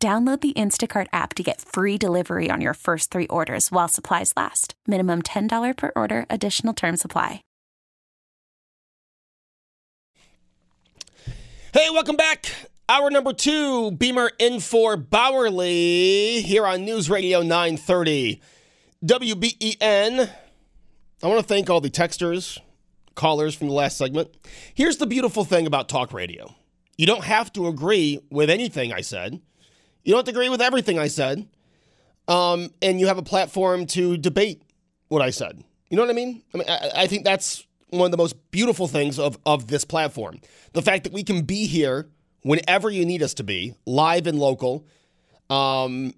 Download 0.00 0.40
the 0.40 0.52
Instacart 0.52 1.08
app 1.12 1.34
to 1.34 1.42
get 1.42 1.60
free 1.60 1.98
delivery 1.98 2.52
on 2.52 2.60
your 2.60 2.74
first 2.74 3.10
three 3.10 3.26
orders 3.26 3.72
while 3.72 3.88
supplies 3.88 4.32
last. 4.36 4.74
Minimum 4.86 5.22
$10 5.22 5.76
per 5.76 5.90
order, 5.96 6.24
additional 6.30 6.72
term 6.72 6.96
supply. 6.96 7.42
Hey, 11.74 11.88
welcome 11.90 12.14
back. 12.14 12.46
Hour 12.88 13.10
number 13.10 13.32
two, 13.32 13.90
Beamer 13.90 14.30
in 14.38 14.60
for 14.60 14.96
Bauerle 14.96 16.42
here 16.42 16.64
on 16.64 16.84
News 16.84 17.10
Radio 17.10 17.42
930 17.42 18.40
WBEN. 19.04 20.30
I 21.20 21.26
want 21.26 21.40
to 21.40 21.46
thank 21.46 21.68
all 21.68 21.80
the 21.80 21.90
texters, 21.90 22.60
callers 23.16 23.56
from 23.56 23.66
the 23.66 23.74
last 23.74 23.98
segment. 23.98 24.30
Here's 24.74 24.98
the 24.98 25.06
beautiful 25.06 25.44
thing 25.44 25.66
about 25.66 25.88
talk 25.88 26.12
radio 26.12 26.54
you 26.96 27.06
don't 27.06 27.24
have 27.24 27.52
to 27.54 27.66
agree 27.66 28.20
with 28.30 28.48
anything 28.48 28.92
I 28.92 29.00
said. 29.00 29.40
You 30.08 30.14
don't 30.14 30.20
have 30.20 30.24
to 30.24 30.30
agree 30.30 30.48
with 30.48 30.62
everything 30.62 30.98
I 30.98 31.08
said. 31.08 31.46
Um, 32.28 32.70
and 32.80 32.98
you 32.98 33.08
have 33.08 33.18
a 33.18 33.22
platform 33.22 33.84
to 33.88 34.16
debate 34.16 34.62
what 35.08 35.20
I 35.20 35.28
said. 35.28 35.62
You 35.90 35.98
know 35.98 36.02
what 36.02 36.08
I 36.08 36.14
mean? 36.14 36.42
I 36.54 36.56
mean, 36.56 36.66
I, 36.66 36.90
I 37.02 37.06
think 37.06 37.26
that's 37.26 37.66
one 37.90 38.06
of 38.06 38.10
the 38.10 38.16
most 38.16 38.50
beautiful 38.50 38.88
things 38.88 39.18
of, 39.18 39.38
of 39.44 39.66
this 39.66 39.84
platform. 39.84 40.40
The 40.72 40.80
fact 40.80 41.04
that 41.04 41.12
we 41.12 41.22
can 41.24 41.42
be 41.42 41.66
here 41.66 42.08
whenever 42.40 42.88
you 42.88 43.04
need 43.04 43.22
us 43.22 43.34
to 43.34 43.44
be, 43.44 43.74
live 43.84 44.26
and 44.26 44.38
local. 44.38 44.86
Um, 45.50 46.14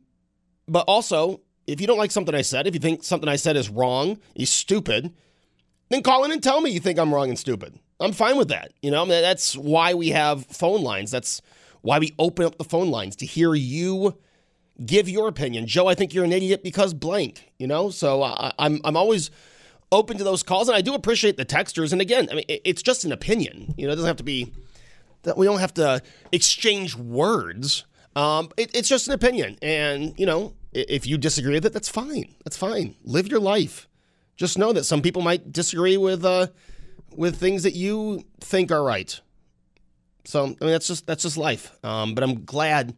but 0.69 0.85
also, 0.87 1.41
if 1.67 1.81
you 1.81 1.89
don't 1.89 1.99
like 1.99 2.13
something 2.13 2.35
I 2.35 2.43
said, 2.43 2.69
if 2.69 2.75
you 2.75 2.81
think 2.81 3.03
something 3.03 3.29
I 3.29 3.35
said 3.35 3.57
is 3.57 3.69
wrong, 3.69 4.21
is 4.37 4.51
stupid, 4.51 5.13
then 5.89 6.05
call 6.05 6.23
in 6.23 6.31
and 6.31 6.41
tell 6.41 6.61
me 6.61 6.71
you 6.71 6.79
think 6.79 7.01
I'm 7.01 7.13
wrong 7.13 7.29
and 7.29 7.37
stupid. 7.37 7.77
I'm 7.99 8.13
fine 8.13 8.37
with 8.37 8.51
that. 8.51 8.71
You 8.83 8.93
know, 8.93 9.05
that's 9.05 9.57
why 9.57 9.95
we 9.95 10.11
have 10.11 10.47
phone 10.47 10.83
lines. 10.83 11.11
That's 11.11 11.43
why 11.83 11.99
we 11.99 12.15
open 12.19 12.45
up 12.47 12.59
the 12.59 12.65
phone 12.65 12.91
lines 12.91 13.17
to 13.17 13.27
hear 13.27 13.55
you 13.55 14.17
give 14.85 15.09
your 15.09 15.29
opinion. 15.29 15.67
Joe, 15.67 15.89
I 15.89 15.95
think 15.95 16.15
you're 16.15 16.25
an 16.25 16.33
idiot 16.33 16.63
because 16.63 16.95
blank, 16.95 17.53
you 17.59 17.67
know? 17.67 17.91
So 17.91 18.23
I, 18.23 18.53
I'm, 18.59 18.81
I'm 18.85 18.97
always 18.97 19.31
open 19.93 20.17
to 20.19 20.25
those 20.25 20.43
calls 20.43 20.69
and 20.69 20.77
I 20.77 20.81
do 20.81 20.95
appreciate 20.95 21.37
the 21.37 21.45
texters. 21.45 21.93
And 21.93 22.01
again, 22.01 22.29
I 22.31 22.35
mean, 22.35 22.45
it's 22.49 22.83
just 22.83 23.05
an 23.05 23.13
opinion, 23.13 23.75
you 23.77 23.87
know, 23.87 23.93
it 23.93 23.97
doesn't 23.97 24.09
have 24.09 24.17
to 24.17 24.25
be 24.25 24.53
that 25.23 25.37
we 25.37 25.45
don't 25.45 25.59
have 25.59 25.75
to 25.75 26.03
exchange 26.33 26.97
words. 26.97 27.85
Um, 28.17 28.51
it, 28.57 28.75
it's 28.75 28.89
just 28.89 29.07
an 29.09 29.15
opinion. 29.15 29.59
And, 29.61 30.19
you 30.19 30.27
know, 30.27 30.55
if 30.73 31.07
you 31.07 31.19
disagree 31.19 31.55
with 31.55 31.67
it, 31.67 31.73
that's 31.73 31.89
fine. 31.89 32.35
That's 32.45 32.57
fine. 32.57 32.95
Live 33.05 33.29
your 33.29 33.41
life. 33.41 33.89
Just 34.37 34.57
know 34.57 34.73
that 34.73 34.85
some 34.85 35.03
people 35.03 35.21
might 35.21 35.53
disagree 35.53 35.99
with, 35.99 36.25
uh, 36.25 36.47
with 37.15 37.37
things 37.37 37.65
that 37.65 37.75
you 37.75 38.25
think 38.41 38.73
are 38.73 38.83
right. 38.83 39.21
So 40.31 40.45
I 40.45 40.47
mean 40.47 40.57
that's 40.61 40.87
just 40.87 41.07
that's 41.07 41.25
just 41.25 41.37
life. 41.37 41.73
Um, 41.85 42.15
but 42.15 42.23
I'm 42.23 42.45
glad 42.45 42.95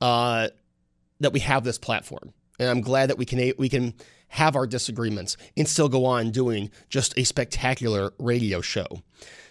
uh, 0.00 0.48
that 1.18 1.32
we 1.32 1.40
have 1.40 1.64
this 1.64 1.78
platform, 1.78 2.32
and 2.58 2.70
I'm 2.70 2.80
glad 2.80 3.10
that 3.10 3.18
we 3.18 3.24
can 3.24 3.52
we 3.58 3.68
can 3.68 3.94
have 4.28 4.54
our 4.54 4.66
disagreements 4.66 5.36
and 5.56 5.68
still 5.68 5.88
go 5.88 6.04
on 6.04 6.30
doing 6.30 6.70
just 6.88 7.18
a 7.18 7.24
spectacular 7.24 8.12
radio 8.18 8.60
show. 8.60 8.86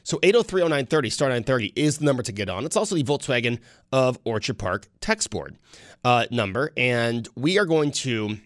So 0.04 0.18
8030930 0.20 1.12
star 1.12 1.28
930 1.28 1.74
is 1.76 1.98
the 1.98 2.06
number 2.06 2.24
to 2.24 2.32
get 2.32 2.50
on. 2.50 2.64
It's 2.64 2.78
also 2.78 2.96
the 2.96 3.04
Volkswagen 3.04 3.60
of 3.92 4.18
Orchard 4.24 4.58
Park 4.58 4.88
text 5.02 5.30
board 5.30 5.58
uh, 6.06 6.26
number, 6.32 6.72
and 6.78 7.28
we 7.36 7.60
are 7.60 7.66
going 7.66 7.92
to 7.92 8.38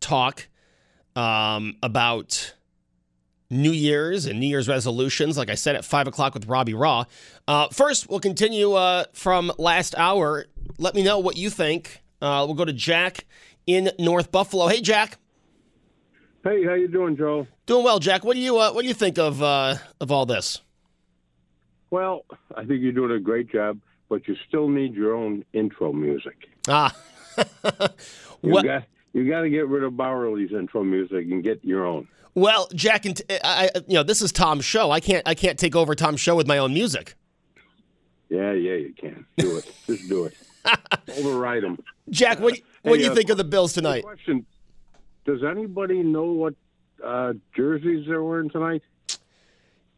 talk 0.00 0.46
um, 1.16 1.76
about 1.82 2.54
New 3.50 3.70
Year's 3.70 4.26
and 4.26 4.40
New 4.40 4.46
Year's 4.46 4.68
resolutions, 4.68 5.36
like 5.38 5.50
I 5.50 5.54
said, 5.54 5.76
at 5.76 5.84
5 5.84 6.08
o'clock 6.08 6.34
with 6.34 6.46
Robbie 6.46 6.74
Raw. 6.74 7.04
Uh, 7.46 7.68
first, 7.68 8.08
we'll 8.08 8.20
continue 8.20 8.72
uh, 8.72 9.04
from 9.12 9.52
last 9.58 9.94
hour. 9.96 10.46
Let 10.78 10.94
me 10.94 11.02
know 11.02 11.18
what 11.18 11.36
you 11.36 11.50
think. 11.50 12.02
Uh, 12.20 12.44
we'll 12.46 12.54
go 12.56 12.64
to 12.64 12.72
Jack 12.72 13.26
in 13.66 13.90
North 13.98 14.32
Buffalo. 14.32 14.66
Hey, 14.68 14.80
Jack. 14.80 15.18
Hey, 16.42 16.64
how 16.64 16.74
you 16.74 16.88
doing, 16.88 17.16
Joe? 17.16 17.46
Doing 17.66 17.84
well, 17.84 17.98
Jack. 17.98 18.24
What 18.24 18.34
do 18.34 18.40
you 18.40 18.58
uh, 18.58 18.72
What 18.72 18.82
do 18.82 18.88
you 18.88 18.94
think 18.94 19.18
of 19.18 19.42
uh, 19.42 19.76
of 20.00 20.12
all 20.12 20.26
this? 20.26 20.62
Well, 21.90 22.24
I 22.54 22.64
think 22.64 22.82
you're 22.82 22.92
doing 22.92 23.10
a 23.10 23.18
great 23.18 23.50
job, 23.50 23.80
but 24.08 24.28
you 24.28 24.36
still 24.46 24.68
need 24.68 24.94
your 24.94 25.14
own 25.14 25.44
intro 25.52 25.92
music. 25.92 26.48
Ah, 26.68 26.94
you 28.42 28.62
got 28.62 28.84
you 29.12 29.28
got 29.28 29.40
to 29.40 29.50
get 29.50 29.66
rid 29.66 29.82
of 29.82 29.94
Bauerle's 29.94 30.52
intro 30.52 30.84
music 30.84 31.26
and 31.30 31.42
get 31.42 31.64
your 31.64 31.84
own. 31.84 32.06
Well, 32.36 32.68
Jack, 32.74 33.06
and 33.06 33.20
I, 33.42 33.70
you 33.88 33.94
know, 33.94 34.02
this 34.02 34.20
is 34.20 34.30
Tom's 34.30 34.66
show. 34.66 34.90
I 34.90 35.00
can't, 35.00 35.26
I 35.26 35.34
can't 35.34 35.58
take 35.58 35.74
over 35.74 35.94
Tom's 35.94 36.20
show 36.20 36.36
with 36.36 36.46
my 36.46 36.58
own 36.58 36.74
music. 36.74 37.16
Yeah, 38.28 38.52
yeah, 38.52 38.74
you 38.74 38.92
can 38.92 39.24
do 39.38 39.56
it. 39.56 39.72
Just 39.86 40.06
do 40.06 40.26
it. 40.26 40.34
Override 41.16 41.62
them. 41.62 41.78
Jack, 42.10 42.38
what, 42.38 42.60
what 42.82 42.96
hey, 42.96 42.98
do 42.98 43.04
you 43.04 43.12
uh, 43.12 43.14
think 43.14 43.30
of 43.30 43.38
the 43.38 43.44
Bills 43.44 43.72
tonight? 43.72 44.02
Question: 44.02 44.44
Does 45.24 45.42
anybody 45.42 46.02
know 46.02 46.24
what 46.24 46.54
uh, 47.02 47.32
jerseys 47.56 48.06
they're 48.06 48.22
wearing 48.22 48.50
tonight? 48.50 48.82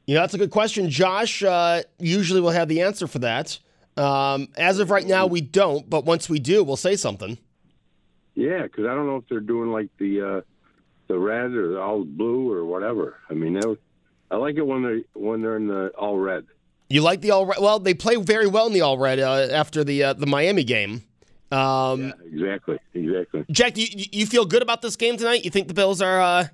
You 0.06 0.14
know, 0.14 0.20
that's 0.20 0.34
a 0.34 0.38
good 0.38 0.52
question. 0.52 0.88
Josh 0.90 1.42
uh, 1.42 1.82
usually 1.98 2.40
will 2.40 2.50
have 2.50 2.68
the 2.68 2.82
answer 2.82 3.08
for 3.08 3.18
that. 3.18 3.58
Um, 3.96 4.46
as 4.56 4.78
of 4.78 4.92
right 4.92 5.06
now, 5.06 5.26
we 5.26 5.40
don't, 5.40 5.90
but 5.90 6.04
once 6.04 6.30
we 6.30 6.38
do, 6.38 6.62
we'll 6.62 6.76
say 6.76 6.94
something. 6.94 7.36
Yeah, 8.36 8.62
because 8.62 8.86
I 8.86 8.94
don't 8.94 9.06
know 9.06 9.16
if 9.16 9.24
they're 9.28 9.40
doing 9.40 9.72
like 9.72 9.88
the 9.98 10.20
uh, 10.22 10.40
the 11.08 11.18
red 11.18 11.52
or 11.52 11.80
all 11.80 12.04
blue 12.04 12.52
or 12.52 12.64
whatever. 12.64 13.16
I 13.28 13.34
mean, 13.34 13.54
was, 13.54 13.78
I 14.30 14.36
like 14.36 14.56
it 14.56 14.66
when 14.66 14.82
they 14.82 15.04
when 15.18 15.42
they're 15.42 15.56
in 15.56 15.66
the 15.66 15.88
all 15.98 16.18
red. 16.18 16.46
You 16.88 17.02
like 17.02 17.20
the 17.20 17.32
all 17.32 17.46
red? 17.46 17.58
Well, 17.60 17.78
they 17.78 17.94
play 17.94 18.16
very 18.16 18.46
well 18.46 18.66
in 18.66 18.72
the 18.72 18.82
all 18.82 18.98
red 18.98 19.18
uh, 19.18 19.48
after 19.50 19.84
the 19.84 20.04
uh, 20.04 20.12
the 20.12 20.26
Miami 20.26 20.64
game. 20.64 21.02
Um, 21.50 22.02
yeah, 22.02 22.12
exactly, 22.26 22.78
exactly. 22.92 23.44
Jack, 23.50 23.74
do 23.74 23.82
you, 23.82 24.06
you 24.12 24.26
feel 24.26 24.44
good 24.44 24.62
about 24.62 24.82
this 24.82 24.96
game 24.96 25.16
tonight? 25.16 25.44
You 25.44 25.50
think 25.50 25.68
the 25.68 25.74
Bills 25.74 26.02
are? 26.02 26.20
Uh, 26.20 26.48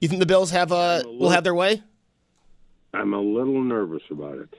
you 0.00 0.08
think 0.08 0.20
the 0.20 0.26
Bills 0.26 0.50
have 0.50 0.72
uh, 0.72 0.96
little, 0.96 1.18
will 1.18 1.30
have 1.30 1.44
their 1.44 1.54
way? 1.54 1.82
I'm 2.92 3.14
a 3.14 3.20
little 3.20 3.62
nervous 3.62 4.02
about 4.10 4.38
it 4.38 4.54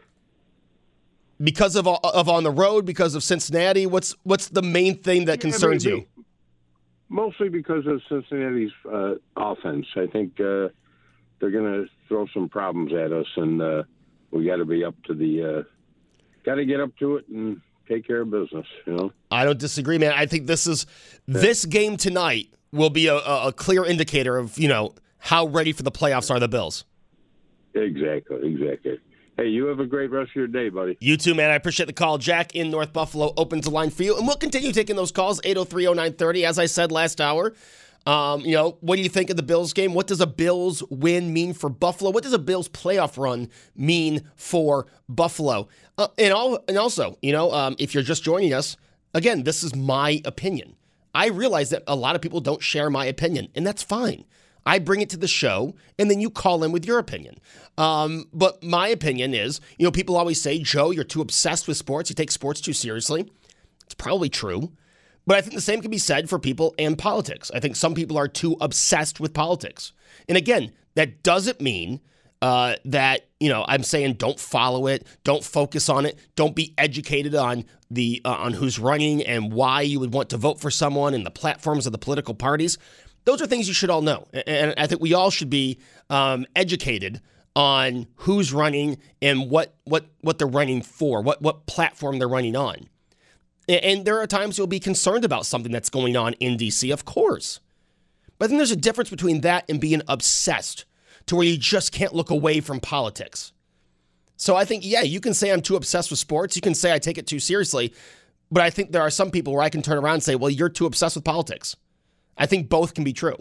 because 1.40 1.76
of 1.76 1.88
of 1.88 2.30
on 2.30 2.44
the 2.44 2.52
road 2.52 2.86
because 2.86 3.16
of 3.16 3.24
Cincinnati. 3.24 3.86
What's 3.86 4.16
what's 4.24 4.50
the 4.50 4.62
main 4.62 4.98
thing 4.98 5.26
that 5.26 5.42
concerns 5.42 5.86
you? 5.86 6.06
Mostly 7.10 7.50
because 7.50 7.86
of 7.88 8.02
Cincinnati's 8.10 8.72
uh, 8.92 9.16
offense. 9.36 9.86
I 9.96 10.08
think 10.08 10.40
uh, 10.40 10.70
they're 11.40 11.52
going 11.52 11.84
to 11.84 11.86
throw 12.08 12.28
some 12.34 12.50
problems 12.50 12.94
at 12.94 13.12
us, 13.12 13.28
and 13.36 13.62
uh, 13.62 13.84
we 14.32 14.46
got 14.46 14.58
to 14.58 14.66
be 14.66 14.84
up 14.84 14.96
to 15.06 15.14
the, 15.14 15.60
uh, 15.60 15.64
got 16.46 16.56
to 16.56 16.66
get 16.66 16.80
up 16.80 16.96
to 16.98 17.18
it 17.18 17.28
and 17.28 17.62
take 17.88 18.06
care 18.06 18.22
of 18.22 18.32
business. 18.32 18.66
You 18.86 18.94
know. 18.96 19.14
I 19.32 19.46
don't 19.46 19.60
disagree, 19.60 19.98
man. 19.98 20.14
I 20.14 20.26
think 20.26 20.48
this 20.48 20.68
is 20.68 20.86
this 21.28 21.66
game 21.66 21.98
tonight 21.98 22.48
will 22.72 22.90
be 22.90 23.08
a, 23.08 23.16
a 23.16 23.54
clear 23.54 23.86
indicator 23.86 24.38
of 24.38 24.58
you 24.58 24.68
know 24.68 24.94
how 25.20 25.48
ready 25.48 25.72
for 25.72 25.84
the 25.84 25.92
playoffs 25.92 26.30
are 26.32 26.40
the 26.40 26.48
Bills. 26.48 26.86
Exactly. 27.74 28.38
Exactly. 28.44 29.00
Hey, 29.38 29.50
you 29.50 29.68
have 29.68 29.80
a 29.80 29.86
great 29.86 30.10
rest 30.10 30.32
of 30.32 30.36
your 30.36 30.48
day, 30.48 30.70
buddy. 30.70 30.98
You 31.00 31.16
too, 31.16 31.36
man. 31.36 31.52
I 31.52 31.54
appreciate 31.54 31.86
the 31.86 31.94
call. 31.94 32.18
Jack 32.18 32.56
in 32.56 32.72
North 32.72 32.92
Buffalo 32.92 33.34
opens 33.38 33.66
the 33.66 33.72
line 33.72 33.92
for 33.92 34.02
you, 34.02 34.18
and 34.18 34.26
we'll 34.26 34.36
continue 34.36 34.72
taking 34.72 34.96
those 34.96 35.12
calls 35.12 35.40
8030930. 35.42 36.44
As 36.44 36.58
I 36.58 36.66
said 36.66 36.92
last 36.92 37.22
hour, 37.22 37.54
um, 38.08 38.42
you 38.42 38.54
know, 38.54 38.78
what 38.82 38.96
do 38.96 39.04
you 39.04 39.10
think 39.10 39.30
of 39.30 39.38
the 39.38 39.44
Bills 39.44 39.74
game? 39.74 39.94
What 39.94 40.08
does 40.08 40.22
a 40.22 40.26
Bills 40.26 40.82
win 40.90 41.34
mean 41.34 41.54
for 41.54 41.70
Buffalo? 41.70 42.10
What 42.10 42.24
does 42.24 42.34
a 42.34 42.40
Bills 42.40 42.68
playoff 42.68 43.16
run 43.16 43.50
mean 43.76 44.28
for 44.36 44.88
Buffalo? 45.08 45.68
Uh, 46.00 46.08
and, 46.18 46.34
all, 46.34 46.58
and 46.68 46.76
also, 46.76 47.20
you 47.22 47.32
know, 47.32 47.52
um, 47.52 47.76
if 47.78 47.94
you're 47.94 48.02
just 48.02 48.24
joining 48.24 48.56
us, 48.56 48.76
again, 49.14 49.44
this 49.44 49.62
is 49.62 49.76
my 49.76 50.20
opinion. 50.26 50.76
I 51.14 51.28
realize 51.28 51.70
that 51.70 51.84
a 51.86 51.96
lot 51.96 52.16
of 52.16 52.24
people 52.24 52.42
don't 52.42 52.64
share 52.64 52.90
my 52.90 53.06
opinion, 53.06 53.50
and 53.54 53.68
that's 53.68 53.84
fine. 53.84 54.26
I 54.68 54.80
bring 54.80 55.00
it 55.00 55.10
to 55.12 55.18
the 55.18 55.30
show, 55.30 55.76
and 55.98 56.12
then 56.12 56.20
you 56.20 56.30
call 56.30 56.64
in 56.64 56.74
with 56.74 56.86
your 56.86 57.00
opinion. 57.00 57.40
Um, 57.78 58.26
but 58.34 58.62
my 58.62 58.90
opinion 58.90 59.34
is, 59.34 59.62
you 59.78 59.86
know, 59.86 59.92
people 59.92 60.18
always 60.18 60.42
say, 60.42 60.60
Joe, 60.60 60.92
you're 60.92 61.06
too 61.06 61.22
obsessed 61.22 61.70
with 61.70 61.78
sports. 61.78 62.10
You 62.10 62.16
take 62.16 62.32
sports 62.32 62.60
too 62.60 62.74
seriously. 62.74 63.32
It's 63.86 63.96
probably 63.96 64.28
true. 64.28 64.74
But 65.26 65.38
I 65.38 65.42
think 65.42 65.56
the 65.56 65.62
same 65.62 65.82
can 65.82 65.90
be 65.90 65.98
said 65.98 66.30
for 66.30 66.38
people 66.38 66.76
and 66.78 66.98
politics. 66.98 67.50
I 67.56 67.62
think 67.62 67.78
some 67.78 67.94
people 67.94 68.18
are 68.18 68.28
too 68.28 68.58
obsessed 68.60 69.22
with 69.22 69.34
politics. 69.34 69.94
And 70.28 70.38
again, 70.38 70.74
that 70.96 71.24
doesn't 71.24 71.62
mean 71.62 72.02
uh, 72.42 72.76
that 72.86 73.28
you 73.40 73.50
know 73.50 73.66
I'm 73.68 73.84
saying 73.84 74.14
don't 74.14 74.40
follow 74.40 74.88
it, 74.88 75.08
don't 75.24 75.44
focus 75.44 75.90
on 75.90 76.06
it, 76.06 76.20
don't 76.36 76.56
be 76.56 76.74
educated 76.78 77.36
on 77.36 77.66
the 77.90 78.22
uh, 78.26 78.34
on 78.34 78.54
who's 78.54 78.80
running 78.80 79.24
and 79.24 79.52
why 79.52 79.82
you 79.82 80.00
would 80.00 80.14
want 80.14 80.30
to 80.30 80.38
vote 80.38 80.60
for 80.60 80.70
someone 80.70 81.14
and 81.14 81.26
the 81.26 81.32
platforms 81.32 81.86
of 81.86 81.92
the 81.92 81.98
political 81.98 82.34
parties. 82.34 82.78
Those 83.28 83.42
are 83.42 83.46
things 83.46 83.68
you 83.68 83.74
should 83.74 83.90
all 83.90 84.02
know, 84.02 84.26
and 84.48 84.74
I 84.78 84.88
think 84.88 85.02
we 85.02 85.14
all 85.14 85.32
should 85.32 85.50
be 85.50 85.80
um, 86.10 86.46
educated 86.56 87.20
on 87.58 88.08
who's 88.16 88.54
running 88.54 89.00
and 89.22 89.50
what 89.50 89.76
what 89.84 90.06
what 90.22 90.38
they're 90.38 90.48
running 90.48 90.82
for, 90.82 91.22
what 91.22 91.42
what 91.42 91.66
platform 91.66 92.20
they're 92.20 92.30
running 92.30 92.56
on. 92.56 92.88
And 93.68 94.06
there 94.06 94.18
are 94.22 94.28
times 94.28 94.58
you'll 94.58 94.66
be 94.66 94.80
concerned 94.80 95.26
about 95.26 95.46
something 95.46 95.74
that's 95.74 95.90
going 95.90 96.16
on 96.16 96.36
in 96.36 96.56
DC, 96.56 96.94
of 96.94 97.04
course. 97.04 97.60
But 98.40 98.46
I 98.46 98.48
think 98.48 98.60
there's 98.60 98.72
a 98.72 98.78
difference 98.78 99.10
between 99.10 99.42
that 99.42 99.66
and 99.68 99.82
being 99.82 100.04
obsessed 100.08 100.86
to 101.26 101.36
where 101.36 101.46
you 101.46 101.58
just 101.58 101.92
can't 101.92 102.16
look 102.16 102.30
away 102.30 102.62
from 102.62 102.80
politics. 102.80 103.52
So 104.38 104.56
I 104.56 104.64
think, 104.64 104.86
yeah, 104.86 105.02
you 105.02 105.20
can 105.20 105.34
say 105.34 105.52
I'm 105.52 105.62
too 105.62 105.76
obsessed 105.76 106.12
with 106.12 106.20
sports. 106.20 106.56
You 106.56 106.62
can 106.62 106.76
say 106.76 106.94
I 106.94 107.00
take 107.00 107.18
it 107.18 107.28
too 107.28 107.42
seriously. 107.42 107.94
But 108.50 108.64
I 108.64 108.70
think 108.70 108.94
there 108.94 109.02
are 109.02 109.10
some 109.10 109.32
people 109.32 109.52
where 109.52 109.64
I 109.64 109.70
can 109.70 109.82
turn 109.82 109.98
around 109.98 110.14
and 110.14 110.24
say, 110.24 110.36
well, 110.36 110.50
you're 110.50 110.70
too 110.70 110.86
obsessed 110.86 111.16
with 111.16 111.26
politics. 111.26 111.76
I 112.38 112.46
think 112.46 112.70
both 112.70 112.94
can 112.94 113.04
be 113.04 113.14
true. 113.14 113.38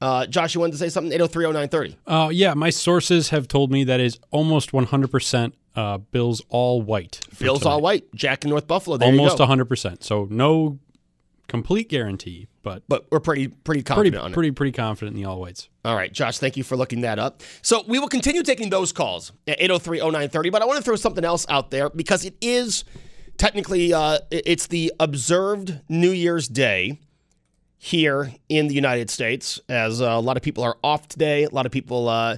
Uh, 0.00 0.26
Josh, 0.26 0.54
you 0.54 0.60
wanted 0.60 0.72
to 0.72 0.78
say 0.78 0.88
something? 0.88 1.16
8030930. 1.18 1.96
Uh, 2.06 2.28
yeah, 2.32 2.54
my 2.54 2.70
sources 2.70 3.30
have 3.30 3.48
told 3.48 3.72
me 3.72 3.84
that 3.84 3.98
is 4.00 4.18
almost 4.30 4.70
100% 4.72 5.52
uh, 5.74 5.98
Bills 5.98 6.42
all 6.48 6.82
white. 6.82 7.20
Bills 7.38 7.60
tonight. 7.60 7.70
all 7.70 7.80
white. 7.80 8.14
Jack 8.14 8.44
in 8.44 8.50
North 8.50 8.66
Buffalo. 8.66 8.96
There 8.96 9.08
almost 9.08 9.38
you 9.38 9.46
go. 9.46 9.52
100%. 9.52 10.02
So 10.04 10.26
no 10.30 10.78
complete 11.48 11.88
guarantee, 11.88 12.46
but 12.62 12.82
But 12.88 13.06
we're 13.10 13.20
pretty 13.20 13.48
pretty 13.48 13.82
pretty 13.82 13.82
confident 13.82 14.16
on 14.22 14.30
it. 14.32 14.34
pretty 14.34 14.50
pretty 14.50 14.72
confident 14.72 15.16
in 15.16 15.22
the 15.22 15.28
all 15.28 15.40
whites. 15.40 15.68
All 15.84 15.96
right, 15.96 16.12
Josh, 16.12 16.38
thank 16.38 16.56
you 16.56 16.62
for 16.62 16.76
looking 16.76 17.00
that 17.00 17.18
up. 17.18 17.42
So 17.62 17.84
we 17.88 17.98
will 17.98 18.08
continue 18.08 18.42
taking 18.42 18.68
those 18.70 18.92
calls 18.92 19.32
at 19.46 19.58
803-0930, 19.60 20.52
but 20.52 20.62
I 20.62 20.66
want 20.66 20.76
to 20.78 20.82
throw 20.84 20.96
something 20.96 21.24
else 21.24 21.46
out 21.48 21.70
there 21.70 21.88
because 21.90 22.24
it 22.24 22.34
is 22.40 22.84
technically 23.38 23.94
uh, 23.94 24.18
it's 24.30 24.66
the 24.66 24.92
observed 25.00 25.80
New 25.88 26.10
Year's 26.10 26.48
Day 26.48 27.00
here 27.78 28.32
in 28.48 28.66
the 28.66 28.74
United 28.74 29.08
States, 29.08 29.60
as 29.68 30.02
uh, 30.02 30.06
a 30.06 30.20
lot 30.20 30.36
of 30.36 30.42
people 30.42 30.64
are 30.64 30.76
off 30.82 31.08
today. 31.08 31.44
A 31.44 31.50
lot 31.50 31.64
of 31.64 31.72
people 31.72 32.08
uh, 32.08 32.36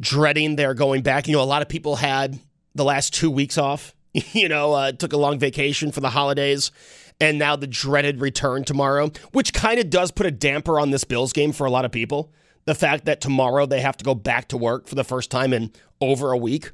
dreading 0.00 0.56
their 0.56 0.74
going 0.74 1.02
back. 1.02 1.26
You 1.26 1.32
know, 1.32 1.42
a 1.42 1.44
lot 1.44 1.62
of 1.62 1.68
people 1.68 1.96
had 1.96 2.38
the 2.74 2.84
last 2.84 3.14
two 3.14 3.30
weeks 3.30 3.58
off. 3.58 3.94
You 4.34 4.46
know, 4.46 4.74
uh, 4.74 4.92
took 4.92 5.14
a 5.14 5.16
long 5.16 5.38
vacation 5.38 5.90
for 5.90 6.00
the 6.00 6.10
holidays, 6.10 6.70
and 7.18 7.38
now 7.38 7.56
the 7.56 7.66
dreaded 7.66 8.20
return 8.20 8.62
tomorrow, 8.62 9.10
which 9.32 9.54
kind 9.54 9.80
of 9.80 9.88
does 9.88 10.10
put 10.10 10.26
a 10.26 10.30
damper 10.30 10.78
on 10.78 10.90
this 10.90 11.04
Bills 11.04 11.32
game 11.32 11.52
for 11.52 11.66
a 11.66 11.70
lot 11.70 11.86
of 11.86 11.92
people. 11.92 12.30
The 12.66 12.74
fact 12.74 13.06
that 13.06 13.22
tomorrow 13.22 13.64
they 13.64 13.80
have 13.80 13.96
to 13.96 14.04
go 14.04 14.14
back 14.14 14.48
to 14.48 14.58
work 14.58 14.86
for 14.86 14.96
the 14.96 15.02
first 15.02 15.30
time 15.30 15.54
in 15.54 15.72
over 16.02 16.30
a 16.30 16.36
week. 16.36 16.72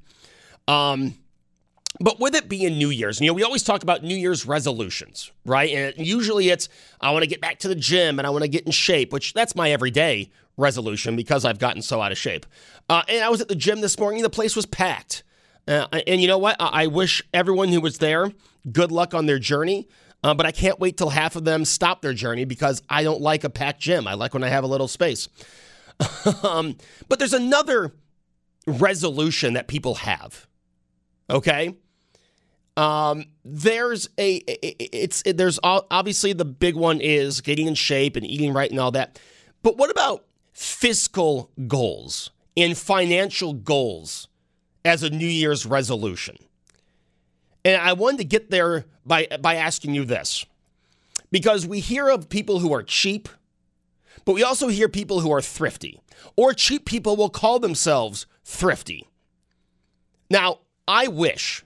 Um, 0.66 1.14
but 2.00 2.20
with 2.20 2.34
it 2.34 2.48
being 2.48 2.78
New 2.78 2.90
Year's, 2.90 3.20
you 3.20 3.26
know, 3.26 3.32
we 3.32 3.42
always 3.42 3.62
talk 3.62 3.82
about 3.82 4.02
New 4.02 4.16
Year's 4.16 4.46
resolutions, 4.46 5.32
right? 5.44 5.70
And 5.70 6.06
usually 6.06 6.50
it's, 6.50 6.68
I 7.00 7.10
want 7.10 7.24
to 7.24 7.28
get 7.28 7.40
back 7.40 7.58
to 7.60 7.68
the 7.68 7.74
gym 7.74 8.18
and 8.18 8.26
I 8.26 8.30
want 8.30 8.42
to 8.42 8.48
get 8.48 8.64
in 8.64 8.72
shape, 8.72 9.12
which 9.12 9.34
that's 9.34 9.54
my 9.54 9.70
everyday 9.70 10.30
resolution 10.56 11.16
because 11.16 11.44
I've 11.44 11.58
gotten 11.58 11.82
so 11.82 12.00
out 12.00 12.12
of 12.12 12.18
shape. 12.18 12.46
Uh, 12.88 13.02
and 13.08 13.24
I 13.24 13.28
was 13.28 13.40
at 13.40 13.48
the 13.48 13.56
gym 13.56 13.80
this 13.80 13.98
morning, 13.98 14.22
the 14.22 14.30
place 14.30 14.54
was 14.54 14.66
packed. 14.66 15.22
Uh, 15.66 15.86
and 16.06 16.20
you 16.20 16.28
know 16.28 16.38
what? 16.38 16.56
I, 16.60 16.84
I 16.84 16.86
wish 16.86 17.22
everyone 17.34 17.68
who 17.68 17.80
was 17.80 17.98
there 17.98 18.32
good 18.70 18.92
luck 18.92 19.14
on 19.14 19.26
their 19.26 19.38
journey. 19.38 19.88
Uh, 20.22 20.34
but 20.34 20.46
I 20.46 20.50
can't 20.50 20.80
wait 20.80 20.96
till 20.96 21.10
half 21.10 21.36
of 21.36 21.44
them 21.44 21.64
stop 21.64 22.02
their 22.02 22.12
journey 22.12 22.44
because 22.44 22.82
I 22.88 23.04
don't 23.04 23.20
like 23.20 23.44
a 23.44 23.50
packed 23.50 23.80
gym. 23.80 24.08
I 24.08 24.14
like 24.14 24.34
when 24.34 24.42
I 24.42 24.48
have 24.48 24.64
a 24.64 24.66
little 24.66 24.88
space. 24.88 25.28
um, 26.42 26.76
but 27.08 27.18
there's 27.18 27.32
another 27.32 27.92
resolution 28.66 29.54
that 29.54 29.68
people 29.68 29.96
have. 29.96 30.46
Okay. 31.30 31.76
Um, 32.78 33.24
there's 33.44 34.08
a 34.18 34.36
it's 34.46 35.24
it, 35.26 35.36
there's 35.36 35.58
obviously 35.64 36.32
the 36.32 36.44
big 36.44 36.76
one 36.76 37.00
is 37.00 37.40
getting 37.40 37.66
in 37.66 37.74
shape 37.74 38.14
and 38.14 38.24
eating 38.24 38.52
right 38.52 38.70
and 38.70 38.78
all 38.78 38.92
that. 38.92 39.20
But 39.64 39.76
what 39.76 39.90
about 39.90 40.24
fiscal 40.52 41.50
goals 41.66 42.30
and 42.56 42.78
financial 42.78 43.52
goals 43.52 44.28
as 44.84 45.02
a 45.02 45.10
New 45.10 45.26
Year's 45.26 45.66
resolution? 45.66 46.36
And 47.64 47.82
I 47.82 47.94
wanted 47.94 48.18
to 48.18 48.24
get 48.24 48.48
there 48.48 48.84
by 49.04 49.26
by 49.40 49.56
asking 49.56 49.94
you 49.94 50.04
this. 50.04 50.46
Because 51.32 51.66
we 51.66 51.80
hear 51.80 52.08
of 52.08 52.28
people 52.28 52.60
who 52.60 52.72
are 52.72 52.84
cheap, 52.84 53.28
but 54.24 54.34
we 54.34 54.44
also 54.44 54.68
hear 54.68 54.88
people 54.88 55.18
who 55.18 55.32
are 55.32 55.42
thrifty. 55.42 56.00
Or 56.36 56.54
cheap 56.54 56.84
people 56.84 57.16
will 57.16 57.28
call 57.28 57.58
themselves 57.58 58.26
thrifty. 58.44 59.08
Now, 60.30 60.60
I 60.86 61.08
wish 61.08 61.64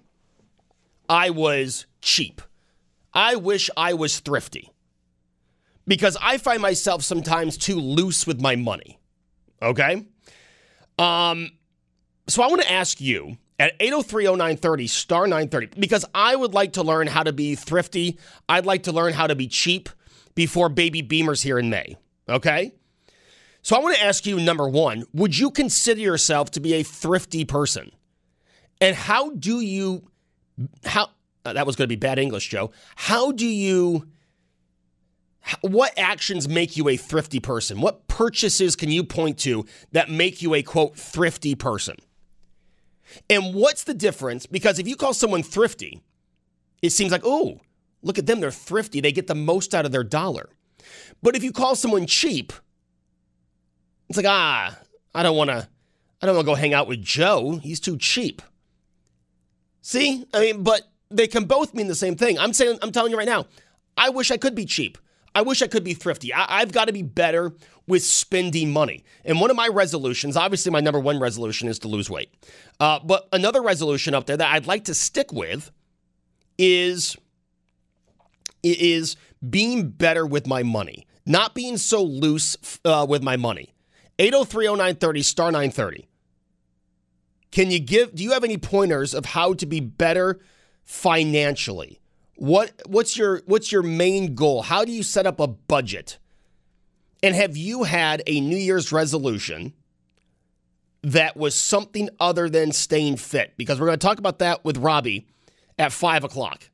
I 1.12 1.28
was 1.28 1.84
cheap. 2.00 2.40
I 3.12 3.36
wish 3.36 3.68
I 3.76 3.92
was 3.92 4.18
thrifty 4.20 4.70
because 5.86 6.16
I 6.22 6.38
find 6.38 6.62
myself 6.62 7.02
sometimes 7.02 7.58
too 7.58 7.78
loose 7.78 8.26
with 8.26 8.40
my 8.40 8.56
money. 8.56 8.98
Okay? 9.60 10.06
Um, 10.98 11.50
so 12.28 12.42
I 12.42 12.46
want 12.46 12.62
to 12.62 12.72
ask 12.72 12.98
you 12.98 13.36
at 13.58 13.78
8030930 13.78 14.88
star 14.88 15.26
930 15.26 15.78
because 15.78 16.06
I 16.14 16.34
would 16.34 16.54
like 16.54 16.72
to 16.74 16.82
learn 16.82 17.08
how 17.08 17.24
to 17.24 17.32
be 17.34 17.56
thrifty. 17.56 18.18
I'd 18.48 18.64
like 18.64 18.84
to 18.84 18.92
learn 18.92 19.12
how 19.12 19.26
to 19.26 19.34
be 19.34 19.48
cheap 19.48 19.90
before 20.34 20.70
baby 20.70 21.02
beamers 21.02 21.42
here 21.42 21.58
in 21.58 21.68
May. 21.68 21.98
Okay? 22.26 22.72
So 23.60 23.76
I 23.76 23.80
want 23.80 23.96
to 23.96 24.02
ask 24.02 24.24
you 24.24 24.40
number 24.40 24.66
1, 24.66 25.04
would 25.12 25.38
you 25.38 25.50
consider 25.50 26.00
yourself 26.00 26.52
to 26.52 26.60
be 26.60 26.72
a 26.72 26.82
thrifty 26.82 27.44
person? 27.44 27.92
And 28.80 28.96
how 28.96 29.30
do 29.34 29.60
you 29.60 30.10
how 30.84 31.10
uh, 31.44 31.52
that 31.52 31.66
was 31.66 31.76
going 31.76 31.84
to 31.84 31.94
be 31.94 31.96
bad 31.96 32.18
English, 32.18 32.48
Joe. 32.48 32.70
How 32.96 33.32
do 33.32 33.46
you 33.46 34.06
what 35.60 35.92
actions 35.98 36.48
make 36.48 36.76
you 36.76 36.88
a 36.88 36.96
thrifty 36.96 37.40
person? 37.40 37.80
What 37.80 38.06
purchases 38.06 38.76
can 38.76 38.90
you 38.90 39.02
point 39.02 39.38
to 39.40 39.66
that 39.90 40.08
make 40.08 40.40
you 40.40 40.54
a 40.54 40.62
quote 40.62 40.96
thrifty 40.96 41.54
person? 41.54 41.96
And 43.28 43.54
what's 43.54 43.84
the 43.84 43.94
difference? 43.94 44.46
Because 44.46 44.78
if 44.78 44.86
you 44.86 44.96
call 44.96 45.12
someone 45.14 45.42
thrifty, 45.42 46.00
it 46.80 46.90
seems 46.90 47.12
like, 47.12 47.22
oh, 47.24 47.60
look 48.02 48.18
at 48.18 48.26
them, 48.26 48.40
they're 48.40 48.50
thrifty. 48.50 49.00
They 49.00 49.12
get 49.12 49.26
the 49.26 49.34
most 49.34 49.74
out 49.74 49.84
of 49.84 49.92
their 49.92 50.04
dollar. 50.04 50.48
But 51.22 51.36
if 51.36 51.42
you 51.42 51.52
call 51.52 51.74
someone 51.74 52.06
cheap, 52.06 52.52
it's 54.08 54.16
like, 54.16 54.26
ah, 54.26 54.78
I 55.14 55.22
don't 55.22 55.36
want 55.36 55.50
to 55.50 55.68
I 56.20 56.26
don't 56.26 56.36
want 56.36 56.46
to 56.46 56.52
go 56.52 56.54
hang 56.54 56.72
out 56.72 56.86
with 56.86 57.02
Joe. 57.02 57.56
He's 57.56 57.80
too 57.80 57.98
cheap. 57.98 58.42
See? 59.82 60.24
I 60.32 60.40
mean, 60.40 60.62
but 60.62 60.82
they 61.10 61.26
can 61.26 61.44
both 61.44 61.74
mean 61.74 61.88
the 61.88 61.94
same 61.94 62.16
thing. 62.16 62.38
I'm 62.38 62.52
saying 62.52 62.78
I'm 62.82 62.92
telling 62.92 63.10
you 63.10 63.18
right 63.18 63.28
now, 63.28 63.46
I 63.96 64.08
wish 64.10 64.30
I 64.30 64.36
could 64.36 64.54
be 64.54 64.64
cheap. 64.64 64.96
I 65.34 65.42
wish 65.42 65.62
I 65.62 65.66
could 65.66 65.84
be 65.84 65.94
thrifty. 65.94 66.32
I, 66.32 66.60
have 66.60 66.72
got 66.72 66.86
to 66.86 66.92
be 66.92 67.02
better 67.02 67.52
with 67.86 68.02
spending 68.02 68.70
money. 68.70 69.02
And 69.24 69.40
one 69.40 69.50
of 69.50 69.56
my 69.56 69.68
resolutions, 69.68 70.36
obviously, 70.36 70.70
my 70.70 70.80
number 70.80 71.00
one 71.00 71.18
resolution 71.18 71.68
is 71.68 71.78
to 71.80 71.88
lose 71.88 72.10
weight. 72.10 72.30
Uh, 72.78 73.00
but 73.02 73.28
another 73.32 73.62
resolution 73.62 74.14
up 74.14 74.26
there 74.26 74.36
that 74.36 74.52
I'd 74.52 74.66
like 74.66 74.84
to 74.84 74.94
stick 74.94 75.32
with 75.32 75.70
is 76.58 77.16
is 78.62 79.16
being 79.48 79.88
better 79.88 80.24
with 80.24 80.46
my 80.46 80.62
money, 80.62 81.06
not 81.26 81.54
being 81.54 81.76
so 81.76 82.02
loose 82.02 82.56
uh, 82.84 83.06
with 83.08 83.22
my 83.22 83.36
money. 83.36 83.74
8030930 84.18 85.24
star 85.24 85.46
930. 85.50 86.06
Can 87.52 87.70
you 87.70 87.78
give 87.78 88.14
do 88.14 88.24
you 88.24 88.32
have 88.32 88.42
any 88.42 88.56
pointers 88.58 89.14
of 89.14 89.26
how 89.26 89.52
to 89.54 89.66
be 89.66 89.78
better 89.78 90.40
financially? 90.84 92.00
What 92.34 92.72
what's 92.86 93.16
your 93.16 93.42
what's 93.46 93.70
your 93.70 93.82
main 93.82 94.34
goal? 94.34 94.62
How 94.62 94.84
do 94.84 94.90
you 94.90 95.02
set 95.02 95.26
up 95.26 95.38
a 95.38 95.46
budget? 95.46 96.18
And 97.22 97.36
have 97.36 97.56
you 97.56 97.84
had 97.84 98.22
a 98.26 98.40
New 98.40 98.56
Year's 98.56 98.90
resolution 98.90 99.74
that 101.02 101.36
was 101.36 101.54
something 101.54 102.08
other 102.18 102.48
than 102.48 102.72
staying 102.72 103.18
fit? 103.18 103.52
Because 103.56 103.78
we're 103.78 103.86
going 103.86 103.98
to 103.98 104.04
talk 104.04 104.18
about 104.18 104.40
that 104.40 104.64
with 104.64 104.78
Robbie 104.78 105.28
at 105.78 105.92
five 105.92 106.24
o'clock. 106.24 106.70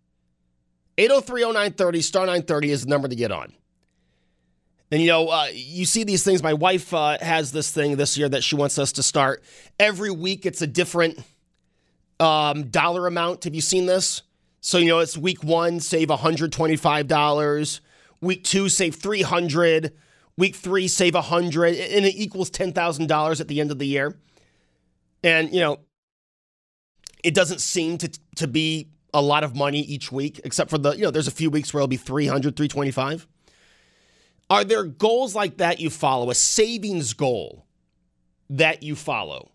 8030930 0.96 2.02
star 2.02 2.22
930 2.22 2.70
is 2.70 2.84
the 2.84 2.88
number 2.88 3.08
to 3.08 3.16
get 3.16 3.30
on. 3.30 3.52
And 4.90 5.02
you 5.02 5.08
know, 5.08 5.28
uh, 5.28 5.48
you 5.52 5.84
see 5.84 6.04
these 6.04 6.22
things. 6.24 6.42
My 6.42 6.54
wife 6.54 6.94
uh, 6.94 7.18
has 7.20 7.52
this 7.52 7.70
thing 7.70 7.96
this 7.96 8.16
year 8.16 8.28
that 8.28 8.42
she 8.42 8.56
wants 8.56 8.78
us 8.78 8.92
to 8.92 9.02
start. 9.02 9.42
Every 9.78 10.10
week, 10.10 10.46
it's 10.46 10.62
a 10.62 10.66
different 10.66 11.18
um, 12.18 12.64
dollar 12.70 13.06
amount. 13.06 13.44
Have 13.44 13.54
you 13.54 13.60
seen 13.60 13.86
this? 13.86 14.22
So 14.60 14.78
you 14.78 14.86
know, 14.86 14.98
it's 15.00 15.16
week 15.16 15.44
one, 15.44 15.80
save 15.80 16.08
one 16.10 16.18
hundred 16.18 16.52
twenty-five 16.52 17.06
dollars. 17.06 17.80
Week 18.20 18.42
two, 18.44 18.68
save 18.68 18.94
three 18.94 19.22
hundred. 19.22 19.92
Week 20.36 20.54
three, 20.54 20.88
save 20.88 21.14
a 21.14 21.22
hundred, 21.22 21.74
and 21.76 22.06
it 22.06 22.14
equals 22.14 22.48
ten 22.48 22.72
thousand 22.72 23.08
dollars 23.08 23.40
at 23.40 23.48
the 23.48 23.60
end 23.60 23.70
of 23.70 23.78
the 23.78 23.86
year. 23.86 24.16
And 25.22 25.52
you 25.52 25.60
know, 25.60 25.80
it 27.22 27.34
doesn't 27.34 27.60
seem 27.60 27.98
to 27.98 28.10
to 28.36 28.48
be 28.48 28.88
a 29.12 29.20
lot 29.22 29.44
of 29.44 29.54
money 29.54 29.80
each 29.80 30.10
week, 30.10 30.40
except 30.44 30.70
for 30.70 30.78
the 30.78 30.92
you 30.92 31.02
know, 31.02 31.10
there's 31.10 31.28
a 31.28 31.32
few 31.32 31.50
weeks 31.50 31.74
where 31.74 31.80
it'll 31.80 31.88
be 31.88 31.96
300, 31.96 32.56
325. 32.56 33.26
Are 34.50 34.64
there 34.64 34.84
goals 34.84 35.34
like 35.34 35.58
that 35.58 35.80
you 35.80 35.90
follow, 35.90 36.30
a 36.30 36.34
savings 36.34 37.12
goal 37.12 37.66
that 38.50 38.82
you 38.82 38.96
follow? 38.96 39.50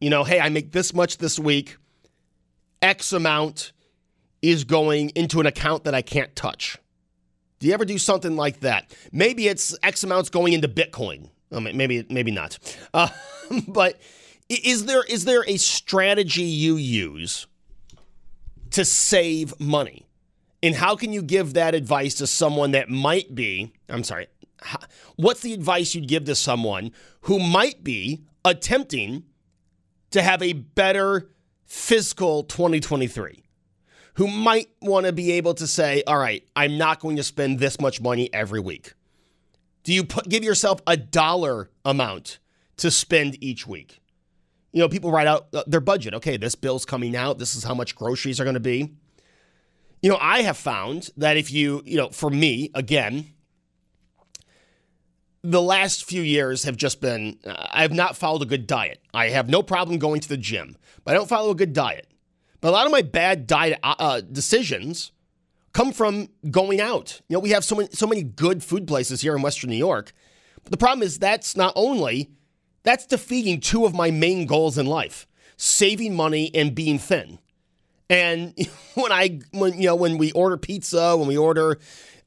You 0.00 0.10
know, 0.10 0.24
hey, 0.24 0.40
I 0.40 0.48
make 0.48 0.72
this 0.72 0.94
much 0.94 1.18
this 1.18 1.38
week. 1.38 1.76
X 2.80 3.12
amount 3.12 3.72
is 4.42 4.64
going 4.64 5.10
into 5.10 5.40
an 5.40 5.46
account 5.46 5.84
that 5.84 5.94
I 5.94 6.02
can't 6.02 6.34
touch. 6.34 6.78
Do 7.60 7.68
you 7.68 7.74
ever 7.74 7.84
do 7.84 7.98
something 7.98 8.34
like 8.34 8.60
that? 8.60 8.92
Maybe 9.12 9.46
it's 9.46 9.76
X 9.84 10.02
amounts 10.02 10.30
going 10.30 10.52
into 10.52 10.68
Bitcoin. 10.68 11.30
maybe 11.50 12.04
maybe 12.08 12.30
not. 12.30 12.58
Uh, 12.94 13.08
but 13.68 14.00
is 14.48 14.86
there 14.86 15.04
is 15.04 15.24
there 15.24 15.44
a 15.46 15.56
strategy 15.56 16.42
you 16.42 16.76
use 16.76 17.46
to 18.70 18.84
save 18.84 19.58
money? 19.60 20.06
And 20.62 20.76
how 20.76 20.94
can 20.94 21.12
you 21.12 21.22
give 21.22 21.54
that 21.54 21.74
advice 21.74 22.14
to 22.14 22.26
someone 22.26 22.70
that 22.72 22.88
might 22.88 23.34
be, 23.34 23.72
I'm 23.88 24.04
sorry, 24.04 24.28
what's 25.16 25.40
the 25.40 25.54
advice 25.54 25.94
you'd 25.94 26.08
give 26.08 26.24
to 26.26 26.34
someone 26.34 26.92
who 27.22 27.38
might 27.38 27.82
be 27.82 28.22
attempting 28.44 29.24
to 30.12 30.22
have 30.22 30.40
a 30.42 30.52
better 30.52 31.30
fiscal 31.64 32.44
2023? 32.44 33.42
Who 34.16 34.28
might 34.28 34.68
want 34.80 35.06
to 35.06 35.12
be 35.12 35.32
able 35.32 35.54
to 35.54 35.66
say, 35.66 36.02
all 36.06 36.18
right, 36.18 36.46
I'm 36.54 36.78
not 36.78 37.00
going 37.00 37.16
to 37.16 37.22
spend 37.22 37.58
this 37.58 37.80
much 37.80 38.00
money 38.00 38.32
every 38.32 38.60
week. 38.60 38.92
Do 39.84 39.92
you 39.92 40.04
put, 40.04 40.28
give 40.28 40.44
yourself 40.44 40.80
a 40.86 40.96
dollar 40.96 41.70
amount 41.84 42.38
to 42.76 42.90
spend 42.90 43.42
each 43.42 43.66
week? 43.66 44.00
You 44.70 44.80
know, 44.80 44.88
people 44.88 45.10
write 45.10 45.26
out 45.26 45.48
uh, 45.54 45.64
their 45.66 45.80
budget. 45.80 46.14
Okay, 46.14 46.36
this 46.36 46.54
bill's 46.54 46.84
coming 46.84 47.16
out. 47.16 47.38
This 47.38 47.54
is 47.54 47.64
how 47.64 47.74
much 47.74 47.96
groceries 47.96 48.38
are 48.38 48.44
going 48.44 48.54
to 48.54 48.60
be. 48.60 48.94
You 50.02 50.10
know, 50.10 50.18
I 50.20 50.42
have 50.42 50.56
found 50.56 51.10
that 51.16 51.36
if 51.36 51.52
you, 51.52 51.82
you 51.84 51.96
know, 51.96 52.10
for 52.10 52.28
me, 52.28 52.70
again, 52.74 53.32
the 55.42 55.62
last 55.62 56.04
few 56.04 56.22
years 56.22 56.64
have 56.64 56.76
just 56.76 57.00
been, 57.00 57.38
uh, 57.46 57.68
I 57.70 57.82
have 57.82 57.92
not 57.92 58.16
followed 58.16 58.42
a 58.42 58.46
good 58.46 58.66
diet. 58.66 59.00
I 59.14 59.28
have 59.28 59.48
no 59.48 59.62
problem 59.62 59.98
going 59.98 60.20
to 60.20 60.28
the 60.28 60.36
gym, 60.36 60.76
but 61.04 61.12
I 61.12 61.14
don't 61.14 61.28
follow 61.28 61.50
a 61.50 61.54
good 61.54 61.72
diet. 61.72 62.08
But 62.60 62.68
a 62.68 62.72
lot 62.72 62.86
of 62.86 62.92
my 62.92 63.02
bad 63.02 63.46
diet 63.46 63.78
uh, 63.82 63.94
uh 63.98 64.20
decisions 64.20 65.12
come 65.72 65.92
from 65.92 66.28
going 66.50 66.80
out. 66.80 67.20
You 67.28 67.34
know, 67.34 67.40
we 67.40 67.50
have 67.50 67.64
so 67.64 67.76
many, 67.76 67.88
so 67.92 68.06
many 68.06 68.22
good 68.22 68.62
food 68.62 68.86
places 68.86 69.20
here 69.20 69.34
in 69.34 69.42
Western 69.42 69.70
New 69.70 69.76
York. 69.76 70.12
But 70.62 70.70
the 70.70 70.76
problem 70.76 71.02
is 71.02 71.18
that's 71.18 71.56
not 71.56 71.72
only, 71.76 72.30
that's 72.82 73.06
defeating 73.06 73.60
two 73.60 73.84
of 73.84 73.94
my 73.94 74.10
main 74.10 74.46
goals 74.46 74.78
in 74.78 74.86
life 74.86 75.26
saving 75.56 76.14
money 76.14 76.50
and 76.54 76.74
being 76.74 76.98
thin. 76.98 77.38
And 78.12 78.54
when 78.94 79.10
I, 79.10 79.40
when 79.52 79.72
you 79.74 79.86
know, 79.86 79.96
when 79.96 80.18
we 80.18 80.30
order 80.32 80.56
pizza, 80.56 81.16
when 81.16 81.26
we 81.26 81.36
order 81.36 81.78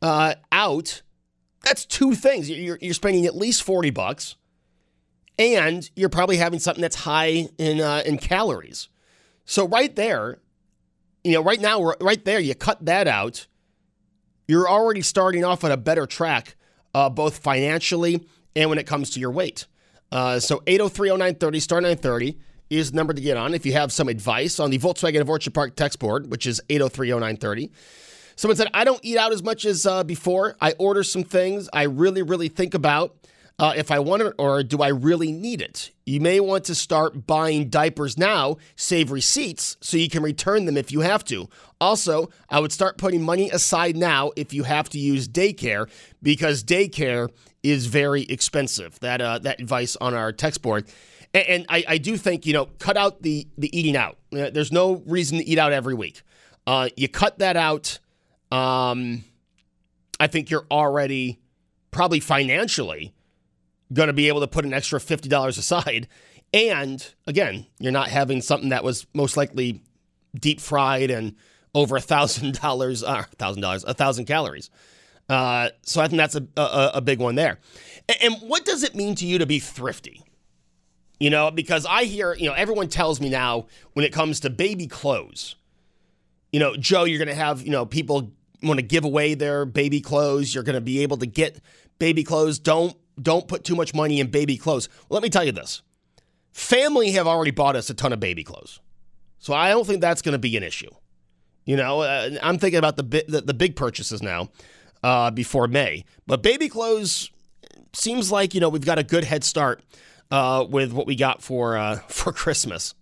uh, 0.01 0.33
out, 0.51 1.03
that's 1.63 1.85
two 1.85 2.15
things. 2.15 2.49
You're, 2.49 2.79
you're 2.81 2.93
spending 2.93 3.25
at 3.25 3.35
least 3.35 3.63
forty 3.63 3.91
bucks, 3.91 4.35
and 5.37 5.89
you're 5.95 6.09
probably 6.09 6.37
having 6.37 6.59
something 6.59 6.81
that's 6.81 6.95
high 6.95 7.47
in 7.57 7.79
uh, 7.79 8.01
in 8.05 8.17
calories. 8.17 8.89
So 9.45 9.67
right 9.67 9.95
there, 9.95 10.39
you 11.23 11.33
know, 11.33 11.43
right 11.43 11.61
now, 11.61 11.93
right 12.01 12.25
there, 12.25 12.39
you 12.39 12.55
cut 12.55 12.83
that 12.85 13.07
out. 13.07 13.45
You're 14.47 14.67
already 14.67 15.01
starting 15.01 15.43
off 15.43 15.63
on 15.63 15.71
a 15.71 15.77
better 15.77 16.07
track, 16.07 16.55
uh, 16.93 17.09
both 17.09 17.37
financially 17.37 18.27
and 18.55 18.69
when 18.69 18.79
it 18.79 18.87
comes 18.87 19.11
to 19.11 19.19
your 19.19 19.31
weight. 19.31 19.65
Uh, 20.11 20.39
so 20.39 20.59
8030930, 20.59 21.61
star 21.61 21.81
930 21.81 22.37
is 22.69 22.91
the 22.91 22.97
number 22.97 23.13
to 23.13 23.21
get 23.21 23.37
on 23.37 23.53
if 23.53 23.65
you 23.65 23.73
have 23.73 23.91
some 23.91 24.07
advice 24.07 24.59
on 24.59 24.71
the 24.71 24.79
Volkswagen 24.79 25.21
of 25.21 25.29
Orchard 25.29 25.53
Park 25.53 25.75
text 25.75 25.99
board, 25.99 26.31
which 26.31 26.47
is 26.47 26.61
8030930. 26.69 27.69
Someone 28.35 28.57
said, 28.57 28.67
I 28.73 28.83
don't 28.83 28.99
eat 29.03 29.17
out 29.17 29.31
as 29.31 29.43
much 29.43 29.65
as 29.65 29.85
uh, 29.85 30.03
before. 30.03 30.57
I 30.59 30.73
order 30.77 31.03
some 31.03 31.23
things 31.23 31.69
I 31.71 31.83
really, 31.83 32.21
really 32.21 32.49
think 32.49 32.73
about 32.73 33.15
uh, 33.57 33.73
if 33.77 33.91
I 33.91 33.99
want 33.99 34.21
it 34.21 34.33
or 34.37 34.63
do 34.63 34.81
I 34.81 34.89
really 34.89 35.31
need 35.31 35.61
it. 35.61 35.91
You 36.05 36.19
may 36.19 36.39
want 36.39 36.65
to 36.65 36.75
start 36.75 37.25
buying 37.25 37.69
diapers 37.69 38.17
now, 38.17 38.57
save 38.75 39.11
receipts 39.11 39.77
so 39.79 39.97
you 39.97 40.09
can 40.09 40.23
return 40.23 40.65
them 40.65 40.75
if 40.75 40.91
you 40.91 41.01
have 41.01 41.23
to. 41.25 41.49
Also, 41.79 42.29
I 42.49 42.59
would 42.59 42.71
start 42.71 42.97
putting 42.97 43.23
money 43.23 43.49
aside 43.49 43.95
now 43.95 44.31
if 44.35 44.53
you 44.53 44.63
have 44.63 44.89
to 44.89 44.99
use 44.99 45.27
daycare 45.27 45.89
because 46.21 46.63
daycare 46.63 47.29
is 47.63 47.87
very 47.87 48.23
expensive. 48.23 48.99
That 48.99 49.21
uh, 49.21 49.39
that 49.39 49.59
advice 49.59 49.95
on 49.99 50.13
our 50.13 50.31
text 50.31 50.61
board. 50.61 50.87
And, 51.35 51.47
and 51.49 51.65
I, 51.67 51.83
I, 51.87 51.97
do 51.97 52.15
think, 52.15 52.45
you 52.45 52.53
know, 52.53 52.67
cut 52.79 52.95
out 52.95 53.21
the, 53.21 53.45
the 53.57 53.77
eating 53.77 53.97
out. 53.97 54.17
Uh, 54.31 54.49
there's 54.49 54.71
no 54.71 55.03
reason 55.05 55.37
to 55.39 55.43
eat 55.43 55.59
out 55.59 55.73
every 55.73 55.93
week. 55.93 56.21
Uh, 56.65 56.87
you 56.95 57.09
cut 57.09 57.39
that 57.39 57.57
out. 57.57 57.99
Um, 58.51 59.25
I 60.17 60.27
think 60.27 60.49
you're 60.49 60.65
already 60.71 61.41
probably 61.91 62.21
financially 62.21 63.13
going 63.91 64.07
to 64.07 64.13
be 64.13 64.29
able 64.29 64.39
to 64.39 64.47
put 64.47 64.63
an 64.63 64.73
extra 64.73 64.97
$50 64.97 65.57
aside. 65.57 66.07
And 66.53 67.05
again, 67.27 67.65
you're 67.79 67.91
not 67.91 68.07
having 68.07 68.41
something 68.41 68.69
that 68.69 68.85
was 68.85 69.05
most 69.13 69.35
likely 69.35 69.81
deep 70.33 70.61
fried 70.61 71.11
and 71.11 71.35
over 71.73 71.97
a 71.97 72.01
thousand 72.01 72.61
dollars, 72.61 73.03
uh, 73.03 73.23
thousand 73.37 73.61
dollars, 73.61 73.83
a 73.83 73.93
thousand 73.93 74.23
calories. 74.23 74.69
Uh, 75.27 75.69
so 75.81 76.01
I 76.01 76.07
think 76.07 76.17
that's 76.17 76.35
a, 76.35 76.47
a, 76.55 76.91
a 76.95 77.01
big 77.01 77.19
one 77.19 77.35
there. 77.35 77.59
And, 78.07 78.17
and 78.23 78.49
what 78.49 78.63
does 78.63 78.83
it 78.83 78.95
mean 78.95 79.15
to 79.15 79.25
you 79.25 79.37
to 79.39 79.45
be 79.45 79.59
thrifty? 79.59 80.23
You 81.19 81.29
know, 81.29 81.49
because 81.49 81.85
I 81.85 82.03
hear, 82.03 82.33
you 82.33 82.49
know, 82.49 82.53
everyone 82.53 82.89
tells 82.89 83.21
me 83.21 83.29
now 83.29 83.67
when 83.93 84.05
it 84.05 84.11
comes 84.11 84.41
to 84.41 84.49
baby 84.49 84.87
clothes, 84.87 85.55
you 86.51 86.59
know, 86.59 86.75
Joe, 86.75 87.05
you're 87.05 87.19
going 87.19 87.29
to 87.29 87.35
have, 87.35 87.61
you 87.61 87.71
know, 87.71 87.85
people 87.85 88.31
want 88.61 88.79
to 88.79 88.85
give 88.85 89.05
away 89.05 89.33
their 89.33 89.65
baby 89.65 90.01
clothes. 90.01 90.53
You're 90.53 90.63
going 90.63 90.75
to 90.75 90.81
be 90.81 90.99
able 91.03 91.17
to 91.17 91.25
get 91.25 91.61
baby 91.99 92.23
clothes. 92.23 92.59
Don't 92.59 92.95
don't 93.21 93.47
put 93.47 93.63
too 93.63 93.75
much 93.75 93.93
money 93.93 94.19
in 94.19 94.27
baby 94.27 94.57
clothes. 94.57 94.89
Well, 95.07 95.15
let 95.15 95.23
me 95.23 95.29
tell 95.29 95.43
you 95.43 95.53
this. 95.53 95.81
Family 96.51 97.11
have 97.11 97.27
already 97.27 97.51
bought 97.51 97.75
us 97.75 97.89
a 97.89 97.93
ton 97.93 98.11
of 98.11 98.19
baby 98.19 98.43
clothes. 98.43 98.79
So 99.39 99.53
I 99.53 99.69
don't 99.69 99.85
think 99.85 100.01
that's 100.01 100.21
going 100.21 100.33
to 100.33 100.39
be 100.39 100.57
an 100.57 100.63
issue. 100.63 100.89
You 101.65 101.77
know, 101.77 102.01
uh, 102.01 102.31
I'm 102.41 102.57
thinking 102.57 102.77
about 102.77 102.97
the, 102.97 103.03
the, 103.27 103.41
the 103.41 103.53
big 103.53 103.75
purchases 103.75 104.21
now 104.21 104.49
uh, 105.03 105.31
before 105.31 105.67
May. 105.67 106.05
But 106.27 106.43
baby 106.43 106.69
clothes 106.69 107.31
seems 107.93 108.31
like, 108.31 108.53
you 108.53 108.59
know, 108.59 108.69
we've 108.69 108.85
got 108.85 108.99
a 108.99 109.03
good 109.03 109.23
head 109.23 109.43
start 109.43 109.81
uh, 110.31 110.65
with 110.69 110.91
what 110.91 111.07
we 111.07 111.15
got 111.15 111.41
for 111.41 111.77
uh, 111.77 111.95
for 112.07 112.31
Christmas. 112.31 112.93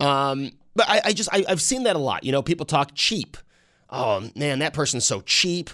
Um, 0.00 0.52
but 0.74 0.88
I, 0.88 1.00
I 1.06 1.12
just 1.12 1.32
I, 1.32 1.44
have 1.48 1.62
seen 1.62 1.84
that 1.84 1.96
a 1.96 2.00
lot. 2.00 2.24
You 2.24 2.32
know, 2.32 2.42
people 2.42 2.66
talk 2.66 2.90
cheap. 2.94 3.36
Oh 3.90 4.28
man, 4.34 4.58
that 4.60 4.74
person's 4.74 5.06
so 5.06 5.20
cheap. 5.20 5.70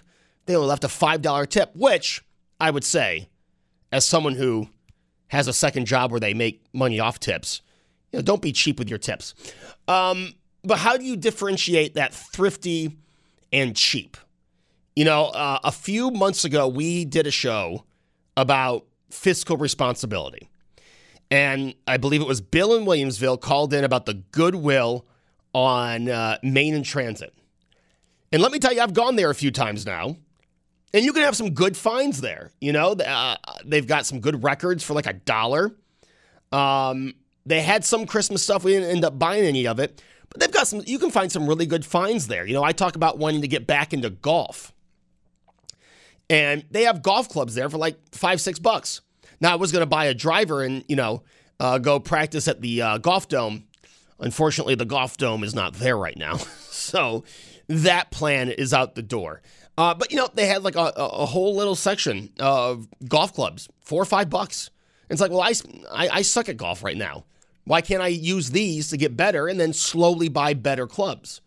They 0.47 0.57
only 0.57 0.69
left 0.69 0.85
a 0.85 0.89
five 0.89 1.23
dollar 1.23 1.47
tip, 1.47 1.71
which 1.75 2.23
I 2.61 2.71
would 2.71 2.85
say, 2.85 3.29
as 3.93 4.05
someone 4.05 4.35
who 4.35 4.69
has 5.29 5.49
a 5.49 5.53
second 5.53 5.87
job 5.87 6.11
where 6.11 6.21
they 6.21 6.35
make 6.35 6.63
money 6.73 6.99
off 7.01 7.21
tips, 7.21 7.63
you 8.13 8.19
know, 8.19 8.23
don't 8.23 8.43
be 8.43 8.53
cheap 8.53 8.79
with 8.79 8.89
your 8.89 8.99
tips. 8.99 9.35
Um, 9.89 10.35
but 10.63 10.79
how 10.79 10.97
do 10.97 11.05
you 11.05 11.17
differentiate 11.17 11.95
that 11.95 12.13
thrifty 12.13 12.99
and 13.53 13.75
cheap? 13.75 14.17
You 14.97 15.05
know, 15.05 15.27
uh, 15.27 15.61
a 15.65 15.73
few 15.73 16.11
months 16.11 16.45
ago, 16.45 16.69
we 16.69 17.05
did 17.05 17.27
a 17.27 17.31
show 17.31 17.85
about 18.37 18.85
fiscal 19.11 19.57
responsibility. 19.57 20.50
And 21.31 21.75
I 21.87 21.97
believe 21.97 22.21
it 22.21 22.27
was 22.27 22.41
Bill 22.41 22.75
in 22.75 22.85
Williamsville 22.85 23.41
called 23.41 23.73
in 23.73 23.85
about 23.85 24.07
the 24.07 24.15
goodwill 24.15 25.07
on 25.55 26.09
uh, 26.09 26.39
and 26.43 26.85
Transit. 26.85 27.35
And 28.33 28.43
let 28.43 28.53
me 28.53 28.59
tell 28.59 28.73
you, 28.73 28.81
I've 28.81 28.95
gone 28.95 29.17
there 29.17 29.31
a 29.31 29.35
few 29.35 29.51
times 29.51 29.85
now, 29.85 30.17
and 30.93 31.05
you 31.05 31.13
can 31.13 31.23
have 31.23 31.37
some 31.37 31.51
good 31.51 31.77
finds 31.77 32.21
there. 32.21 32.53
You 32.61 32.73
know, 32.73 32.93
uh, 32.93 33.37
they've 33.65 33.87
got 33.87 34.07
some 34.07 34.21
good 34.21 34.43
records 34.43 34.85
for 34.85 34.95
like 34.95 35.07
a 35.07 35.13
dollar. 35.13 35.75
Um, 36.53 37.15
they 37.47 37.61
had 37.61 37.85
some 37.85 38.07
Christmas 38.07 38.43
stuff. 38.43 38.65
We 38.65 38.73
didn't 38.73 38.91
end 38.91 39.05
up 39.05 39.19
buying 39.19 39.45
any 39.45 39.67
of 39.67 39.81
it, 39.81 40.03
but 40.29 40.41
they've 40.41 40.53
got 40.53 40.69
some. 40.69 40.83
You 40.87 40.99
can 40.99 41.11
find 41.11 41.31
some 41.31 41.49
really 41.49 41.67
good 41.67 41.85
finds 41.85 42.29
there. 42.29 42.47
You 42.47 42.55
know, 42.55 42.63
I 42.63 42.73
talk 42.73 42.95
about 42.97 43.19
wanting 43.19 43.41
to 43.41 43.49
get 43.49 43.67
back 43.67 43.93
into 43.93 44.11
golf, 44.11 44.73
and 46.29 46.65
they 46.71 46.85
have 46.85 47.03
golf 47.03 47.29
clubs 47.29 47.55
there 47.55 47.69
for 47.69 47.79
like 47.79 47.97
five, 48.13 48.41
six 48.41 48.59
bucks. 48.61 49.01
Now 49.41 49.53
I 49.53 49.57
was 49.57 49.73
going 49.73 49.83
to 49.83 49.87
buy 49.87 50.07
a 50.07 50.15
driver 50.15 50.63
and 50.63 50.85
you 50.89 50.97
know 50.97 51.23
uh, 51.59 51.79
go 51.79 52.01
practice 52.01 52.49
at 52.49 52.61
the 52.61 52.83
uh, 52.83 52.99
golf 52.99 53.29
dome. 53.29 53.65
Unfortunately, 54.19 54.75
the 54.75 54.85
golf 54.85 55.17
dome 55.17 55.43
is 55.43 55.55
not 55.55 55.75
there 55.75 55.97
right 55.97 56.17
now, 56.17 56.37
so 56.71 57.25
that 57.69 58.11
plan 58.11 58.51
is 58.51 58.75
out 58.75 58.95
the 58.95 59.03
door. 59.03 59.43
Uh, 59.79 59.95
but 59.95 60.11
you 60.11 60.19
know 60.19 60.29
they 60.35 60.47
had 60.47 60.63
like 60.63 60.77
a, 60.77 60.93
a, 60.97 61.25
whole 61.25 61.57
little 61.57 61.75
section 61.75 62.31
of 62.39 62.87
golf 63.09 63.33
clubs, 63.33 63.69
four 63.81 64.03
or 64.03 64.07
five 64.07 64.29
bucks. 64.29 64.71
And 65.09 65.15
it's 65.15 65.23
like, 65.23 65.31
well, 65.31 65.41
I, 65.41 65.53
I, 65.91 66.09
I 66.19 66.23
suck 66.23 66.49
at 66.49 66.57
golf 66.57 66.85
right 66.85 66.97
now. 66.97 67.25
Why 67.65 67.81
can't 67.81 68.03
I 68.03 68.09
use 68.09 68.51
these 68.51 68.91
to 68.91 68.97
get 68.97 69.17
better 69.17 69.49
and 69.49 69.59
then 69.59 69.73
slowly 69.73 70.29
buy 70.29 70.55
better 70.55 70.87
clubs? 70.87 71.41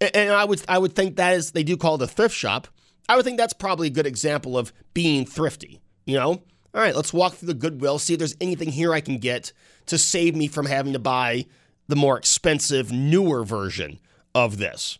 And, 0.00 0.14
and 0.14 0.30
I 0.30 0.44
would 0.44 0.62
I 0.68 0.78
would 0.78 0.94
think 0.94 1.16
that 1.16 1.34
is 1.34 1.50
they 1.50 1.64
do 1.64 1.76
call 1.76 1.96
it 1.96 2.02
a 2.02 2.06
thrift 2.06 2.34
shop. 2.34 2.68
I 3.08 3.16
would 3.16 3.24
think 3.24 3.38
that's 3.38 3.54
probably 3.54 3.88
a 3.88 3.90
good 3.90 4.06
example 4.06 4.56
of 4.56 4.72
being 4.94 5.24
thrifty. 5.24 5.80
You 6.04 6.16
know, 6.16 6.42
all 6.74 6.80
right, 6.80 6.94
let's 6.94 7.12
walk 7.12 7.34
through 7.34 7.48
the 7.48 7.54
Goodwill, 7.54 7.98
see 7.98 8.14
if 8.14 8.18
there's 8.18 8.36
anything 8.40 8.70
here 8.70 8.92
I 8.92 9.00
can 9.00 9.18
get 9.18 9.52
to 9.86 9.98
save 9.98 10.36
me 10.36 10.48
from 10.48 10.66
having 10.66 10.92
to 10.92 10.98
buy 10.98 11.46
the 11.88 11.96
more 11.96 12.18
expensive, 12.18 12.92
newer 12.92 13.44
version 13.44 13.98
of 14.34 14.58
this. 14.58 14.98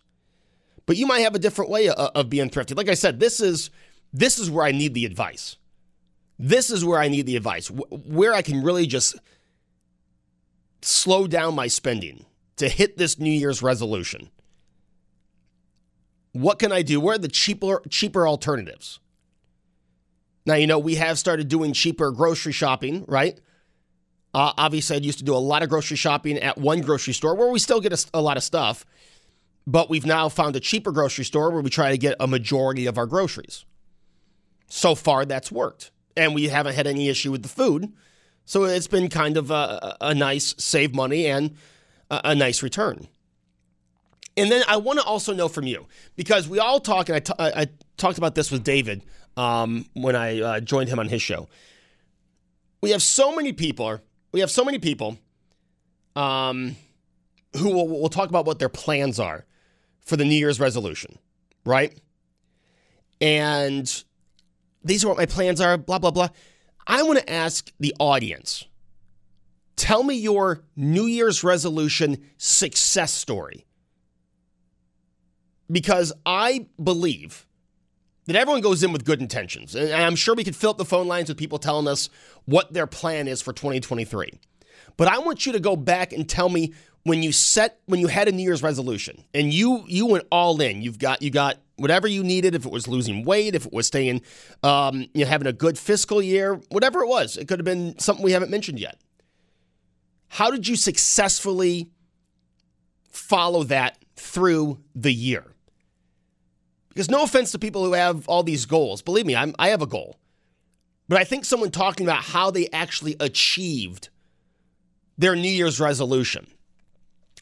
But 0.86 0.96
you 0.96 1.06
might 1.06 1.20
have 1.20 1.34
a 1.34 1.38
different 1.38 1.70
way 1.70 1.88
of, 1.88 1.96
of 1.96 2.30
being 2.30 2.48
thrifty. 2.48 2.74
Like 2.74 2.88
I 2.88 2.94
said, 2.94 3.20
this 3.20 3.40
is 3.40 3.70
this 4.12 4.38
is 4.38 4.50
where 4.50 4.64
I 4.64 4.72
need 4.72 4.94
the 4.94 5.04
advice. 5.04 5.56
This 6.38 6.70
is 6.70 6.84
where 6.84 6.98
I 6.98 7.08
need 7.08 7.26
the 7.26 7.36
advice, 7.36 7.68
where 7.68 8.32
I 8.32 8.42
can 8.42 8.62
really 8.62 8.86
just 8.86 9.16
slow 10.82 11.26
down 11.26 11.54
my 11.54 11.66
spending 11.66 12.24
to 12.56 12.68
hit 12.68 12.96
this 12.96 13.18
New 13.18 13.30
Year's 13.30 13.62
resolution? 13.62 14.30
What 16.32 16.58
can 16.58 16.72
I 16.72 16.82
do? 16.82 17.00
Where 17.00 17.14
are 17.14 17.18
the 17.18 17.28
cheaper 17.28 17.82
cheaper 17.88 18.28
alternatives? 18.28 19.00
Now, 20.46 20.54
you 20.54 20.66
know, 20.66 20.78
we 20.78 20.94
have 20.94 21.18
started 21.18 21.48
doing 21.48 21.72
cheaper 21.72 22.10
grocery 22.10 22.52
shopping, 22.52 23.04
right? 23.06 23.38
Uh, 24.34 24.52
obviously, 24.56 24.96
I 24.96 25.00
used 25.00 25.18
to 25.18 25.24
do 25.24 25.34
a 25.34 25.36
lot 25.38 25.62
of 25.62 25.68
grocery 25.68 25.96
shopping 25.96 26.38
at 26.38 26.58
one 26.58 26.80
grocery 26.80 27.14
store 27.14 27.34
where 27.34 27.50
we 27.50 27.58
still 27.58 27.80
get 27.80 27.92
a, 27.92 28.06
a 28.14 28.20
lot 28.20 28.36
of 28.36 28.42
stuff, 28.42 28.84
but 29.66 29.90
we've 29.90 30.06
now 30.06 30.28
found 30.28 30.56
a 30.56 30.60
cheaper 30.60 30.92
grocery 30.92 31.24
store 31.24 31.50
where 31.50 31.62
we 31.62 31.70
try 31.70 31.90
to 31.90 31.98
get 31.98 32.14
a 32.20 32.26
majority 32.26 32.86
of 32.86 32.98
our 32.98 33.06
groceries. 33.06 33.64
So 34.68 34.94
far, 34.94 35.24
that's 35.24 35.50
worked. 35.50 35.90
And 36.16 36.34
we 36.34 36.48
haven't 36.48 36.74
had 36.74 36.86
any 36.86 37.08
issue 37.08 37.30
with 37.30 37.42
the 37.42 37.48
food. 37.48 37.92
So 38.44 38.64
it's 38.64 38.86
been 38.86 39.08
kind 39.08 39.36
of 39.36 39.50
a, 39.50 39.96
a 40.00 40.14
nice 40.14 40.54
save 40.58 40.94
money 40.94 41.26
and 41.26 41.54
a, 42.10 42.20
a 42.30 42.34
nice 42.34 42.62
return. 42.62 43.08
And 44.36 44.52
then 44.52 44.62
I 44.68 44.76
want 44.76 45.00
to 45.00 45.04
also 45.04 45.34
know 45.34 45.48
from 45.48 45.66
you 45.66 45.86
because 46.16 46.48
we 46.48 46.58
all 46.58 46.80
talk, 46.80 47.08
and 47.08 47.16
I, 47.16 47.20
t- 47.20 47.32
I 47.38 47.66
talked 47.96 48.18
about 48.18 48.34
this 48.34 48.50
with 48.50 48.62
David 48.62 49.02
um, 49.38 49.86
when 49.94 50.16
I 50.16 50.40
uh, 50.40 50.60
joined 50.60 50.88
him 50.88 50.98
on 50.98 51.08
his 51.08 51.22
show. 51.22 51.48
We 52.82 52.90
have 52.90 53.02
so 53.02 53.34
many 53.34 53.52
people, 53.52 54.00
we 54.32 54.40
have 54.40 54.50
so 54.50 54.64
many 54.64 54.78
people 54.78 55.16
um, 56.16 56.76
who 57.56 57.70
will, 57.70 57.88
will 57.88 58.08
talk 58.08 58.28
about 58.28 58.44
what 58.44 58.58
their 58.58 58.68
plans 58.68 59.20
are 59.20 59.46
for 60.04 60.16
the 60.16 60.24
New 60.24 60.34
Year's 60.34 60.58
resolution, 60.58 61.18
right? 61.64 61.96
And 63.20 64.04
these 64.82 65.04
are 65.04 65.08
what 65.08 65.16
my 65.16 65.26
plans 65.26 65.60
are, 65.60 65.78
blah, 65.78 65.98
blah, 66.00 66.10
blah. 66.10 66.28
I 66.86 67.04
want 67.04 67.20
to 67.20 67.30
ask 67.30 67.70
the 67.78 67.94
audience 68.00 68.64
tell 69.76 70.02
me 70.02 70.16
your 70.16 70.64
New 70.74 71.04
Year's 71.04 71.44
resolution 71.44 72.24
success 72.36 73.12
story 73.12 73.64
because 75.70 76.12
I 76.26 76.66
believe 76.82 77.46
that 78.28 78.36
everyone 78.36 78.60
goes 78.60 78.82
in 78.82 78.92
with 78.92 79.06
good 79.06 79.22
intentions. 79.22 79.74
And 79.74 79.90
I'm 79.90 80.14
sure 80.14 80.34
we 80.34 80.44
could 80.44 80.54
fill 80.54 80.70
up 80.70 80.76
the 80.76 80.84
phone 80.84 81.08
lines 81.08 81.30
with 81.30 81.38
people 81.38 81.58
telling 81.58 81.88
us 81.88 82.10
what 82.44 82.70
their 82.74 82.86
plan 82.86 83.26
is 83.26 83.40
for 83.40 83.54
2023. 83.54 84.38
But 84.98 85.08
I 85.08 85.18
want 85.18 85.46
you 85.46 85.52
to 85.52 85.60
go 85.60 85.76
back 85.76 86.12
and 86.12 86.28
tell 86.28 86.50
me 86.50 86.74
when 87.04 87.22
you 87.22 87.32
set 87.32 87.80
when 87.86 88.00
you 88.00 88.06
had 88.06 88.28
a 88.28 88.32
New 88.32 88.42
Year's 88.42 88.62
resolution 88.62 89.24
and 89.32 89.52
you 89.52 89.82
you 89.86 90.04
went 90.04 90.26
all 90.30 90.60
in. 90.60 90.82
You've 90.82 90.98
got 90.98 91.22
you 91.22 91.30
got 91.30 91.56
whatever 91.76 92.06
you 92.06 92.22
needed. 92.22 92.54
If 92.54 92.66
it 92.66 92.72
was 92.72 92.86
losing 92.86 93.24
weight, 93.24 93.54
if 93.54 93.64
it 93.64 93.72
was 93.72 93.86
staying, 93.86 94.20
um, 94.62 95.06
you 95.14 95.24
know, 95.24 95.26
having 95.30 95.48
a 95.48 95.52
good 95.54 95.78
fiscal 95.78 96.20
year, 96.20 96.60
whatever 96.68 97.02
it 97.02 97.08
was, 97.08 97.38
it 97.38 97.48
could 97.48 97.58
have 97.58 97.64
been 97.64 97.98
something 97.98 98.22
we 98.22 98.32
haven't 98.32 98.50
mentioned 98.50 98.78
yet. 98.78 98.98
How 100.28 100.50
did 100.50 100.68
you 100.68 100.76
successfully 100.76 101.88
follow 103.10 103.62
that 103.64 103.96
through 104.16 104.80
the 104.94 105.14
year? 105.14 105.54
Because 106.88 107.10
no 107.10 107.22
offense 107.22 107.52
to 107.52 107.58
people 107.58 107.84
who 107.84 107.92
have 107.92 108.28
all 108.28 108.42
these 108.42 108.66
goals. 108.66 109.02
Believe 109.02 109.26
me, 109.26 109.36
I'm, 109.36 109.54
I 109.58 109.68
have 109.68 109.82
a 109.82 109.86
goal. 109.86 110.18
But 111.08 111.18
I 111.18 111.24
think 111.24 111.44
someone 111.44 111.70
talking 111.70 112.06
about 112.06 112.22
how 112.22 112.50
they 112.50 112.68
actually 112.72 113.16
achieved 113.18 114.08
their 115.16 115.34
New 115.34 115.50
Year's 115.50 115.80
resolution, 115.80 116.46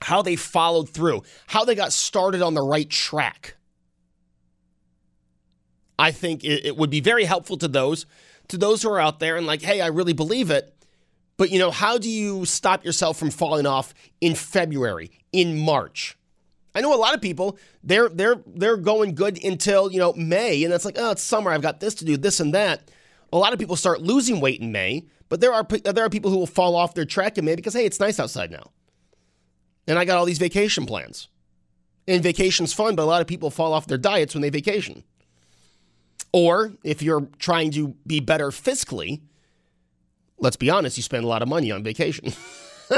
how 0.00 0.22
they 0.22 0.36
followed 0.36 0.88
through, 0.88 1.22
how 1.46 1.64
they 1.64 1.74
got 1.74 1.92
started 1.92 2.42
on 2.42 2.54
the 2.54 2.62
right 2.62 2.88
track. 2.88 3.56
I 5.98 6.10
think 6.12 6.44
it, 6.44 6.64
it 6.64 6.76
would 6.76 6.90
be 6.90 7.00
very 7.00 7.24
helpful 7.24 7.56
to 7.58 7.68
those 7.68 8.06
to 8.48 8.56
those 8.56 8.82
who 8.82 8.90
are 8.90 9.00
out 9.00 9.18
there 9.18 9.36
and 9.36 9.46
like, 9.46 9.62
hey, 9.62 9.80
I 9.80 9.88
really 9.88 10.12
believe 10.12 10.50
it. 10.50 10.72
But 11.36 11.50
you 11.50 11.58
know, 11.58 11.70
how 11.70 11.98
do 11.98 12.08
you 12.08 12.44
stop 12.44 12.84
yourself 12.84 13.18
from 13.18 13.30
falling 13.30 13.66
off 13.66 13.92
in 14.20 14.34
February, 14.34 15.10
in 15.32 15.58
March? 15.58 16.16
I 16.76 16.82
know 16.82 16.94
a 16.94 16.96
lot 16.96 17.14
of 17.14 17.22
people 17.22 17.58
they're 17.82 18.10
they're 18.10 18.42
they're 18.46 18.76
going 18.76 19.14
good 19.14 19.42
until 19.42 19.90
you 19.90 19.98
know 19.98 20.12
May, 20.12 20.62
and 20.62 20.74
it's 20.74 20.84
like 20.84 20.98
oh 20.98 21.12
it's 21.12 21.22
summer. 21.22 21.50
I've 21.50 21.62
got 21.62 21.80
this 21.80 21.94
to 21.96 22.04
do, 22.04 22.18
this 22.18 22.38
and 22.38 22.54
that. 22.54 22.90
A 23.32 23.38
lot 23.38 23.54
of 23.54 23.58
people 23.58 23.76
start 23.76 24.02
losing 24.02 24.40
weight 24.40 24.60
in 24.60 24.72
May, 24.72 25.06
but 25.30 25.40
there 25.40 25.54
are 25.54 25.64
there 25.64 26.04
are 26.04 26.10
people 26.10 26.30
who 26.30 26.36
will 26.36 26.46
fall 26.46 26.76
off 26.76 26.92
their 26.92 27.06
track 27.06 27.38
in 27.38 27.46
May 27.46 27.56
because 27.56 27.72
hey, 27.72 27.86
it's 27.86 27.98
nice 27.98 28.20
outside 28.20 28.50
now, 28.50 28.72
and 29.88 29.98
I 29.98 30.04
got 30.04 30.18
all 30.18 30.26
these 30.26 30.38
vacation 30.38 30.84
plans. 30.84 31.28
And 32.08 32.22
vacation's 32.22 32.72
fun, 32.72 32.94
but 32.94 33.02
a 33.02 33.04
lot 33.04 33.20
of 33.20 33.26
people 33.26 33.50
fall 33.50 33.72
off 33.72 33.88
their 33.88 33.98
diets 33.98 34.32
when 34.32 34.42
they 34.42 34.50
vacation. 34.50 35.02
Or 36.32 36.72
if 36.84 37.02
you're 37.02 37.26
trying 37.38 37.72
to 37.72 37.96
be 38.06 38.20
better 38.20 38.50
fiscally, 38.50 39.22
let's 40.38 40.54
be 40.54 40.70
honest, 40.70 40.96
you 40.96 41.02
spend 41.02 41.24
a 41.24 41.26
lot 41.26 41.42
of 41.42 41.48
money 41.48 41.72
on 41.72 41.82
vacation. 41.82 42.32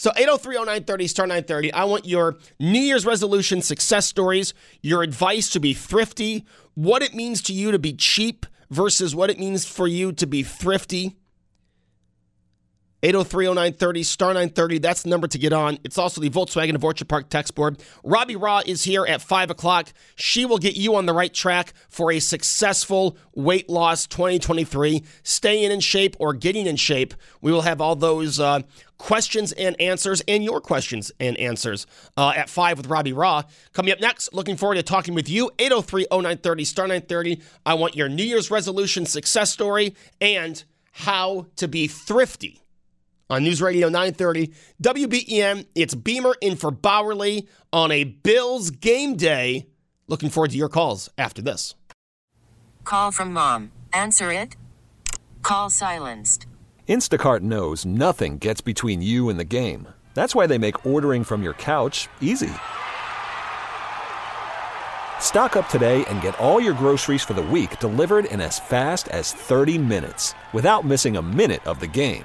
So 0.00 0.10
8030930 0.12 1.08
star 1.10 1.26
930. 1.26 1.74
I 1.74 1.84
want 1.84 2.06
your 2.06 2.38
New 2.58 2.80
Year's 2.80 3.04
resolution 3.04 3.60
success 3.60 4.06
stories, 4.06 4.54
your 4.80 5.02
advice 5.02 5.50
to 5.50 5.60
be 5.60 5.74
thrifty, 5.74 6.46
what 6.72 7.02
it 7.02 7.12
means 7.12 7.42
to 7.42 7.52
you 7.52 7.70
to 7.70 7.78
be 7.78 7.92
cheap 7.92 8.46
versus 8.70 9.14
what 9.14 9.28
it 9.28 9.38
means 9.38 9.66
for 9.66 9.86
you 9.86 10.10
to 10.12 10.26
be 10.26 10.42
thrifty. 10.42 11.18
8030930 13.02 14.04
star 14.04 14.28
930. 14.28 14.78
That's 14.78 15.02
the 15.02 15.08
number 15.08 15.26
to 15.26 15.38
get 15.38 15.52
on. 15.52 15.78
It's 15.84 15.96
also 15.96 16.20
the 16.20 16.30
Volkswagen 16.30 16.74
of 16.74 16.84
Orchard 16.84 17.08
Park 17.08 17.30
text 17.30 17.54
board. 17.54 17.82
Robbie 18.04 18.36
Raw 18.36 18.60
is 18.64 18.84
here 18.84 19.06
at 19.06 19.22
5 19.22 19.50
o'clock. 19.50 19.92
She 20.16 20.44
will 20.44 20.58
get 20.58 20.76
you 20.76 20.94
on 20.94 21.06
the 21.06 21.14
right 21.14 21.32
track 21.32 21.72
for 21.88 22.12
a 22.12 22.20
successful 22.20 23.16
weight 23.34 23.70
loss 23.70 24.06
2023. 24.06 25.02
Staying 25.22 25.70
in 25.70 25.80
shape 25.80 26.14
or 26.18 26.34
getting 26.34 26.66
in 26.66 26.76
shape. 26.76 27.14
We 27.40 27.52
will 27.52 27.62
have 27.62 27.80
all 27.80 27.96
those 27.96 28.38
uh, 28.38 28.60
questions 28.98 29.52
and 29.52 29.80
answers 29.80 30.20
and 30.28 30.44
your 30.44 30.60
questions 30.60 31.10
and 31.18 31.38
answers 31.38 31.86
uh, 32.18 32.34
at 32.36 32.50
5 32.50 32.78
with 32.78 32.86
Robbie 32.88 33.14
Raw. 33.14 33.42
Coming 33.72 33.92
up 33.92 34.00
next, 34.00 34.34
looking 34.34 34.56
forward 34.56 34.74
to 34.74 34.82
talking 34.82 35.14
with 35.14 35.28
you. 35.28 35.50
803 35.58 36.06
0930 36.10 36.64
star 36.64 36.84
930. 36.84 37.40
I 37.64 37.74
want 37.74 37.96
your 37.96 38.10
New 38.10 38.24
Year's 38.24 38.50
resolution 38.50 39.06
success 39.06 39.50
story 39.50 39.94
and 40.20 40.62
how 40.92 41.46
to 41.56 41.66
be 41.66 41.86
thrifty 41.86 42.60
on 43.30 43.44
News 43.44 43.62
Radio 43.62 43.88
930 43.88 44.52
WBEN. 44.82 45.66
It's 45.74 45.94
Beamer 45.94 46.34
in 46.40 46.56
for 46.56 46.70
Bauerle 46.70 47.46
on 47.72 47.92
a 47.92 48.04
Bills 48.04 48.70
game 48.70 49.16
day. 49.16 49.66
Looking 50.08 50.28
forward 50.28 50.50
to 50.50 50.58
your 50.58 50.68
calls 50.68 51.08
after 51.16 51.40
this. 51.40 51.76
Call 52.84 53.12
from 53.12 53.32
mom. 53.32 53.70
Answer 53.92 54.32
it. 54.32 54.56
Call 55.42 55.70
silenced. 55.70 56.46
Instacart 56.88 57.40
knows 57.40 57.86
nothing 57.86 58.38
gets 58.38 58.60
between 58.60 59.00
you 59.00 59.28
and 59.28 59.38
the 59.38 59.44
game. 59.44 59.86
That's 60.14 60.34
why 60.34 60.48
they 60.48 60.58
make 60.58 60.84
ordering 60.84 61.22
from 61.22 61.44
your 61.44 61.52
couch 61.54 62.08
easy. 62.20 62.50
Stock 65.20 65.54
up 65.54 65.68
today 65.68 66.04
and 66.06 66.20
get 66.20 66.38
all 66.40 66.60
your 66.60 66.74
groceries 66.74 67.22
for 67.22 67.34
the 67.34 67.42
week 67.42 67.78
delivered 67.78 68.24
in 68.24 68.40
as 68.40 68.58
fast 68.58 69.06
as 69.08 69.32
30 69.32 69.78
minutes 69.78 70.34
without 70.52 70.84
missing 70.84 71.16
a 71.16 71.22
minute 71.22 71.64
of 71.64 71.78
the 71.78 71.86
game. 71.86 72.24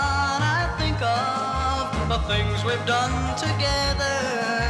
things 2.31 2.63
we've 2.63 2.85
done 2.85 3.35
together 3.35 4.60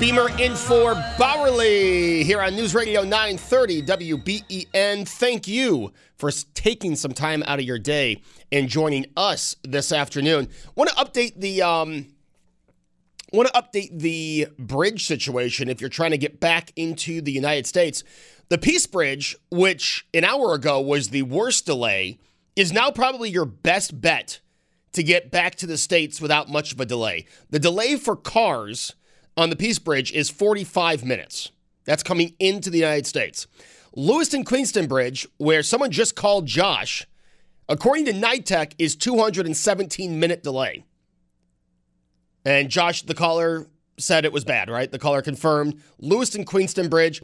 Beamer 0.00 0.28
in 0.40 0.56
for 0.56 0.94
Bauerle 1.16 2.22
here 2.24 2.40
on 2.40 2.56
News 2.56 2.74
Radio 2.74 3.02
930 3.02 3.82
WBEN. 3.82 5.08
Thank 5.08 5.46
you 5.46 5.92
for 6.16 6.32
taking 6.54 6.96
some 6.96 7.12
time 7.12 7.44
out 7.46 7.60
of 7.60 7.64
your 7.64 7.78
day 7.78 8.20
and 8.50 8.68
joining 8.68 9.06
us 9.16 9.54
this 9.62 9.92
afternoon. 9.92 10.48
Want 10.74 10.90
to 10.90 10.96
update 10.96 11.38
the 11.40 11.62
um 11.62 12.06
want 13.32 13.48
to 13.48 13.54
update 13.54 14.00
the 14.00 14.48
bridge 14.58 15.06
situation 15.06 15.68
if 15.68 15.80
you're 15.80 15.88
trying 15.88 16.10
to 16.10 16.18
get 16.18 16.40
back 16.40 16.72
into 16.74 17.20
the 17.20 17.32
United 17.32 17.64
States. 17.64 18.02
The 18.48 18.58
Peace 18.58 18.88
Bridge, 18.88 19.36
which 19.50 20.06
an 20.12 20.24
hour 20.24 20.54
ago 20.54 20.80
was 20.80 21.10
the 21.10 21.22
worst 21.22 21.66
delay, 21.66 22.18
is 22.56 22.72
now 22.72 22.90
probably 22.90 23.30
your 23.30 23.46
best 23.46 24.00
bet 24.00 24.40
to 24.92 25.04
get 25.04 25.30
back 25.30 25.54
to 25.56 25.68
the 25.68 25.78
States 25.78 26.20
without 26.20 26.50
much 26.50 26.72
of 26.72 26.80
a 26.80 26.84
delay. 26.84 27.26
The 27.50 27.60
delay 27.60 27.94
for 27.96 28.16
cars 28.16 28.94
on 29.36 29.50
the 29.50 29.56
Peace 29.56 29.78
Bridge 29.78 30.12
is 30.12 30.30
45 30.30 31.04
minutes. 31.04 31.50
That's 31.84 32.02
coming 32.02 32.34
into 32.38 32.70
the 32.70 32.78
United 32.78 33.06
States. 33.06 33.46
Lewiston 33.96 34.44
Queenston 34.44 34.86
Bridge, 34.86 35.26
where 35.36 35.62
someone 35.62 35.90
just 35.90 36.16
called 36.16 36.46
Josh, 36.46 37.06
according 37.68 38.06
to 38.06 38.12
NITTEC, 38.12 38.72
is 38.78 38.96
217 38.96 40.18
minute 40.18 40.42
delay. 40.42 40.84
And 42.44 42.68
Josh, 42.68 43.02
the 43.02 43.14
caller, 43.14 43.68
said 43.98 44.24
it 44.24 44.32
was 44.32 44.44
bad, 44.44 44.68
right? 44.68 44.90
The 44.90 44.98
caller 44.98 45.22
confirmed. 45.22 45.80
Lewiston 45.98 46.44
Queenston 46.44 46.88
Bridge, 46.88 47.22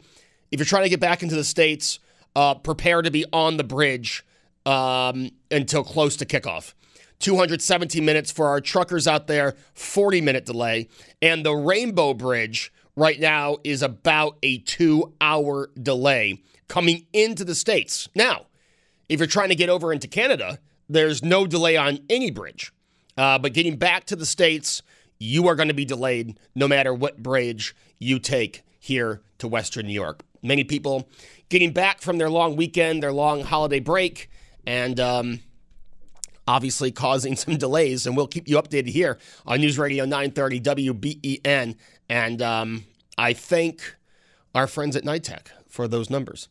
if 0.51 0.59
you're 0.59 0.65
trying 0.65 0.83
to 0.83 0.89
get 0.89 0.99
back 0.99 1.21
into 1.21 1.35
the 1.35 1.43
States, 1.43 1.99
uh, 2.35 2.55
prepare 2.55 3.01
to 3.01 3.11
be 3.11 3.25
on 3.33 3.57
the 3.57 3.63
bridge 3.63 4.23
um, 4.65 5.31
until 5.49 5.83
close 5.83 6.15
to 6.17 6.25
kickoff. 6.25 6.73
217 7.21 8.03
minutes 8.03 8.31
for 8.31 8.47
our 8.47 8.61
truckers 8.61 9.07
out 9.07 9.27
there, 9.27 9.55
40 9.73 10.21
minute 10.21 10.45
delay. 10.45 10.87
And 11.21 11.45
the 11.45 11.53
Rainbow 11.53 12.13
Bridge 12.13 12.73
right 12.95 13.19
now 13.19 13.57
is 13.63 13.81
about 13.81 14.37
a 14.43 14.59
two 14.59 15.13
hour 15.21 15.69
delay 15.81 16.41
coming 16.67 17.05
into 17.13 17.43
the 17.43 17.55
States. 17.55 18.09
Now, 18.15 18.45
if 19.09 19.19
you're 19.19 19.27
trying 19.27 19.49
to 19.49 19.55
get 19.55 19.69
over 19.69 19.91
into 19.91 20.07
Canada, 20.07 20.59
there's 20.89 21.23
no 21.23 21.45
delay 21.45 21.77
on 21.77 21.99
any 22.09 22.31
bridge. 22.31 22.71
Uh, 23.17 23.37
but 23.37 23.53
getting 23.53 23.75
back 23.75 24.05
to 24.05 24.15
the 24.15 24.25
States, 24.25 24.81
you 25.19 25.47
are 25.47 25.55
going 25.55 25.67
to 25.67 25.73
be 25.73 25.85
delayed 25.85 26.37
no 26.55 26.67
matter 26.67 26.93
what 26.93 27.21
bridge 27.21 27.75
you 27.99 28.19
take 28.19 28.63
here 28.79 29.21
to 29.37 29.47
Western 29.47 29.85
New 29.85 29.93
York. 29.93 30.23
Many 30.41 30.63
people 30.63 31.07
getting 31.49 31.71
back 31.71 32.01
from 32.01 32.17
their 32.17 32.29
long 32.29 32.55
weekend, 32.55 33.03
their 33.03 33.11
long 33.11 33.43
holiday 33.43 33.79
break, 33.79 34.29
and 34.65 34.99
um, 34.99 35.39
obviously 36.51 36.91
causing 36.91 37.35
some 37.35 37.57
delays. 37.57 38.05
And 38.05 38.17
we'll 38.17 38.27
keep 38.27 38.47
you 38.47 38.57
updated 38.57 38.89
here 38.89 39.17
on 39.45 39.61
News 39.61 39.79
Radio 39.79 40.03
930 40.03 40.61
WBEN. 40.61 41.75
And 42.09 42.41
um, 42.41 42.83
I 43.17 43.33
thank 43.33 43.95
our 44.53 44.67
friends 44.67 44.95
at 44.95 45.03
NITTEC 45.03 45.47
for 45.69 45.87
those 45.87 46.09
numbers. 46.09 46.49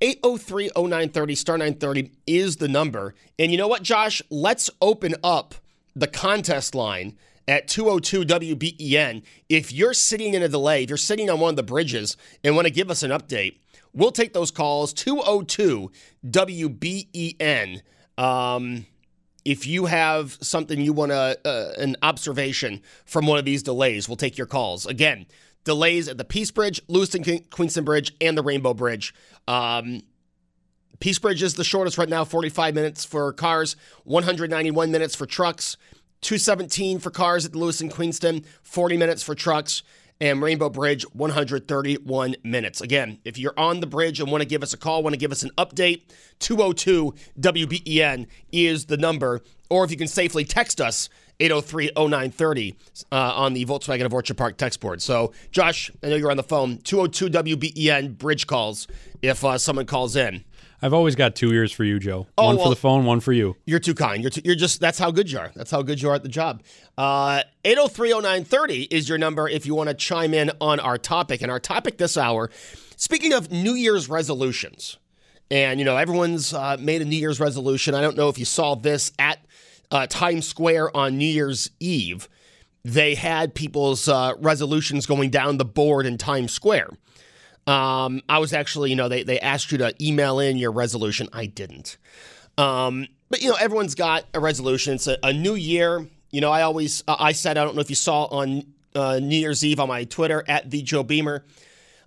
803 0.00 0.70
0930, 0.76 1.34
star 1.34 1.58
930 1.58 2.12
is 2.26 2.56
the 2.56 2.68
number. 2.68 3.14
And 3.38 3.50
you 3.50 3.58
know 3.58 3.68
what, 3.68 3.82
Josh? 3.82 4.22
Let's 4.30 4.70
open 4.80 5.14
up 5.22 5.56
the 5.94 6.08
contest 6.08 6.74
line 6.74 7.16
at 7.48 7.66
202 7.68 8.24
WBEN. 8.24 9.22
If 9.48 9.72
you're 9.72 9.94
sitting 9.94 10.34
in 10.34 10.42
a 10.42 10.48
delay, 10.48 10.84
if 10.84 10.88
you're 10.88 10.96
sitting 10.96 11.28
on 11.30 11.40
one 11.40 11.50
of 11.50 11.56
the 11.56 11.62
bridges 11.62 12.16
and 12.44 12.54
want 12.54 12.66
to 12.66 12.72
give 12.72 12.90
us 12.90 13.02
an 13.02 13.10
update, 13.10 13.58
we'll 13.92 14.12
take 14.12 14.32
those 14.32 14.50
calls 14.52 14.92
202 14.92 15.90
WBEN. 16.26 17.82
Um, 18.18 18.86
if 19.44 19.66
you 19.66 19.86
have 19.86 20.38
something 20.40 20.80
you 20.80 20.92
want 20.92 21.10
to, 21.10 21.38
uh, 21.44 21.72
an 21.78 21.96
observation 22.02 22.80
from 23.04 23.26
one 23.26 23.38
of 23.38 23.44
these 23.44 23.62
delays, 23.62 24.08
we'll 24.08 24.16
take 24.16 24.38
your 24.38 24.46
calls. 24.46 24.86
Again, 24.86 25.26
delays 25.64 26.08
at 26.08 26.18
the 26.18 26.24
Peace 26.24 26.50
Bridge, 26.50 26.80
Lewiston 26.88 27.22
Queenston 27.22 27.84
Bridge, 27.84 28.12
and 28.20 28.36
the 28.36 28.42
Rainbow 28.42 28.74
Bridge. 28.74 29.14
Um, 29.48 30.02
Peace 31.00 31.18
Bridge 31.18 31.42
is 31.42 31.54
the 31.54 31.64
shortest 31.64 31.98
right 31.98 32.08
now, 32.08 32.24
45 32.24 32.74
minutes 32.74 33.04
for 33.04 33.32
cars, 33.32 33.74
191 34.04 34.92
minutes 34.92 35.16
for 35.16 35.26
trucks, 35.26 35.76
217 36.20 37.00
for 37.00 37.10
cars 37.10 37.44
at 37.44 37.52
the 37.52 37.58
Lewiston 37.58 37.88
Queenston, 37.88 38.44
40 38.62 38.96
minutes 38.96 39.22
for 39.22 39.34
trucks, 39.34 39.82
and 40.22 40.40
Rainbow 40.40 40.68
Bridge, 40.68 41.02
131 41.14 42.36
minutes. 42.44 42.80
Again, 42.80 43.18
if 43.24 43.38
you're 43.38 43.58
on 43.58 43.80
the 43.80 43.88
bridge 43.88 44.20
and 44.20 44.30
want 44.30 44.40
to 44.40 44.48
give 44.48 44.62
us 44.62 44.72
a 44.72 44.76
call, 44.76 45.02
want 45.02 45.14
to 45.14 45.18
give 45.18 45.32
us 45.32 45.42
an 45.42 45.50
update, 45.58 46.02
202 46.38 47.12
WBEN 47.40 48.28
is 48.52 48.84
the 48.84 48.96
number. 48.96 49.40
Or 49.68 49.84
if 49.84 49.90
you 49.90 49.96
can 49.96 50.06
safely 50.06 50.44
text 50.44 50.80
us, 50.80 51.08
803 51.40 51.90
0930 51.96 52.76
uh, 53.10 53.16
on 53.16 53.52
the 53.52 53.66
Volkswagen 53.66 54.04
of 54.04 54.14
Orchard 54.14 54.36
Park 54.36 54.56
text 54.58 54.78
board. 54.78 55.02
So, 55.02 55.32
Josh, 55.50 55.90
I 56.04 56.10
know 56.10 56.14
you're 56.14 56.30
on 56.30 56.36
the 56.36 56.44
phone. 56.44 56.78
202 56.78 57.28
WBEN 57.28 58.16
bridge 58.16 58.46
calls 58.46 58.86
if 59.22 59.44
uh, 59.44 59.58
someone 59.58 59.86
calls 59.86 60.14
in. 60.14 60.44
I've 60.82 60.92
always 60.92 61.14
got 61.14 61.36
two 61.36 61.52
ears 61.52 61.70
for 61.70 61.84
you, 61.84 62.00
Joe. 62.00 62.26
Oh, 62.36 62.46
one 62.46 62.56
well- 62.56 62.64
for 62.66 62.70
the 62.70 62.76
phone, 62.76 63.04
one 63.04 63.20
for 63.20 63.32
you. 63.32 63.56
You're 63.66 63.78
too 63.78 63.94
kind. 63.94 64.20
You're, 64.22 64.30
too, 64.30 64.40
you're 64.44 64.56
just, 64.56 64.80
that's 64.80 64.98
how 64.98 65.12
good 65.12 65.30
you 65.30 65.38
are. 65.38 65.52
That's 65.54 65.70
how 65.70 65.82
good 65.82 66.02
you 66.02 66.08
are 66.10 66.14
at 66.14 66.24
the 66.24 66.28
job. 66.28 66.62
Uh, 66.98 67.42
8030930 67.64 68.88
is 68.90 69.08
your 69.08 69.16
number 69.18 69.48
if 69.48 69.64
you 69.64 69.74
want 69.74 69.88
to 69.90 69.94
chime 69.94 70.34
in 70.34 70.50
on 70.60 70.80
our 70.80 70.98
topic. 70.98 71.40
And 71.40 71.50
our 71.50 71.60
topic 71.60 71.98
this 71.98 72.16
hour, 72.16 72.50
speaking 72.96 73.32
of 73.32 73.52
New 73.52 73.74
Year's 73.74 74.08
resolutions, 74.08 74.98
and, 75.50 75.78
you 75.78 75.84
know, 75.84 75.96
everyone's 75.96 76.52
uh, 76.52 76.76
made 76.80 77.02
a 77.02 77.04
New 77.04 77.16
Year's 77.16 77.38
resolution. 77.38 77.94
I 77.94 78.00
don't 78.00 78.16
know 78.16 78.28
if 78.28 78.38
you 78.38 78.44
saw 78.44 78.74
this 78.74 79.12
at 79.18 79.38
uh, 79.90 80.06
Times 80.08 80.48
Square 80.48 80.96
on 80.96 81.18
New 81.18 81.26
Year's 81.26 81.70
Eve. 81.78 82.28
They 82.84 83.14
had 83.14 83.54
people's 83.54 84.08
uh, 84.08 84.32
resolutions 84.38 85.06
going 85.06 85.30
down 85.30 85.58
the 85.58 85.64
board 85.64 86.06
in 86.06 86.18
Times 86.18 86.52
Square. 86.52 86.88
Um, 87.66 88.22
I 88.28 88.38
was 88.38 88.52
actually, 88.52 88.90
you 88.90 88.96
know, 88.96 89.08
they, 89.08 89.22
they 89.22 89.38
asked 89.40 89.70
you 89.72 89.78
to 89.78 89.94
email 90.04 90.40
in 90.40 90.56
your 90.56 90.72
resolution. 90.72 91.28
I 91.32 91.46
didn't. 91.46 91.96
Um, 92.58 93.06
but, 93.30 93.40
you 93.40 93.48
know, 93.50 93.56
everyone's 93.60 93.94
got 93.94 94.24
a 94.34 94.40
resolution. 94.40 94.94
It's 94.94 95.06
a, 95.06 95.16
a 95.22 95.32
new 95.32 95.54
year. 95.54 96.06
You 96.30 96.40
know, 96.40 96.50
I 96.50 96.62
always, 96.62 97.02
uh, 97.06 97.16
I 97.18 97.32
said, 97.32 97.56
I 97.58 97.64
don't 97.64 97.74
know 97.74 97.80
if 97.80 97.90
you 97.90 97.96
saw 97.96 98.24
on 98.24 98.64
uh, 98.94 99.20
New 99.20 99.36
Year's 99.36 99.64
Eve 99.64 99.80
on 99.80 99.88
my 99.88 100.04
Twitter 100.04 100.44
at 100.48 100.70
the 100.70 100.82
Joe 100.82 101.02
Beamer. 101.02 101.44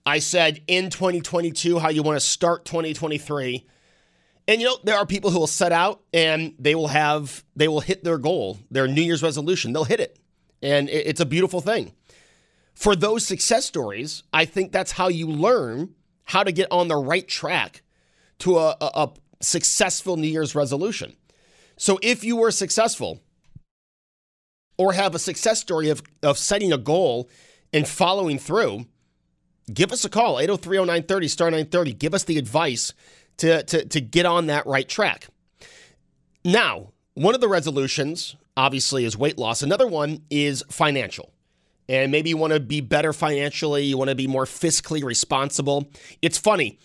I 0.05 0.19
said 0.19 0.61
in 0.67 0.89
2022 0.89 1.79
how 1.79 1.89
you 1.89 2.03
want 2.03 2.17
to 2.19 2.25
start 2.25 2.65
2023. 2.65 3.65
And 4.47 4.61
you 4.61 4.67
know, 4.67 4.77
there 4.83 4.97
are 4.97 5.05
people 5.07 5.31
who 5.31 5.39
will 5.39 5.47
set 5.47 5.71
out 5.71 6.01
and 6.13 6.53
they 6.59 6.75
will 6.75 6.89
have 6.89 7.43
they 7.55 7.67
will 7.67 7.79
hit 7.79 8.03
their 8.03 8.19
goal, 8.19 8.59
their 8.69 8.87
New 8.87 9.01
Year's 9.01 9.23
resolution. 9.23 9.73
They'll 9.73 9.83
hit 9.83 9.99
it. 9.99 10.19
And 10.61 10.89
it- 10.89 11.07
it's 11.07 11.19
a 11.21 11.25
beautiful 11.25 11.61
thing. 11.61 11.93
For 12.75 12.95
those 12.95 13.25
success 13.25 13.65
stories, 13.65 14.23
I 14.33 14.45
think 14.45 14.71
that's 14.71 14.91
how 14.91 15.07
you 15.07 15.27
learn 15.27 15.95
how 16.25 16.43
to 16.43 16.51
get 16.51 16.71
on 16.71 16.89
the 16.89 16.97
right 16.97 17.27
track 17.27 17.81
to 18.39 18.57
a, 18.57 18.75
a, 18.81 18.91
a 18.93 19.09
successful 19.41 20.17
New 20.17 20.27
Year's 20.27 20.53
resolution. 20.55 21.15
So 21.77 21.97
if 22.03 22.23
you 22.23 22.35
were 22.35 22.51
successful 22.51 23.21
or 24.77 24.93
have 24.93 25.15
a 25.15 25.19
success 25.19 25.59
story 25.59 25.89
of, 25.89 26.03
of 26.21 26.37
setting 26.37 26.73
a 26.73 26.77
goal 26.77 27.29
and 27.73 27.87
following 27.87 28.37
through, 28.37 28.85
give 29.73 29.91
us 29.91 30.03
a 30.03 30.09
call 30.09 30.35
8030930 30.35 31.29
star 31.29 31.47
930 31.47 31.93
give 31.93 32.13
us 32.13 32.25
the 32.25 32.37
advice 32.37 32.93
to, 33.37 33.63
to, 33.63 33.85
to 33.85 34.01
get 34.01 34.25
on 34.25 34.47
that 34.47 34.65
right 34.65 34.87
track. 34.87 35.27
Now 36.43 36.91
one 37.13 37.35
of 37.35 37.41
the 37.41 37.47
resolutions 37.47 38.35
obviously 38.57 39.05
is 39.05 39.17
weight 39.17 39.37
loss. 39.37 39.61
Another 39.61 39.87
one 39.87 40.21
is 40.29 40.63
financial 40.69 41.31
and 41.87 42.11
maybe 42.11 42.29
you 42.29 42.37
want 42.37 42.53
to 42.53 42.59
be 42.59 42.81
better 42.81 43.13
financially 43.13 43.83
you 43.83 43.97
want 43.97 44.09
to 44.09 44.15
be 44.15 44.27
more 44.27 44.45
fiscally 44.45 45.03
responsible 45.03 45.89
it's 46.21 46.37
funny 46.37 46.79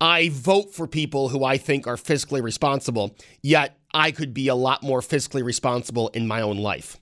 i 0.00 0.28
vote 0.30 0.74
for 0.74 0.86
people 0.86 1.28
who 1.28 1.44
i 1.44 1.56
think 1.56 1.86
are 1.86 1.96
fiscally 1.96 2.42
responsible 2.42 3.16
yet 3.42 3.78
i 3.94 4.10
could 4.10 4.32
be 4.34 4.48
a 4.48 4.54
lot 4.54 4.82
more 4.82 5.00
fiscally 5.00 5.44
responsible 5.44 6.08
in 6.08 6.26
my 6.26 6.40
own 6.40 6.56
life 6.56 6.98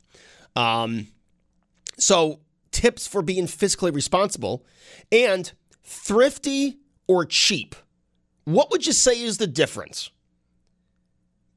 um, 0.57 1.09
so, 1.99 2.41
tips 2.71 3.07
for 3.07 3.23
being 3.23 3.47
fiscally 3.47 3.95
responsible 3.95 4.65
and 5.13 5.53
thrifty 5.83 6.79
or 7.07 7.25
cheap. 7.25 7.75
What 8.45 8.71
would 8.71 8.87
you 8.87 8.93
say 8.93 9.23
is 9.23 9.39
the 9.39 9.47
difference? 9.47 10.11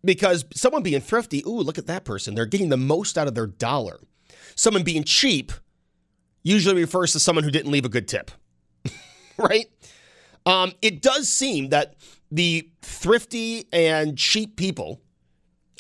Because 0.03 0.45
someone 0.53 0.83
being 0.83 1.01
thrifty, 1.01 1.43
ooh, 1.45 1.59
look 1.59 1.77
at 1.77 1.87
that 1.87 2.05
person. 2.05 2.35
They're 2.35 2.45
getting 2.45 2.69
the 2.69 2.77
most 2.77 3.17
out 3.17 3.27
of 3.27 3.35
their 3.35 3.47
dollar. 3.47 3.99
Someone 4.55 4.83
being 4.83 5.03
cheap 5.03 5.51
usually 6.43 6.81
refers 6.81 7.13
to 7.13 7.19
someone 7.19 7.43
who 7.43 7.51
didn't 7.51 7.71
leave 7.71 7.85
a 7.85 7.89
good 7.89 8.07
tip, 8.07 8.31
right? 9.37 9.67
Um, 10.45 10.71
it 10.81 11.01
does 11.01 11.27
seem 11.29 11.69
that 11.69 11.95
the 12.31 12.69
thrifty 12.81 13.65
and 13.71 14.17
cheap 14.17 14.55
people 14.55 15.01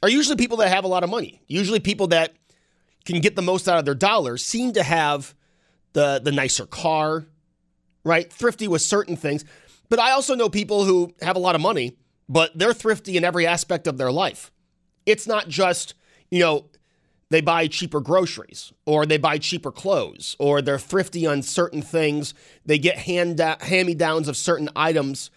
are 0.03 0.09
usually 0.09 0.35
people 0.35 0.57
that 0.57 0.69
have 0.69 0.83
a 0.83 0.87
lot 0.87 1.03
of 1.03 1.09
money, 1.09 1.41
usually 1.47 1.79
people 1.79 2.07
that 2.07 2.33
can 3.05 3.21
get 3.21 3.35
the 3.35 3.41
most 3.41 3.67
out 3.67 3.79
of 3.79 3.85
their 3.85 3.95
dollars 3.95 4.43
seem 4.43 4.73
to 4.73 4.83
have 4.83 5.33
the 5.93 6.19
the 6.23 6.31
nicer 6.31 6.65
car, 6.65 7.25
right? 8.03 8.31
Thrifty 8.31 8.67
with 8.67 8.81
certain 8.81 9.15
things. 9.15 9.45
But 9.89 9.99
I 9.99 10.11
also 10.11 10.35
know 10.35 10.49
people 10.49 10.83
who 10.83 11.13
have 11.21 11.35
a 11.35 11.39
lot 11.39 11.55
of 11.55 11.61
money, 11.61 11.97
but 12.27 12.57
they're 12.57 12.73
thrifty 12.73 13.15
in 13.17 13.23
every 13.23 13.47
aspect 13.47 13.87
of 13.87 13.97
their 13.97 14.11
life. 14.11 14.51
It's 15.05 15.25
not 15.25 15.47
just, 15.47 15.93
you 16.29 16.39
know, 16.39 16.65
they 17.29 17.41
buy 17.41 17.67
cheaper 17.67 17.99
groceries 17.99 18.71
or 18.85 19.05
they 19.05 19.17
buy 19.17 19.37
cheaper 19.37 19.71
clothes 19.71 20.35
or 20.39 20.61
they're 20.61 20.79
thrifty 20.79 21.25
on 21.25 21.41
certain 21.41 21.81
things. 21.81 22.33
They 22.65 22.79
get 22.79 22.97
hand 22.97 23.39
hand 23.39 23.87
me 23.87 23.95
downs 23.95 24.27
of 24.27 24.37
certain 24.37 24.69
items. 24.75 25.29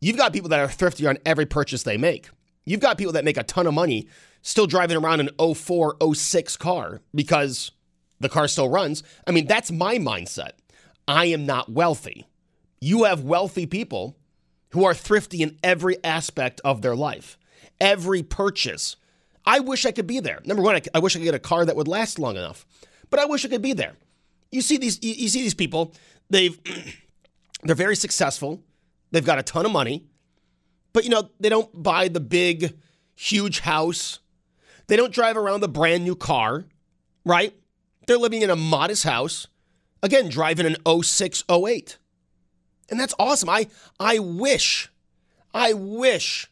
You've 0.00 0.18
got 0.18 0.32
people 0.32 0.50
that 0.50 0.60
are 0.60 0.68
thrifty 0.68 1.06
on 1.06 1.18
every 1.24 1.46
purchase 1.46 1.82
they 1.82 1.96
make. 1.96 2.28
You've 2.66 2.80
got 2.80 2.98
people 2.98 3.12
that 3.14 3.24
make 3.24 3.36
a 3.36 3.42
ton 3.42 3.66
of 3.66 3.74
money 3.74 4.08
still 4.42 4.66
driving 4.66 4.96
around 4.96 5.20
an 5.20 5.54
04, 5.54 5.96
06 6.14 6.56
car 6.58 7.00
because 7.14 7.72
the 8.20 8.28
car 8.28 8.46
still 8.46 8.68
runs. 8.68 9.02
I 9.26 9.32
mean, 9.32 9.46
that's 9.46 9.70
my 9.70 9.96
mindset. 9.96 10.52
I 11.08 11.26
am 11.26 11.46
not 11.46 11.70
wealthy. 11.72 12.26
You 12.80 13.04
have 13.04 13.22
wealthy 13.22 13.66
people 13.66 14.16
who 14.70 14.84
are 14.84 14.94
thrifty 14.94 15.42
in 15.42 15.58
every 15.62 16.02
aspect 16.04 16.60
of 16.64 16.82
their 16.82 16.96
life, 16.96 17.38
every 17.80 18.22
purchase. 18.22 18.96
I 19.46 19.60
wish 19.60 19.84
I 19.84 19.92
could 19.92 20.06
be 20.06 20.20
there. 20.20 20.40
Number 20.44 20.62
one, 20.62 20.76
I, 20.76 20.82
I 20.94 20.98
wish 20.98 21.14
I 21.14 21.18
could 21.18 21.24
get 21.24 21.34
a 21.34 21.38
car 21.38 21.64
that 21.64 21.76
would 21.76 21.88
last 21.88 22.18
long 22.18 22.36
enough, 22.36 22.66
but 23.10 23.20
I 23.20 23.26
wish 23.26 23.44
I 23.44 23.48
could 23.48 23.62
be 23.62 23.72
there. 23.72 23.94
You 24.50 24.62
see 24.62 24.76
these, 24.76 25.02
you, 25.02 25.12
you 25.14 25.28
see 25.28 25.42
these 25.42 25.54
people. 25.54 25.92
They've, 26.30 26.58
they're 27.62 27.74
very 27.74 27.96
successful. 27.96 28.62
They've 29.10 29.24
got 29.24 29.38
a 29.38 29.42
ton 29.42 29.66
of 29.66 29.72
money, 29.72 30.06
but 30.92 31.04
you 31.04 31.10
know 31.10 31.30
they 31.38 31.48
don't 31.48 31.82
buy 31.82 32.08
the 32.08 32.20
big, 32.20 32.76
huge 33.14 33.60
house. 33.60 34.18
They 34.86 34.96
don't 34.96 35.12
drive 35.12 35.36
around 35.36 35.60
the 35.60 35.68
brand 35.68 36.04
new 36.04 36.16
car, 36.16 36.64
right? 37.24 37.54
They're 38.06 38.18
living 38.18 38.42
in 38.42 38.50
a 38.50 38.56
modest 38.56 39.04
house. 39.04 39.46
Again, 40.02 40.28
driving 40.28 40.66
an 40.66 40.76
06, 41.02 41.44
08. 41.48 41.98
And 42.90 43.00
that's 43.00 43.14
awesome. 43.18 43.48
I 43.48 43.68
I 43.98 44.18
wish, 44.18 44.90
I 45.54 45.72
wish 45.72 46.50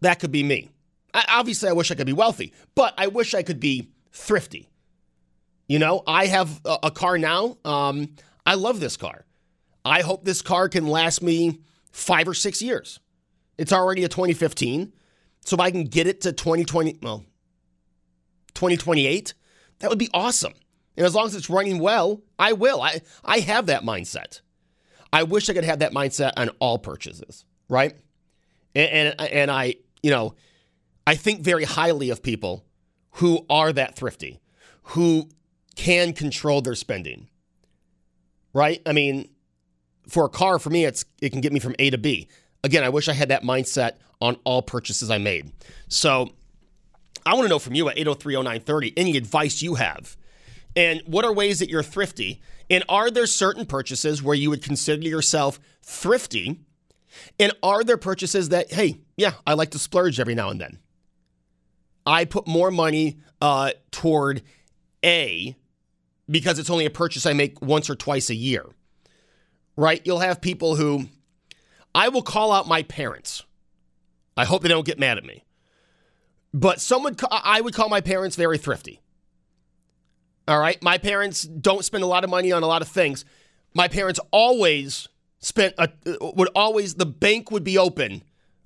that 0.00 0.20
could 0.20 0.32
be 0.32 0.42
me. 0.42 0.70
I, 1.14 1.24
obviously, 1.28 1.68
I 1.68 1.72
wish 1.72 1.90
I 1.90 1.94
could 1.94 2.06
be 2.06 2.12
wealthy, 2.12 2.52
but 2.74 2.92
I 2.98 3.06
wish 3.06 3.34
I 3.34 3.42
could 3.42 3.60
be 3.60 3.88
thrifty. 4.12 4.68
You 5.68 5.78
know, 5.78 6.02
I 6.06 6.26
have 6.26 6.60
a, 6.64 6.78
a 6.84 6.90
car 6.90 7.16
now. 7.16 7.56
Um, 7.64 8.16
I 8.44 8.54
love 8.54 8.80
this 8.80 8.96
car. 8.96 9.24
I 9.84 10.02
hope 10.02 10.24
this 10.24 10.42
car 10.42 10.68
can 10.68 10.86
last 10.86 11.22
me 11.22 11.60
five 11.92 12.28
or 12.28 12.34
six 12.34 12.60
years. 12.60 13.00
It's 13.56 13.72
already 13.72 14.04
a 14.04 14.08
2015. 14.08 14.92
So 15.44 15.54
if 15.54 15.60
I 15.60 15.70
can 15.70 15.84
get 15.84 16.06
it 16.06 16.22
to 16.22 16.32
2020, 16.32 16.98
well, 17.02 17.24
2028, 18.54 19.34
that 19.78 19.90
would 19.90 19.98
be 19.98 20.08
awesome. 20.12 20.54
And 20.96 21.06
as 21.06 21.14
long 21.14 21.26
as 21.26 21.34
it's 21.34 21.50
running 21.50 21.78
well, 21.78 22.22
I 22.38 22.52
will. 22.52 22.80
I, 22.82 23.00
I 23.24 23.40
have 23.40 23.66
that 23.66 23.82
mindset. 23.82 24.40
I 25.12 25.22
wish 25.22 25.48
I 25.48 25.54
could 25.54 25.64
have 25.64 25.80
that 25.80 25.92
mindset 25.92 26.32
on 26.36 26.50
all 26.58 26.78
purchases, 26.78 27.44
right? 27.68 27.94
And, 28.74 29.14
and, 29.18 29.20
and 29.20 29.50
I, 29.50 29.76
you 30.02 30.10
know, 30.10 30.34
I 31.06 31.14
think 31.14 31.40
very 31.40 31.64
highly 31.64 32.10
of 32.10 32.22
people 32.22 32.64
who 33.12 33.44
are 33.50 33.72
that 33.72 33.96
thrifty, 33.96 34.40
who 34.82 35.28
can 35.76 36.12
control 36.12 36.60
their 36.60 36.74
spending, 36.74 37.28
right? 38.52 38.80
I 38.86 38.92
mean, 38.92 39.28
for 40.08 40.24
a 40.24 40.28
car, 40.28 40.58
for 40.58 40.70
me, 40.70 40.84
it's 40.84 41.04
it 41.20 41.30
can 41.30 41.40
get 41.40 41.52
me 41.52 41.60
from 41.60 41.74
A 41.78 41.90
to 41.90 41.98
B. 41.98 42.28
Again, 42.62 42.84
I 42.84 42.88
wish 42.88 43.08
I 43.08 43.12
had 43.12 43.28
that 43.28 43.42
mindset 43.42 43.92
on 44.20 44.36
all 44.44 44.62
purchases 44.62 45.10
I 45.10 45.18
made. 45.18 45.52
So 45.88 46.30
I 47.26 47.34
want 47.34 47.44
to 47.44 47.48
know 47.48 47.58
from 47.58 47.74
you 47.74 47.88
at 47.88 47.96
8030930 47.96 48.92
any 48.96 49.16
advice 49.16 49.62
you 49.62 49.74
have. 49.74 50.16
And 50.76 51.02
what 51.06 51.24
are 51.24 51.32
ways 51.32 51.60
that 51.60 51.68
you're 51.68 51.82
thrifty? 51.82 52.40
And 52.70 52.84
are 52.88 53.10
there 53.10 53.26
certain 53.26 53.66
purchases 53.66 54.22
where 54.22 54.34
you 54.34 54.50
would 54.50 54.62
consider 54.62 55.06
yourself 55.06 55.60
thrifty? 55.82 56.60
And 57.38 57.52
are 57.62 57.84
there 57.84 57.96
purchases 57.96 58.48
that, 58.48 58.72
hey, 58.72 58.98
yeah, 59.16 59.32
I 59.46 59.54
like 59.54 59.70
to 59.70 59.78
splurge 59.78 60.18
every 60.18 60.34
now 60.34 60.50
and 60.50 60.60
then? 60.60 60.78
I 62.06 62.24
put 62.24 62.46
more 62.46 62.70
money 62.70 63.18
uh, 63.40 63.72
toward 63.90 64.42
A 65.04 65.56
because 66.30 66.58
it's 66.58 66.70
only 66.70 66.86
a 66.86 66.90
purchase 66.90 67.26
I 67.26 67.32
make 67.32 67.60
once 67.62 67.88
or 67.90 67.94
twice 67.94 68.30
a 68.30 68.34
year, 68.34 68.66
right? 69.76 70.00
You'll 70.04 70.20
have 70.20 70.40
people 70.40 70.76
who 70.76 71.06
I 71.94 72.08
will 72.08 72.22
call 72.22 72.52
out 72.52 72.66
my 72.66 72.82
parents. 72.82 73.44
I 74.36 74.44
hope 74.44 74.62
they 74.62 74.68
don't 74.68 74.86
get 74.86 74.98
mad 74.98 75.18
at 75.18 75.24
me. 75.24 75.44
But 76.52 76.80
someone, 76.80 77.16
I 77.30 77.60
would 77.60 77.74
call 77.74 77.88
my 77.88 78.00
parents 78.00 78.36
very 78.36 78.58
thrifty. 78.58 79.00
All 80.46 80.58
right. 80.58 80.80
My 80.82 80.98
parents 80.98 81.42
don't 81.42 81.84
spend 81.84 82.04
a 82.04 82.06
lot 82.06 82.22
of 82.22 82.30
money 82.30 82.52
on 82.52 82.62
a 82.62 82.66
lot 82.66 82.82
of 82.82 82.88
things. 82.88 83.24
My 83.74 83.88
parents 83.88 84.20
always 84.30 85.08
spent, 85.38 85.74
a, 85.78 85.88
would 86.20 86.48
always, 86.54 86.94
the 86.94 87.06
bank 87.06 87.50
would 87.50 87.64
be 87.64 87.78
open 87.78 88.22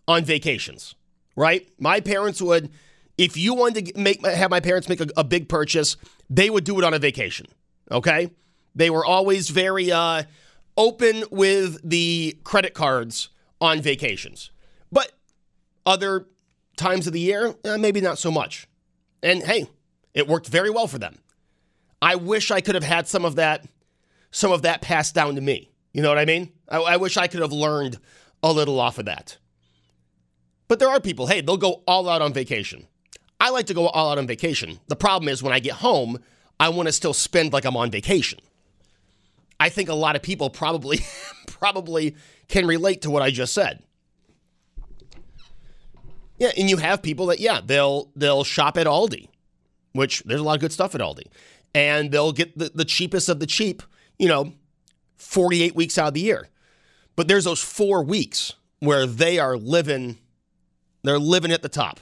on 0.06 0.24
vacations, 0.24 0.94
right? 1.36 1.68
My 1.78 2.00
parents 2.00 2.42
would, 2.42 2.70
if 3.18 3.36
you 3.36 3.52
wanted 3.52 3.86
to 3.86 3.98
make, 3.98 4.24
have 4.24 4.50
my 4.50 4.60
parents 4.60 4.88
make 4.88 5.00
a, 5.00 5.08
a 5.16 5.24
big 5.24 5.48
purchase, 5.48 5.96
they 6.30 6.48
would 6.48 6.64
do 6.64 6.78
it 6.78 6.84
on 6.84 6.94
a 6.94 6.98
vacation. 6.98 7.46
Okay. 7.90 8.30
They 8.74 8.90
were 8.90 9.04
always 9.04 9.50
very 9.50 9.90
uh, 9.90 10.22
open 10.76 11.24
with 11.30 11.80
the 11.82 12.38
credit 12.44 12.72
cards 12.74 13.28
on 13.60 13.82
vacations. 13.82 14.52
But 14.92 15.12
other 15.84 16.26
times 16.76 17.08
of 17.08 17.12
the 17.12 17.20
year, 17.20 17.56
eh, 17.64 17.76
maybe 17.76 18.00
not 18.00 18.18
so 18.18 18.30
much. 18.30 18.68
And 19.20 19.42
hey, 19.42 19.68
it 20.14 20.28
worked 20.28 20.46
very 20.46 20.70
well 20.70 20.86
for 20.86 20.98
them. 20.98 21.18
I 22.00 22.14
wish 22.14 22.52
I 22.52 22.60
could 22.60 22.76
have 22.76 22.84
had 22.84 23.08
some 23.08 23.24
of 23.24 23.34
that, 23.34 23.66
some 24.30 24.52
of 24.52 24.62
that 24.62 24.80
passed 24.80 25.14
down 25.16 25.34
to 25.34 25.40
me. 25.40 25.70
You 25.92 26.02
know 26.02 26.08
what 26.08 26.18
I 26.18 26.24
mean? 26.24 26.52
I, 26.68 26.78
I 26.78 26.96
wish 26.98 27.16
I 27.16 27.26
could 27.26 27.40
have 27.40 27.52
learned 27.52 27.98
a 28.44 28.52
little 28.52 28.78
off 28.78 28.98
of 28.98 29.06
that. 29.06 29.38
But 30.68 30.78
there 30.78 30.88
are 30.88 31.00
people, 31.00 31.26
hey, 31.26 31.40
they'll 31.40 31.56
go 31.56 31.82
all 31.88 32.08
out 32.08 32.22
on 32.22 32.32
vacation. 32.32 32.86
I 33.40 33.50
like 33.50 33.66
to 33.66 33.74
go 33.74 33.88
all 33.88 34.10
out 34.10 34.18
on 34.18 34.26
vacation. 34.26 34.80
The 34.88 34.96
problem 34.96 35.28
is 35.28 35.42
when 35.42 35.52
I 35.52 35.60
get 35.60 35.74
home, 35.74 36.18
I 36.58 36.70
want 36.70 36.88
to 36.88 36.92
still 36.92 37.14
spend 37.14 37.52
like 37.52 37.64
I'm 37.64 37.76
on 37.76 37.90
vacation. 37.90 38.40
I 39.60 39.68
think 39.68 39.88
a 39.88 39.94
lot 39.94 40.16
of 40.16 40.22
people 40.22 40.50
probably 40.50 41.00
probably 41.46 42.16
can 42.48 42.66
relate 42.66 43.02
to 43.02 43.10
what 43.10 43.22
I 43.22 43.30
just 43.30 43.52
said. 43.52 43.82
Yeah, 46.38 46.50
and 46.56 46.70
you 46.70 46.76
have 46.76 47.02
people 47.02 47.26
that 47.26 47.40
yeah, 47.40 47.60
they'll 47.64 48.10
they'll 48.14 48.44
shop 48.44 48.76
at 48.76 48.86
Aldi, 48.86 49.28
which 49.92 50.22
there's 50.24 50.40
a 50.40 50.44
lot 50.44 50.54
of 50.54 50.60
good 50.60 50.72
stuff 50.72 50.94
at 50.94 51.00
Aldi 51.00 51.26
and 51.74 52.10
they'll 52.10 52.32
get 52.32 52.56
the, 52.58 52.70
the 52.74 52.84
cheapest 52.84 53.28
of 53.28 53.40
the 53.40 53.46
cheap, 53.46 53.82
you 54.18 54.28
know, 54.28 54.52
48 55.16 55.74
weeks 55.74 55.98
out 55.98 56.08
of 56.08 56.14
the 56.14 56.20
year. 56.20 56.48
But 57.16 57.28
there's 57.28 57.44
those 57.44 57.62
four 57.62 58.02
weeks 58.02 58.54
where 58.80 59.06
they 59.06 59.38
are 59.38 59.56
living, 59.56 60.18
they're 61.02 61.18
living 61.18 61.52
at 61.52 61.62
the 61.62 61.68
top. 61.68 62.00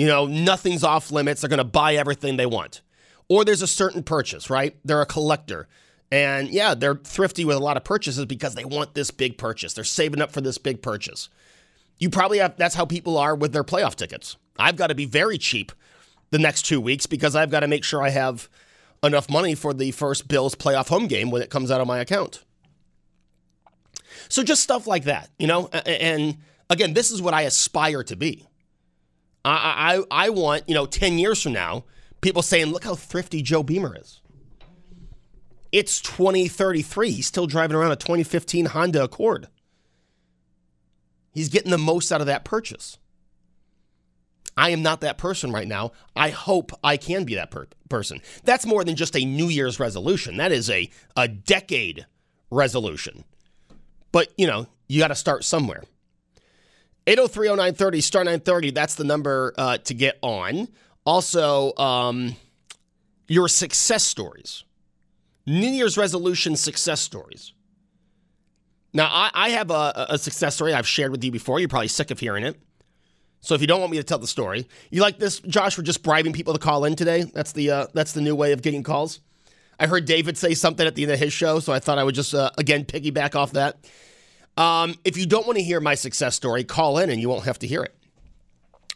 You 0.00 0.06
know, 0.06 0.24
nothing's 0.24 0.82
off 0.82 1.10
limits. 1.10 1.42
They're 1.42 1.50
going 1.50 1.58
to 1.58 1.64
buy 1.64 1.96
everything 1.96 2.38
they 2.38 2.46
want. 2.46 2.80
Or 3.28 3.44
there's 3.44 3.60
a 3.60 3.66
certain 3.66 4.02
purchase, 4.02 4.48
right? 4.48 4.74
They're 4.82 5.02
a 5.02 5.04
collector. 5.04 5.68
And 6.10 6.48
yeah, 6.48 6.74
they're 6.74 6.94
thrifty 6.94 7.44
with 7.44 7.58
a 7.58 7.60
lot 7.60 7.76
of 7.76 7.84
purchases 7.84 8.24
because 8.24 8.54
they 8.54 8.64
want 8.64 8.94
this 8.94 9.10
big 9.10 9.36
purchase. 9.36 9.74
They're 9.74 9.84
saving 9.84 10.22
up 10.22 10.32
for 10.32 10.40
this 10.40 10.56
big 10.56 10.80
purchase. 10.80 11.28
You 11.98 12.08
probably 12.08 12.38
have, 12.38 12.56
that's 12.56 12.76
how 12.76 12.86
people 12.86 13.18
are 13.18 13.34
with 13.34 13.52
their 13.52 13.62
playoff 13.62 13.94
tickets. 13.94 14.38
I've 14.58 14.76
got 14.76 14.86
to 14.86 14.94
be 14.94 15.04
very 15.04 15.36
cheap 15.36 15.70
the 16.30 16.38
next 16.38 16.62
two 16.62 16.80
weeks 16.80 17.04
because 17.04 17.36
I've 17.36 17.50
got 17.50 17.60
to 17.60 17.68
make 17.68 17.84
sure 17.84 18.02
I 18.02 18.08
have 18.08 18.48
enough 19.02 19.28
money 19.28 19.54
for 19.54 19.74
the 19.74 19.90
first 19.90 20.28
Bills 20.28 20.54
playoff 20.54 20.88
home 20.88 21.08
game 21.08 21.30
when 21.30 21.42
it 21.42 21.50
comes 21.50 21.70
out 21.70 21.82
of 21.82 21.86
my 21.86 21.98
account. 21.98 22.42
So 24.30 24.42
just 24.42 24.62
stuff 24.62 24.86
like 24.86 25.04
that, 25.04 25.28
you 25.38 25.46
know. 25.46 25.66
And 25.68 26.38
again, 26.70 26.94
this 26.94 27.10
is 27.10 27.20
what 27.20 27.34
I 27.34 27.42
aspire 27.42 28.02
to 28.04 28.16
be. 28.16 28.46
I 29.44 30.02
I, 30.10 30.26
I 30.26 30.30
want 30.30 30.68
you 30.68 30.74
know 30.74 30.86
ten 30.86 31.18
years 31.18 31.42
from 31.42 31.52
now, 31.52 31.84
people 32.20 32.42
saying, 32.42 32.66
"Look 32.66 32.84
how 32.84 32.94
thrifty 32.94 33.42
Joe 33.42 33.62
Beamer 33.62 33.96
is." 33.98 34.20
It's 35.72 36.00
2033. 36.00 37.12
He's 37.12 37.26
still 37.26 37.46
driving 37.46 37.76
around 37.76 37.92
a 37.92 37.96
2015 37.96 38.66
Honda 38.66 39.04
Accord. 39.04 39.46
He's 41.32 41.48
getting 41.48 41.70
the 41.70 41.78
most 41.78 42.10
out 42.10 42.20
of 42.20 42.26
that 42.26 42.44
purchase. 42.44 42.98
I 44.56 44.70
am 44.70 44.82
not 44.82 45.00
that 45.00 45.16
person 45.16 45.52
right 45.52 45.68
now. 45.68 45.92
I 46.16 46.30
hope 46.30 46.72
I 46.82 46.96
can 46.96 47.24
be 47.24 47.36
that 47.36 47.50
per- 47.50 47.68
person. 47.88 48.20
That's 48.44 48.66
more 48.66 48.84
than 48.84 48.96
just 48.96 49.16
a 49.16 49.24
New 49.24 49.48
Year's 49.48 49.78
resolution. 49.78 50.36
That 50.38 50.52
is 50.52 50.68
a, 50.68 50.90
a 51.16 51.28
decade 51.28 52.04
resolution. 52.50 53.24
But, 54.12 54.32
you 54.36 54.46
know, 54.46 54.66
you 54.88 54.98
got 54.98 55.08
to 55.08 55.14
start 55.14 55.44
somewhere. 55.44 55.84
8030930, 57.06 58.02
star 58.02 58.24
930, 58.24 58.70
that's 58.70 58.94
the 58.94 59.04
number 59.04 59.54
uh, 59.56 59.78
to 59.78 59.94
get 59.94 60.18
on. 60.22 60.68
Also, 61.04 61.74
um, 61.76 62.36
your 63.26 63.48
success 63.48 64.04
stories. 64.04 64.64
New 65.46 65.68
Year's 65.68 65.96
resolution 65.96 66.56
success 66.56 67.00
stories. 67.00 67.52
Now, 68.92 69.06
I, 69.10 69.30
I 69.32 69.48
have 69.50 69.70
a, 69.70 70.06
a 70.10 70.18
success 70.18 70.54
story 70.54 70.74
I've 70.74 70.86
shared 70.86 71.10
with 71.10 71.24
you 71.24 71.30
before. 71.30 71.58
You're 71.58 71.68
probably 71.68 71.88
sick 71.88 72.10
of 72.10 72.18
hearing 72.18 72.44
it. 72.44 72.60
So 73.40 73.54
if 73.54 73.60
you 73.60 73.66
don't 73.66 73.80
want 73.80 73.90
me 73.92 73.98
to 73.98 74.04
tell 74.04 74.18
the 74.18 74.26
story, 74.26 74.68
you 74.90 75.00
like 75.00 75.18
this, 75.18 75.40
Josh? 75.40 75.78
We're 75.78 75.84
just 75.84 76.02
bribing 76.02 76.32
people 76.32 76.52
to 76.52 76.58
call 76.58 76.84
in 76.84 76.94
today. 76.94 77.22
That's 77.22 77.52
the 77.52 77.70
uh, 77.70 77.86
that's 77.94 78.12
the 78.12 78.20
new 78.20 78.36
way 78.36 78.52
of 78.52 78.60
getting 78.60 78.82
calls. 78.82 79.20
I 79.78 79.86
heard 79.86 80.04
David 80.04 80.36
say 80.36 80.52
something 80.52 80.86
at 80.86 80.94
the 80.94 81.04
end 81.04 81.12
of 81.12 81.18
his 81.18 81.32
show, 81.32 81.58
so 81.58 81.72
I 81.72 81.78
thought 81.78 81.98
I 81.98 82.04
would 82.04 82.14
just 82.14 82.34
uh, 82.34 82.50
again 82.58 82.84
piggyback 82.84 83.34
off 83.34 83.52
that. 83.52 83.78
Um, 84.60 84.94
if 85.04 85.16
you 85.16 85.26
don't 85.26 85.46
want 85.46 85.56
to 85.58 85.64
hear 85.64 85.80
my 85.80 85.94
success 85.94 86.34
story, 86.36 86.64
call 86.64 86.98
in 86.98 87.08
and 87.10 87.20
you 87.20 87.28
won't 87.28 87.44
have 87.44 87.58
to 87.60 87.66
hear 87.66 87.82
it. 87.82 87.94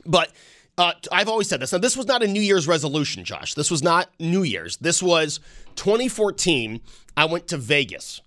But 0.05 0.31
Uh, 0.77 0.93
I've 1.13 1.29
always 1.29 1.49
said 1.49 1.61
this. 1.61 1.71
Now, 1.73 1.79
this 1.79 1.97
was 1.97 2.07
not 2.07 2.25
a 2.25 2.27
New 2.27 2.41
Year's 2.41 2.67
resolution, 2.67 3.23
Josh. 3.25 3.55
This 3.55 3.71
was 3.71 3.81
not 3.81 4.11
New 4.19 4.43
Year's. 4.43 4.77
This 4.79 5.01
was 5.01 5.39
2014. 5.77 6.81
I 7.17 7.25
went 7.27 7.47
to 7.49 7.57
Vegas. 7.57 8.21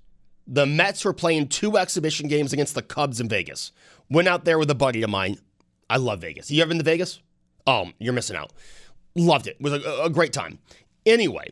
The 0.48 0.66
Mets 0.66 1.04
were 1.04 1.12
playing 1.12 1.50
two 1.50 1.78
exhibition 1.78 2.30
games 2.30 2.54
against 2.54 2.74
the 2.74 2.82
Cubs 2.82 3.20
in 3.20 3.28
Vegas. 3.28 3.74
Went 4.10 4.30
out 4.30 4.46
there 4.46 4.58
with 4.58 4.72
a 4.72 4.76
buddy 4.76 5.04
of 5.04 5.10
mine. 5.10 5.40
I 5.90 5.98
love 5.98 6.22
Vegas. 6.22 6.50
You 6.50 6.62
ever 6.62 6.70
been 6.70 6.78
to 6.78 6.86
Vegas? 6.86 7.20
Oh, 7.68 7.92
you're 8.00 8.14
missing 8.14 8.38
out. 8.38 8.54
Loved 9.16 9.48
it. 9.48 9.58
It 9.60 9.62
was 9.62 9.74
a, 9.74 10.04
a 10.06 10.10
great 10.10 10.32
time. 10.32 10.60
Anyway, 11.06 11.50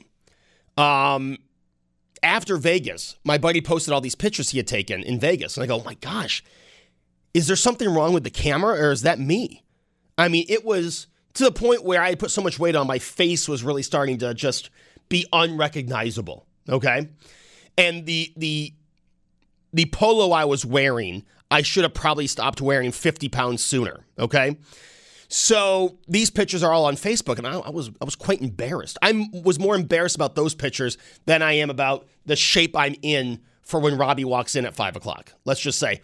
um, 0.78 1.38
after 2.26 2.58
Vegas, 2.58 3.16
my 3.24 3.38
buddy 3.38 3.62
posted 3.62 3.94
all 3.94 4.02
these 4.02 4.16
pictures 4.16 4.50
he 4.50 4.58
had 4.58 4.68
taken 4.68 5.04
in 5.04 5.20
Vegas. 5.20 5.56
And 5.56 5.64
I 5.64 5.68
go, 5.68 5.80
oh 5.80 5.84
my 5.84 5.94
gosh, 5.96 6.44
is 7.34 7.48
there 7.48 7.56
something 7.56 7.94
wrong 7.94 8.14
with 8.14 8.24
the 8.24 8.30
camera 8.30 8.74
or 8.74 8.92
is 8.92 9.04
that 9.04 9.20
me? 9.20 9.64
I 10.18 10.28
mean, 10.28 10.46
it 10.50 10.66
was 10.66 11.08
to 11.36 11.44
the 11.44 11.52
point 11.52 11.84
where 11.84 12.02
I 12.02 12.16
put 12.16 12.32
so 12.32 12.42
much 12.42 12.58
weight 12.58 12.76
on 12.76 12.88
my 12.88 13.00
face 13.00 13.48
was 13.48 13.64
really 13.64 13.84
starting 13.84 14.18
to 14.20 14.34
just 14.34 14.70
be 15.10 15.26
unrecognizable. 15.32 16.48
Okay. 16.68 17.10
And 17.78 18.06
the 18.06 18.34
the 18.36 18.74
the 19.74 19.86
polo 19.88 20.32
I 20.32 20.46
was 20.46 20.66
wearing, 20.66 21.26
I 21.52 21.62
should 21.62 21.84
have 21.84 21.94
probably 21.94 22.28
stopped 22.28 22.62
wearing 22.62 22.92
50 22.92 23.30
pounds 23.30 23.64
sooner. 23.64 24.06
Okay. 24.18 24.58
So 25.28 25.98
these 26.08 26.30
pictures 26.30 26.64
are 26.64 26.72
all 26.72 26.86
on 26.86 26.96
Facebook, 26.96 27.38
and 27.38 27.48
I, 27.48 27.58
I 27.60 27.70
was 27.70 27.90
I 28.02 28.06
was 28.06 28.16
quite 28.16 28.42
embarrassed. 28.42 28.98
I 29.02 29.30
was 29.34 29.60
more 29.60 29.76
embarrassed 29.76 30.16
about 30.16 30.36
those 30.36 30.54
pictures 30.54 30.98
than 31.26 31.42
I 31.42 31.54
am 31.54 31.70
about 31.70 32.08
the 32.26 32.36
shape 32.36 32.76
I'm 32.76 32.96
in 33.02 33.42
for 33.62 33.80
when 33.80 33.98
Robbie 33.98 34.26
walks 34.26 34.56
in 34.56 34.66
at 34.66 34.76
five 34.76 34.96
o'clock. 34.96 35.34
Let's 35.44 35.60
just 35.60 35.80
say, 35.80 36.02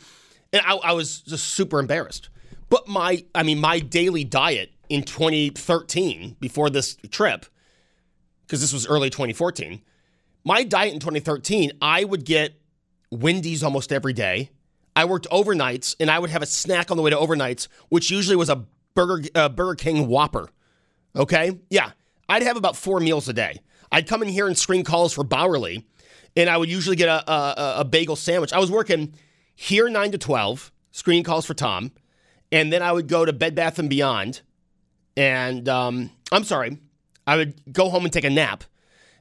and 0.52 0.62
I, 0.66 0.76
I 0.78 0.92
was 0.94 1.22
just 1.22 1.50
super 1.50 1.80
embarrassed. 1.80 2.30
But 2.70 2.88
my, 2.88 3.26
I 3.36 3.44
mean, 3.44 3.60
my 3.60 3.80
daily 3.80 4.24
diet 4.24 4.72
in 4.88 5.04
2013 5.04 6.38
before 6.40 6.70
this 6.70 6.96
trip, 7.10 7.46
because 8.46 8.62
this 8.62 8.72
was 8.72 8.88
early 8.88 9.10
2014, 9.10 9.82
my 10.44 10.64
diet 10.64 10.94
in 10.94 11.00
2013, 11.00 11.74
I 11.82 12.04
would 12.06 12.26
get 12.26 12.54
Wendy's 13.12 13.62
almost 13.62 13.92
every 13.92 14.14
day. 14.14 14.52
I 14.96 15.06
worked 15.06 15.28
overnights, 15.30 15.96
and 16.00 16.10
I 16.10 16.18
would 16.20 16.30
have 16.30 16.42
a 16.42 16.46
snack 16.46 16.92
on 16.92 16.98
the 16.98 17.04
way 17.04 17.10
to 17.10 17.18
overnights, 17.18 17.68
which 17.90 18.10
usually 18.10 18.36
was 18.36 18.50
a 18.50 18.66
Burger 18.94 19.28
uh, 19.36 19.50
Burger 19.50 19.76
King 19.76 20.08
Whopper. 20.08 20.50
Okay, 21.16 21.60
yeah, 21.70 21.92
I'd 22.30 22.44
have 22.44 22.58
about 22.58 22.78
four 22.78 23.00
meals 23.00 23.28
a 23.28 23.34
day. 23.34 23.60
I'd 23.92 24.08
come 24.08 24.22
in 24.24 24.30
here 24.30 24.48
and 24.48 24.58
screen 24.58 24.84
calls 24.84 25.14
for 25.14 25.24
Bauerle, 25.24 25.84
and 26.36 26.50
I 26.50 26.56
would 26.58 26.70
usually 26.70 26.96
get 26.96 27.10
a, 27.10 27.32
a, 27.32 27.80
a 27.82 27.86
bagel 27.86 28.16
sandwich. 28.16 28.54
I 28.54 28.60
was 28.60 28.72
working 28.72 29.14
here 29.56 29.90
nine 29.90 30.12
to 30.14 30.18
twelve, 30.18 30.72
screening 30.92 31.24
calls 31.24 31.46
for 31.46 31.54
Tom, 31.54 31.92
and 32.52 32.72
then 32.72 32.82
I 32.82 32.92
would 32.92 33.08
go 33.08 33.26
to 33.26 33.34
Bed 33.34 33.56
Bath 33.56 33.80
and 33.80 33.90
Beyond, 33.90 34.42
and 35.18 35.68
um, 35.68 36.12
I'm 36.32 36.46
sorry, 36.46 36.78
I 37.28 37.36
would 37.36 37.74
go 37.74 37.90
home 37.90 38.06
and 38.06 38.14
take 38.14 38.24
a 38.24 38.30
nap, 38.30 38.64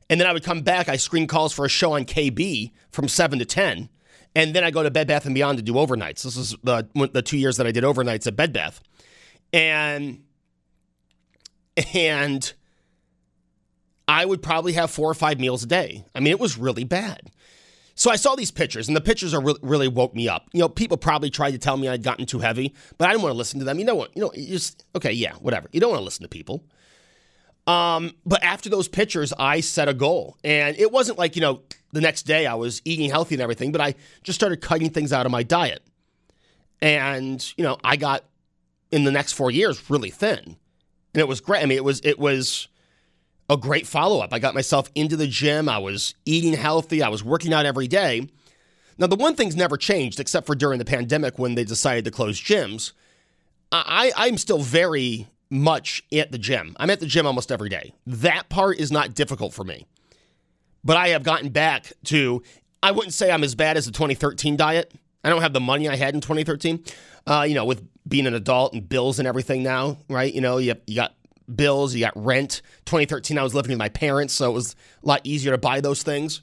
and 0.08 0.20
then 0.20 0.28
I 0.28 0.32
would 0.32 0.44
come 0.44 0.62
back. 0.62 0.88
I 0.88 0.96
screen 0.96 1.26
calls 1.26 1.52
for 1.52 1.64
a 1.64 1.68
show 1.68 1.92
on 1.92 2.04
KB 2.04 2.70
from 2.92 3.08
seven 3.08 3.40
to 3.40 3.44
ten, 3.44 3.88
and 4.36 4.54
then 4.54 4.62
I 4.62 4.70
go 4.70 4.84
to 4.84 4.90
Bed 4.90 5.08
Bath 5.08 5.26
and 5.26 5.34
Beyond 5.34 5.58
to 5.58 5.64
do 5.64 5.72
overnights. 5.74 6.22
This 6.22 6.36
is 6.36 6.54
the 6.62 6.88
the 7.12 7.22
two 7.22 7.38
years 7.38 7.56
that 7.56 7.66
I 7.66 7.72
did 7.72 7.82
overnights 7.82 8.28
at 8.28 8.36
Bed 8.36 8.52
Bath, 8.52 8.80
and 9.52 10.22
and 11.94 12.52
I 14.08 14.24
would 14.24 14.42
probably 14.42 14.72
have 14.72 14.90
four 14.90 15.10
or 15.10 15.14
five 15.14 15.38
meals 15.38 15.62
a 15.62 15.66
day. 15.66 16.04
I 16.14 16.20
mean, 16.20 16.32
it 16.32 16.40
was 16.40 16.58
really 16.58 16.84
bad. 16.84 17.30
So 17.94 18.10
I 18.10 18.16
saw 18.16 18.34
these 18.34 18.50
pictures, 18.50 18.88
and 18.88 18.96
the 18.96 19.00
pictures 19.00 19.34
are 19.34 19.42
re- 19.42 19.56
really 19.62 19.86
woke 19.86 20.14
me 20.14 20.28
up. 20.28 20.48
You 20.52 20.60
know, 20.60 20.68
people 20.68 20.96
probably 20.96 21.28
tried 21.28 21.50
to 21.50 21.58
tell 21.58 21.76
me 21.76 21.86
I'd 21.86 22.02
gotten 22.02 22.24
too 22.24 22.38
heavy, 22.38 22.74
but 22.96 23.08
I 23.08 23.12
didn't 23.12 23.22
want 23.22 23.34
to 23.34 23.36
listen 23.38 23.58
to 23.60 23.64
them. 23.64 23.78
You 23.78 23.84
know 23.84 23.94
what? 23.94 24.16
You 24.16 24.22
know, 24.22 24.32
you 24.34 24.46
just 24.48 24.84
okay, 24.96 25.12
yeah, 25.12 25.34
whatever. 25.34 25.68
You 25.72 25.80
don't 25.80 25.90
want 25.90 26.00
to 26.00 26.04
listen 26.04 26.22
to 26.22 26.28
people. 26.28 26.64
Um, 27.66 28.14
but 28.24 28.42
after 28.42 28.70
those 28.70 28.88
pictures, 28.88 29.32
I 29.38 29.60
set 29.60 29.88
a 29.88 29.94
goal, 29.94 30.38
and 30.42 30.76
it 30.78 30.90
wasn't 30.90 31.18
like 31.18 31.36
you 31.36 31.42
know 31.42 31.60
the 31.92 32.00
next 32.00 32.22
day 32.22 32.46
I 32.46 32.54
was 32.54 32.80
eating 32.84 33.10
healthy 33.10 33.34
and 33.34 33.42
everything, 33.42 33.70
but 33.70 33.80
I 33.80 33.94
just 34.22 34.38
started 34.40 34.60
cutting 34.60 34.90
things 34.90 35.12
out 35.12 35.26
of 35.26 35.30
my 35.30 35.42
diet, 35.42 35.82
and 36.80 37.52
you 37.56 37.64
know 37.64 37.76
I 37.84 37.96
got 37.96 38.24
in 38.90 39.04
the 39.04 39.10
next 39.10 39.32
four 39.32 39.50
years 39.50 39.90
really 39.90 40.10
thin, 40.10 40.38
and 41.14 41.20
it 41.20 41.28
was 41.28 41.40
great. 41.40 41.62
I 41.62 41.66
mean, 41.66 41.78
it 41.78 41.84
was 41.84 42.00
it 42.04 42.18
was 42.18 42.68
a 43.48 43.56
great 43.56 43.86
follow 43.86 44.20
up. 44.20 44.32
I 44.32 44.38
got 44.38 44.54
myself 44.54 44.90
into 44.94 45.16
the 45.16 45.26
gym. 45.26 45.68
I 45.68 45.78
was 45.78 46.14
eating 46.24 46.52
healthy. 46.54 47.02
I 47.02 47.08
was 47.08 47.24
working 47.24 47.52
out 47.52 47.66
every 47.66 47.88
day. 47.88 48.28
Now, 48.96 49.08
the 49.08 49.16
one 49.16 49.34
thing's 49.34 49.56
never 49.56 49.76
changed 49.76 50.20
except 50.20 50.46
for 50.46 50.54
during 50.54 50.78
the 50.78 50.84
pandemic 50.84 51.38
when 51.38 51.54
they 51.54 51.64
decided 51.64 52.04
to 52.04 52.10
close 52.10 52.40
gyms. 52.40 52.92
I, 53.72 54.12
I'm 54.16 54.36
still 54.36 54.58
very 54.58 55.26
much 55.48 56.02
at 56.12 56.32
the 56.32 56.38
gym. 56.38 56.76
I'm 56.78 56.90
at 56.90 57.00
the 57.00 57.06
gym 57.06 57.26
almost 57.26 57.50
every 57.50 57.68
day. 57.68 57.92
That 58.06 58.48
part 58.48 58.78
is 58.78 58.92
not 58.92 59.14
difficult 59.14 59.52
for 59.52 59.64
me. 59.64 59.86
But 60.84 60.96
I 60.96 61.08
have 61.08 61.22
gotten 61.22 61.48
back 61.50 61.92
to, 62.04 62.42
I 62.82 62.90
wouldn't 62.92 63.14
say 63.14 63.30
I'm 63.30 63.44
as 63.44 63.54
bad 63.54 63.76
as 63.76 63.86
the 63.86 63.92
2013 63.92 64.56
diet. 64.56 64.92
I 65.24 65.28
don't 65.28 65.42
have 65.42 65.52
the 65.52 65.60
money 65.60 65.88
I 65.88 65.96
had 65.96 66.14
in 66.14 66.20
2013. 66.20 66.84
Uh, 67.26 67.44
you 67.48 67.54
know, 67.54 67.64
with 67.64 67.86
being 68.10 68.26
an 68.26 68.34
adult 68.34 68.74
and 68.74 68.86
bills 68.86 69.18
and 69.18 69.26
everything 69.26 69.62
now, 69.62 69.96
right? 70.08 70.34
You 70.34 70.42
know, 70.42 70.58
you, 70.58 70.74
you 70.86 70.96
got 70.96 71.14
bills, 71.54 71.94
you 71.94 72.04
got 72.04 72.12
rent. 72.14 72.60
2013, 72.84 73.38
I 73.38 73.42
was 73.42 73.54
living 73.54 73.70
with 73.70 73.78
my 73.78 73.88
parents, 73.88 74.34
so 74.34 74.50
it 74.50 74.54
was 74.54 74.76
a 75.02 75.08
lot 75.08 75.20
easier 75.24 75.52
to 75.52 75.58
buy 75.58 75.80
those 75.80 76.02
things. 76.02 76.42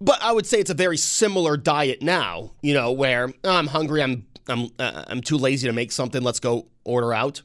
But 0.00 0.22
I 0.22 0.32
would 0.32 0.46
say 0.46 0.60
it's 0.60 0.70
a 0.70 0.74
very 0.74 0.96
similar 0.96 1.56
diet 1.56 2.02
now, 2.02 2.52
you 2.62 2.74
know, 2.74 2.92
where 2.92 3.32
oh, 3.44 3.56
I'm 3.56 3.68
hungry, 3.68 4.02
I'm 4.02 4.26
I'm 4.48 4.68
uh, 4.78 5.04
I'm 5.08 5.20
too 5.20 5.36
lazy 5.36 5.66
to 5.66 5.72
make 5.72 5.92
something, 5.92 6.22
let's 6.22 6.40
go 6.40 6.66
order 6.84 7.12
out. 7.14 7.42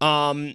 Um 0.00 0.54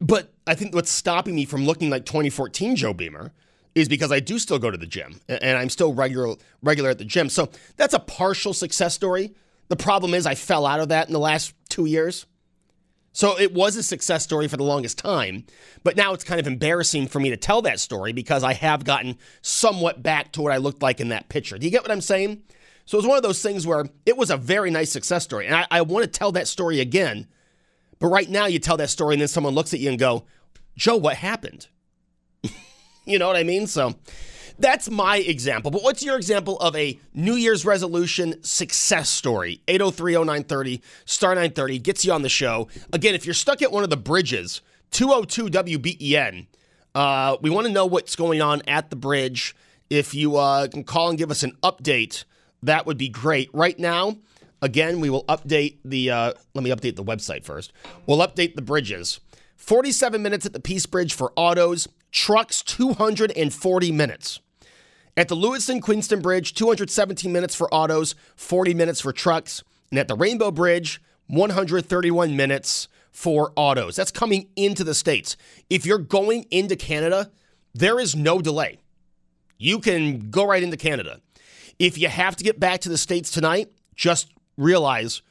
but 0.00 0.34
I 0.46 0.54
think 0.54 0.74
what's 0.74 0.90
stopping 0.90 1.34
me 1.34 1.44
from 1.44 1.64
looking 1.64 1.88
like 1.88 2.04
2014 2.04 2.76
Joe 2.76 2.92
Beamer 2.92 3.32
is 3.74 3.88
because 3.88 4.10
I 4.10 4.20
do 4.20 4.38
still 4.38 4.58
go 4.58 4.70
to 4.70 4.76
the 4.76 4.86
gym 4.86 5.20
and 5.28 5.56
I'm 5.56 5.68
still 5.68 5.94
regular 5.94 6.34
regular 6.62 6.90
at 6.90 6.98
the 6.98 7.04
gym. 7.04 7.28
So 7.28 7.50
that's 7.76 7.94
a 7.94 8.00
partial 8.00 8.52
success 8.52 8.94
story. 8.94 9.34
The 9.68 9.76
problem 9.76 10.14
is 10.14 10.26
I 10.26 10.34
fell 10.34 10.66
out 10.66 10.80
of 10.80 10.88
that 10.90 11.06
in 11.06 11.12
the 11.12 11.18
last 11.18 11.54
2 11.70 11.86
years. 11.86 12.26
So 13.16 13.38
it 13.38 13.54
was 13.54 13.76
a 13.76 13.82
success 13.82 14.22
story 14.24 14.46
for 14.46 14.58
the 14.58 14.62
longest 14.62 14.98
time, 14.98 15.46
but 15.82 15.96
now 15.96 16.12
it's 16.12 16.22
kind 16.22 16.38
of 16.38 16.46
embarrassing 16.46 17.08
for 17.08 17.18
me 17.18 17.30
to 17.30 17.36
tell 17.38 17.62
that 17.62 17.80
story 17.80 18.12
because 18.12 18.44
I 18.44 18.52
have 18.52 18.84
gotten 18.84 19.16
somewhat 19.40 20.02
back 20.02 20.32
to 20.32 20.42
what 20.42 20.52
I 20.52 20.58
looked 20.58 20.82
like 20.82 21.00
in 21.00 21.08
that 21.08 21.30
picture. 21.30 21.56
Do 21.56 21.64
you 21.64 21.70
get 21.70 21.80
what 21.80 21.90
I'm 21.90 22.02
saying? 22.02 22.42
So 22.84 22.96
it 22.96 23.00
was 23.00 23.06
one 23.06 23.16
of 23.16 23.22
those 23.22 23.40
things 23.40 23.66
where 23.66 23.86
it 24.04 24.18
was 24.18 24.30
a 24.30 24.36
very 24.36 24.70
nice 24.70 24.92
success 24.92 25.24
story, 25.24 25.46
and 25.46 25.54
I, 25.54 25.66
I 25.70 25.80
want 25.80 26.04
to 26.04 26.10
tell 26.10 26.30
that 26.32 26.46
story 26.46 26.78
again. 26.78 27.26
But 27.98 28.08
right 28.08 28.28
now, 28.28 28.44
you 28.44 28.58
tell 28.58 28.76
that 28.76 28.90
story, 28.90 29.14
and 29.14 29.22
then 29.22 29.28
someone 29.28 29.54
looks 29.54 29.72
at 29.72 29.80
you 29.80 29.88
and 29.88 29.98
go, 29.98 30.26
"Joe, 30.76 30.96
what 30.96 31.16
happened?" 31.16 31.68
you 33.06 33.18
know 33.18 33.26
what 33.26 33.36
I 33.36 33.44
mean? 33.44 33.66
So 33.66 33.94
that's 34.58 34.90
my 34.90 35.18
example. 35.18 35.70
But 35.70 35.82
what's 35.82 36.02
your 36.02 36.16
example 36.16 36.58
of 36.58 36.74
a 36.76 36.98
New 37.14 37.34
Year's 37.34 37.64
resolution 37.64 38.42
success 38.42 39.08
story? 39.08 39.60
8030930 39.68 40.80
star 41.04 41.30
930 41.30 41.78
gets 41.78 42.04
you 42.04 42.12
on 42.12 42.22
the 42.22 42.28
show. 42.28 42.68
Again, 42.92 43.14
if 43.14 43.26
you're 43.26 43.34
stuck 43.34 43.62
at 43.62 43.72
one 43.72 43.84
of 43.84 43.90
the 43.90 43.96
bridges, 43.96 44.62
202 44.92 45.46
WBEN. 45.46 46.46
Uh, 46.94 47.36
we 47.42 47.50
want 47.50 47.66
to 47.66 47.72
know 47.72 47.84
what's 47.84 48.16
going 48.16 48.40
on 48.40 48.62
at 48.66 48.90
the 48.90 48.96
bridge. 48.96 49.54
If 49.90 50.14
you 50.14 50.36
uh, 50.36 50.68
can 50.68 50.84
call 50.84 51.10
and 51.10 51.18
give 51.18 51.30
us 51.30 51.42
an 51.42 51.52
update, 51.62 52.24
that 52.62 52.86
would 52.86 52.96
be 52.96 53.08
great. 53.08 53.50
Right 53.52 53.78
now, 53.78 54.16
again, 54.62 55.00
we 55.00 55.10
will 55.10 55.24
update 55.24 55.76
the. 55.84 56.10
Uh, 56.10 56.32
let 56.54 56.64
me 56.64 56.70
update 56.70 56.96
the 56.96 57.04
website 57.04 57.44
first. 57.44 57.72
We'll 58.06 58.26
update 58.26 58.54
the 58.54 58.62
bridges. 58.62 59.20
47 59.56 60.22
minutes 60.22 60.46
at 60.46 60.52
the 60.52 60.60
Peace 60.60 60.86
Bridge 60.86 61.14
for 61.14 61.32
autos, 61.36 61.88
trucks 62.10 62.62
240 62.62 63.92
minutes. 63.92 64.40
At 65.16 65.28
the 65.28 65.34
Lewiston 65.34 65.80
Queenston 65.80 66.20
Bridge, 66.20 66.52
217 66.52 67.32
minutes 67.32 67.54
for 67.54 67.72
autos, 67.72 68.14
40 68.36 68.74
minutes 68.74 69.00
for 69.00 69.12
trucks. 69.12 69.64
And 69.90 69.98
at 69.98 70.08
the 70.08 70.14
Rainbow 70.14 70.50
Bridge, 70.50 71.00
131 71.28 72.36
minutes 72.36 72.88
for 73.10 73.52
autos. 73.56 73.96
That's 73.96 74.10
coming 74.10 74.48
into 74.56 74.84
the 74.84 74.94
States. 74.94 75.36
If 75.70 75.86
you're 75.86 75.98
going 75.98 76.44
into 76.50 76.76
Canada, 76.76 77.30
there 77.74 77.98
is 77.98 78.14
no 78.14 78.42
delay. 78.42 78.78
You 79.56 79.78
can 79.78 80.30
go 80.30 80.46
right 80.46 80.62
into 80.62 80.76
Canada. 80.76 81.20
If 81.78 81.96
you 81.96 82.08
have 82.08 82.36
to 82.36 82.44
get 82.44 82.60
back 82.60 82.80
to 82.80 82.90
the 82.90 82.98
States 82.98 83.30
tonight, 83.30 83.72
just 83.94 84.30
realize 84.58 85.22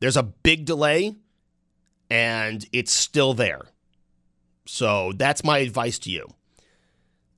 there's 0.00 0.16
a 0.16 0.22
big 0.22 0.66
delay 0.66 1.16
and 2.10 2.66
it's 2.72 2.92
still 2.92 3.32
there. 3.32 3.62
So 4.66 5.12
that's 5.16 5.42
my 5.42 5.58
advice 5.58 5.98
to 6.00 6.10
you. 6.10 6.28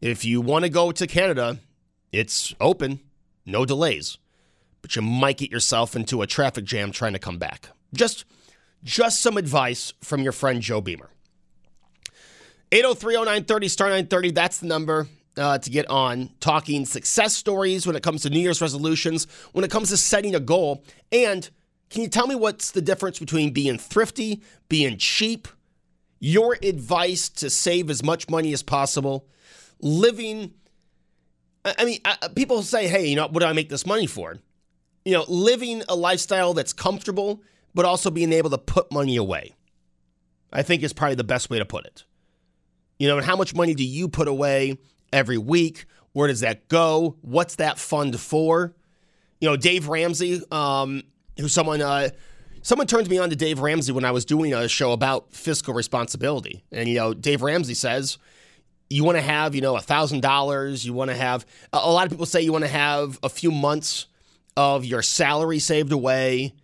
If 0.00 0.24
you 0.24 0.40
want 0.40 0.64
to 0.64 0.68
go 0.68 0.90
to 0.90 1.06
Canada, 1.06 1.58
it's 2.14 2.54
open, 2.60 3.00
no 3.44 3.64
delays, 3.64 4.18
but 4.82 4.94
you 4.96 5.02
might 5.02 5.38
get 5.38 5.50
yourself 5.50 5.96
into 5.96 6.22
a 6.22 6.26
traffic 6.26 6.64
jam 6.64 6.92
trying 6.92 7.12
to 7.14 7.18
come 7.18 7.38
back. 7.38 7.70
Just 7.92 8.24
just 8.82 9.20
some 9.22 9.36
advice 9.36 9.94
from 10.02 10.22
your 10.22 10.32
friend 10.32 10.60
Joe 10.60 10.80
Beamer. 10.80 11.10
8030930 12.70 13.70
star 13.70 13.86
930 13.88 14.30
that's 14.32 14.58
the 14.58 14.66
number 14.66 15.06
uh, 15.36 15.58
to 15.58 15.70
get 15.70 15.88
on 15.90 16.30
talking 16.40 16.84
success 16.84 17.34
stories 17.34 17.86
when 17.86 17.96
it 17.96 18.02
comes 18.02 18.22
to 18.22 18.30
New 18.30 18.40
Year's 18.40 18.60
resolutions, 18.60 19.26
when 19.52 19.64
it 19.64 19.70
comes 19.70 19.88
to 19.88 19.96
setting 19.96 20.34
a 20.34 20.40
goal 20.40 20.84
and 21.10 21.50
Can 21.90 22.02
you 22.02 22.08
tell 22.08 22.26
me 22.26 22.34
what's 22.34 22.70
the 22.72 22.82
difference 22.82 23.18
between 23.18 23.52
being 23.52 23.78
thrifty, 23.78 24.42
being 24.68 24.98
cheap, 24.98 25.46
your 26.18 26.56
advice 26.62 27.28
to 27.28 27.50
save 27.50 27.88
as 27.90 28.02
much 28.02 28.28
money 28.28 28.52
as 28.52 28.62
possible, 28.62 29.26
living? 29.80 30.54
I 31.64 31.84
mean, 31.84 32.00
I- 32.04 32.28
people 32.34 32.62
say, 32.62 32.88
hey, 32.88 33.06
you 33.06 33.16
know, 33.16 33.26
what 33.28 33.40
do 33.40 33.46
I 33.46 33.52
make 33.52 33.68
this 33.68 33.86
money 33.86 34.06
for? 34.06 34.36
You 35.04 35.12
know, 35.12 35.24
living 35.28 35.82
a 35.88 35.94
lifestyle 35.94 36.54
that's 36.54 36.72
comfortable, 36.72 37.42
but 37.74 37.84
also 37.84 38.10
being 38.10 38.32
able 38.32 38.50
to 38.50 38.58
put 38.58 38.92
money 38.92 39.16
away. 39.16 39.54
I 40.52 40.62
think 40.62 40.82
is 40.82 40.92
probably 40.92 41.16
the 41.16 41.24
best 41.24 41.50
way 41.50 41.58
to 41.58 41.64
put 41.64 41.84
it. 41.84 42.04
You 42.98 43.08
know, 43.08 43.16
and 43.16 43.26
how 43.26 43.36
much 43.36 43.54
money 43.54 43.74
do 43.74 43.84
you 43.84 44.08
put 44.08 44.28
away 44.28 44.78
every 45.12 45.38
week? 45.38 45.86
Where 46.12 46.28
does 46.28 46.40
that 46.40 46.68
go? 46.68 47.16
What's 47.22 47.56
that 47.56 47.78
fund 47.78 48.18
for? 48.20 48.72
You 49.40 49.48
know, 49.50 49.56
Dave 49.56 49.88
Ramsey, 49.88 50.40
um, 50.52 51.02
who 51.38 51.48
someone 51.48 51.82
uh, 51.82 52.10
someone 52.62 52.86
turned 52.86 53.10
me 53.10 53.18
on 53.18 53.30
to 53.30 53.36
Dave 53.36 53.58
Ramsey 53.58 53.92
when 53.92 54.04
I 54.04 54.12
was 54.12 54.24
doing 54.24 54.54
a 54.54 54.68
show 54.68 54.92
about 54.92 55.32
fiscal 55.32 55.74
responsibility, 55.74 56.62
and 56.70 56.88
you 56.88 56.94
know, 56.94 57.12
Dave 57.14 57.42
Ramsey 57.42 57.74
says 57.74 58.16
you 58.90 59.04
want 59.04 59.16
to 59.16 59.22
have 59.22 59.54
you 59.54 59.60
know 59.60 59.76
a 59.76 59.80
thousand 59.80 60.20
dollars. 60.20 60.84
You 60.84 60.92
want 60.92 61.10
to 61.10 61.16
have 61.16 61.46
a 61.72 61.90
lot 61.90 62.06
of 62.06 62.10
people 62.10 62.26
say 62.26 62.42
you 62.42 62.52
want 62.52 62.64
to 62.64 62.70
have 62.70 63.18
a 63.22 63.28
few 63.28 63.50
months 63.50 64.06
of 64.56 64.84
your 64.84 65.02
salary 65.02 65.58
saved 65.58 65.92
away. 65.92 66.54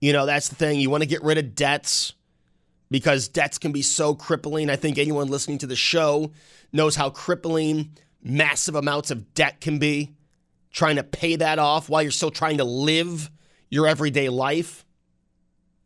You 0.00 0.12
know, 0.12 0.26
that's 0.26 0.48
the 0.48 0.54
thing. 0.54 0.80
You 0.80 0.90
want 0.90 1.02
to 1.02 1.08
get 1.08 1.22
rid 1.22 1.38
of 1.38 1.54
debts 1.54 2.14
because 2.90 3.28
debts 3.28 3.58
can 3.58 3.72
be 3.72 3.82
so 3.82 4.14
crippling. 4.14 4.70
I 4.70 4.76
think 4.76 4.98
anyone 4.98 5.28
listening 5.28 5.58
to 5.58 5.66
the 5.66 5.76
show 5.76 6.32
knows 6.72 6.96
how 6.96 7.10
crippling 7.10 7.96
massive 8.22 8.74
amounts 8.74 9.10
of 9.10 9.34
debt 9.34 9.60
can 9.60 9.78
be. 9.78 10.14
Trying 10.70 10.96
to 10.96 11.02
pay 11.02 11.36
that 11.36 11.58
off 11.58 11.88
while 11.88 12.02
you're 12.02 12.10
still 12.10 12.30
trying 12.30 12.58
to 12.58 12.64
live 12.64 13.30
your 13.70 13.86
everyday 13.86 14.28
life. 14.28 14.84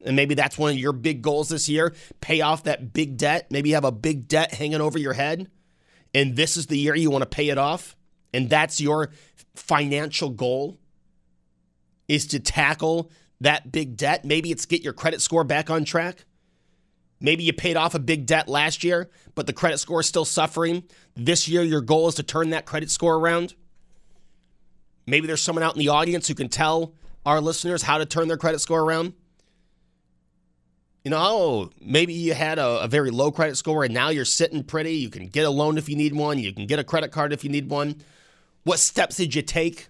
And 0.05 0.16
maybe 0.16 0.34
that's 0.34 0.59
one 0.59 0.72
of 0.72 0.78
your 0.78 0.93
big 0.93 1.22
goals 1.22 1.49
this 1.49 1.68
year 1.68 1.95
pay 2.20 2.40
off 2.40 2.64
that 2.64 2.93
big 2.93 3.16
debt. 3.16 3.47
Maybe 3.51 3.70
you 3.70 3.76
have 3.76 3.84
a 3.84 3.93
big 3.93 4.26
debt 4.26 4.53
hanging 4.53 4.80
over 4.80 4.99
your 4.99 5.12
head, 5.12 5.49
and 6.14 6.36
this 6.36 6.56
is 6.56 6.66
the 6.66 6.78
year 6.78 6.94
you 6.94 7.10
want 7.10 7.22
to 7.22 7.28
pay 7.28 7.48
it 7.48 7.58
off. 7.58 7.96
And 8.34 8.48
that's 8.48 8.80
your 8.80 9.10
financial 9.54 10.30
goal 10.30 10.78
is 12.08 12.26
to 12.28 12.40
tackle 12.40 13.10
that 13.40 13.72
big 13.72 13.96
debt. 13.96 14.24
Maybe 14.24 14.50
it's 14.50 14.66
get 14.66 14.82
your 14.82 14.92
credit 14.92 15.20
score 15.20 15.44
back 15.44 15.70
on 15.70 15.84
track. 15.84 16.24
Maybe 17.20 17.44
you 17.44 17.52
paid 17.52 17.76
off 17.76 17.94
a 17.94 18.00
big 18.00 18.26
debt 18.26 18.48
last 18.48 18.82
year, 18.82 19.08
but 19.34 19.46
the 19.46 19.52
credit 19.52 19.78
score 19.78 20.00
is 20.00 20.08
still 20.08 20.24
suffering. 20.24 20.82
This 21.14 21.46
year, 21.46 21.62
your 21.62 21.80
goal 21.80 22.08
is 22.08 22.16
to 22.16 22.22
turn 22.22 22.50
that 22.50 22.66
credit 22.66 22.90
score 22.90 23.16
around. 23.16 23.54
Maybe 25.06 25.26
there's 25.26 25.42
someone 25.42 25.62
out 25.62 25.74
in 25.74 25.78
the 25.78 25.88
audience 25.88 26.26
who 26.26 26.34
can 26.34 26.48
tell 26.48 26.94
our 27.24 27.40
listeners 27.40 27.82
how 27.82 27.98
to 27.98 28.06
turn 28.06 28.26
their 28.28 28.36
credit 28.36 28.60
score 28.60 28.80
around. 28.80 29.14
You 31.05 31.11
know, 31.11 31.18
oh, 31.20 31.70
maybe 31.80 32.12
you 32.12 32.32
had 32.32 32.59
a, 32.59 32.82
a 32.82 32.88
very 32.88 33.11
low 33.11 33.32
credit 33.32 33.57
score 33.57 33.82
and 33.84 33.92
now 33.92 34.11
you're 34.11 34.24
sitting 34.24 34.62
pretty. 34.62 34.94
You 34.94 35.11
can 35.11 35.26
get 35.26 35.44
a 35.44 35.50
loan 35.50 35.76
if 35.76 35.88
you 35.88 35.96
need 35.96 36.14
one, 36.14 36.38
you 36.38 36.53
can 36.53 36.66
get 36.66 36.78
a 36.78 36.84
credit 36.84 37.11
card 37.11 37.32
if 37.32 37.42
you 37.42 37.50
need 37.50 37.68
one. 37.68 38.03
What 38.64 38.78
steps 38.78 39.16
did 39.16 39.34
you 39.34 39.42
take? 39.42 39.88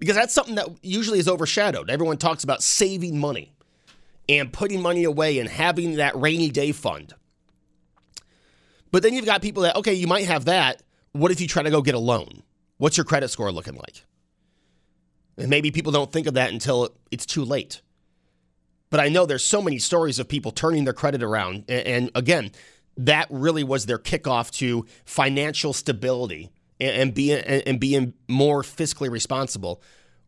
Because 0.00 0.16
that's 0.16 0.34
something 0.34 0.56
that 0.56 0.68
usually 0.82 1.18
is 1.18 1.28
overshadowed. 1.28 1.90
Everyone 1.90 2.16
talks 2.16 2.44
about 2.44 2.62
saving 2.62 3.18
money 3.18 3.52
and 4.28 4.52
putting 4.52 4.82
money 4.82 5.04
away 5.04 5.38
and 5.38 5.48
having 5.48 5.96
that 5.96 6.16
rainy 6.16 6.50
day 6.50 6.72
fund. 6.72 7.14
But 8.90 9.02
then 9.02 9.14
you've 9.14 9.26
got 9.26 9.42
people 9.42 9.62
that, 9.64 9.76
okay, 9.76 9.94
you 9.94 10.06
might 10.06 10.26
have 10.26 10.46
that. 10.46 10.82
What 11.12 11.30
if 11.30 11.40
you 11.40 11.46
try 11.46 11.62
to 11.62 11.70
go 11.70 11.82
get 11.82 11.94
a 11.94 11.98
loan? 12.00 12.42
What's 12.78 12.96
your 12.96 13.04
credit 13.04 13.28
score 13.28 13.50
looking 13.52 13.74
like? 13.74 14.04
And 15.36 15.48
maybe 15.48 15.70
people 15.70 15.92
don't 15.92 16.10
think 16.10 16.26
of 16.26 16.34
that 16.34 16.52
until 16.52 16.90
it's 17.10 17.26
too 17.26 17.44
late. 17.44 17.80
But 18.90 19.00
I 19.00 19.08
know 19.08 19.26
there's 19.26 19.44
so 19.44 19.60
many 19.60 19.78
stories 19.78 20.18
of 20.18 20.28
people 20.28 20.50
turning 20.50 20.84
their 20.84 20.94
credit 20.94 21.22
around. 21.22 21.64
And 21.68 22.10
again, 22.14 22.52
that 22.96 23.26
really 23.30 23.64
was 23.64 23.86
their 23.86 23.98
kickoff 23.98 24.50
to 24.58 24.86
financial 25.04 25.72
stability 25.72 26.50
and 26.80 26.96
and 26.96 27.14
being 27.14 27.38
and 27.40 27.80
being 27.80 28.14
more 28.28 28.62
fiscally 28.62 29.10
responsible. 29.10 29.82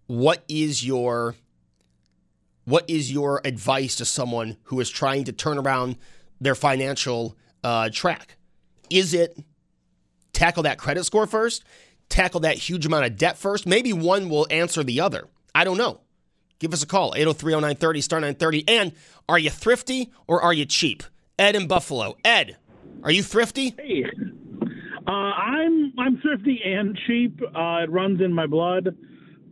What 0.07 0.45
is 0.49 0.85
your 0.85 1.37
what 2.65 2.89
is 2.89 3.11
your 3.11 3.41
advice 3.45 3.97
to 3.97 4.05
someone 4.05 4.57
who 4.65 4.81
is 4.81 4.91
trying 4.91 5.25
to 5.25 5.33
turn 5.33 5.59
around 5.59 5.97
their 6.41 6.55
financial 6.55 7.37
uh, 7.65 7.91
track? 7.93 8.37
Is 8.91 9.15
it 9.15 9.39
tackle 10.33 10.63
that 10.65 10.79
credit 10.79 11.05
score 11.05 11.27
first? 11.27 11.65
Tackle 12.09 12.41
that 12.41 12.57
huge 12.57 12.87
amount 12.87 13.07
of 13.07 13.17
debt 13.17 13.39
first? 13.39 13.67
Maybe 13.67 13.93
one 13.93 14.29
will 14.29 14.47
answer 14.51 14.83
the 14.83 15.01
other. 15.01 15.29
I 15.55 15.65
don't 15.65 15.79
know. 15.79 16.01
Give 16.61 16.75
us 16.75 16.83
a 16.83 16.87
call, 16.87 17.15
803 17.17 17.55
0930, 17.55 18.01
star 18.03 18.21
930. 18.21 18.69
And 18.69 18.93
are 19.29 19.39
you 19.39 19.49
thrifty 19.49 20.13
or 20.27 20.43
are 20.43 20.53
you 20.53 20.67
cheap? 20.67 21.03
Ed 21.39 21.57
in 21.57 21.67
Buffalo. 21.67 22.19
Ed, 22.23 22.59
are 23.03 23.11
you 23.11 23.23
thrifty? 23.23 23.75
Hey, 23.79 24.05
uh, 25.07 25.11
I'm 25.11 25.95
I'm 25.99 26.19
thrifty 26.21 26.61
and 26.63 26.99
cheap. 27.07 27.41
Uh, 27.43 27.85
it 27.85 27.91
runs 27.91 28.21
in 28.21 28.35
my 28.35 28.47
blood. 28.47 28.95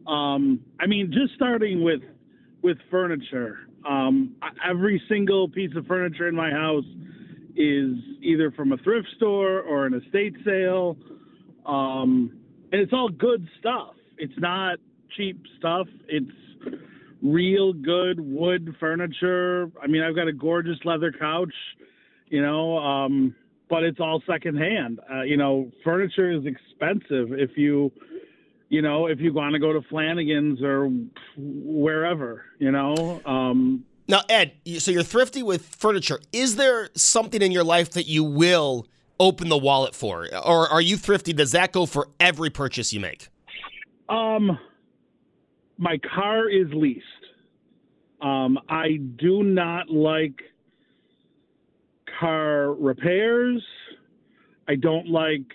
Um, 0.07 0.61
I 0.79 0.87
mean, 0.87 1.11
just 1.11 1.35
starting 1.35 1.83
with 1.83 2.03
with 2.63 2.77
furniture. 2.91 3.61
Um, 3.89 4.37
every 4.69 5.03
single 5.09 5.49
piece 5.49 5.75
of 5.77 5.87
furniture 5.87 6.29
in 6.29 6.35
my 6.35 6.51
house 6.51 6.85
is 7.57 7.95
either 8.21 8.51
from 8.51 8.73
a 8.73 8.77
thrift 8.79 9.09
store 9.17 9.61
or 9.63 9.87
an 9.87 9.95
estate 9.95 10.35
sale, 10.45 10.99
um, 11.65 12.39
and 12.71 12.83
it's 12.83 12.93
all 12.93 13.09
good 13.09 13.49
stuff. 13.59 13.95
It's 14.19 14.39
not 14.39 14.79
cheap 15.17 15.43
stuff. 15.59 15.87
It's 16.07 16.31
real 17.23 17.73
good 17.73 18.21
wood 18.21 18.75
furniture. 18.79 19.71
I 19.83 19.87
mean, 19.87 20.03
I've 20.03 20.15
got 20.15 20.29
a 20.29 20.33
gorgeous 20.33 20.79
leather 20.85 21.13
couch, 21.13 21.55
you 22.29 22.43
know, 22.43 22.79
um, 22.79 23.35
but 23.69 23.83
it's 23.83 24.01
all 24.01 24.23
secondhand. 24.27 25.01
Uh, 25.13 25.23
you 25.23 25.37
know, 25.37 25.71
furniture 25.85 26.31
is 26.31 26.45
expensive 26.47 27.33
if 27.33 27.57
you, 27.57 27.93
you 28.69 28.83
know, 28.83 29.07
if 29.07 29.19
you 29.21 29.33
want 29.33 29.55
to 29.55 29.59
go 29.59 29.73
to 29.73 29.83
Flanagan's 29.89 30.63
or 30.63 30.91
wherever, 31.37 32.45
you 32.59 32.71
know. 32.71 33.21
Um, 33.25 33.85
Now, 34.07 34.23
Ed, 34.29 34.53
so 34.79 34.91
you're 34.91 35.03
thrifty 35.03 35.43
with 35.43 35.67
furniture. 35.67 36.21
Is 36.33 36.57
there 36.57 36.89
something 36.95 37.43
in 37.43 37.53
your 37.53 37.65
life 37.65 37.91
that 37.91 38.07
you 38.07 38.25
will 38.25 38.87
open 39.21 39.49
the 39.49 39.59
wallet 39.59 39.95
for? 39.95 40.29
Or 40.45 40.69
are 40.69 40.81
you 40.81 40.97
thrifty? 40.97 41.33
Does 41.33 41.53
that 41.53 41.73
go 41.73 41.85
for 41.85 42.09
every 42.21 42.51
purchase 42.51 42.93
you 42.93 43.01
make? 43.01 43.29
Um, 44.09 44.59
my 45.79 45.99
car 46.15 46.49
is 46.49 46.67
leased. 46.73 47.05
Um, 48.21 48.59
I 48.69 48.99
do 49.17 49.45
not 49.45 49.89
like 49.89 50.43
car 52.19 52.73
repairs. 52.75 53.63
I 54.67 54.75
don't 54.75 55.09
like 55.09 55.47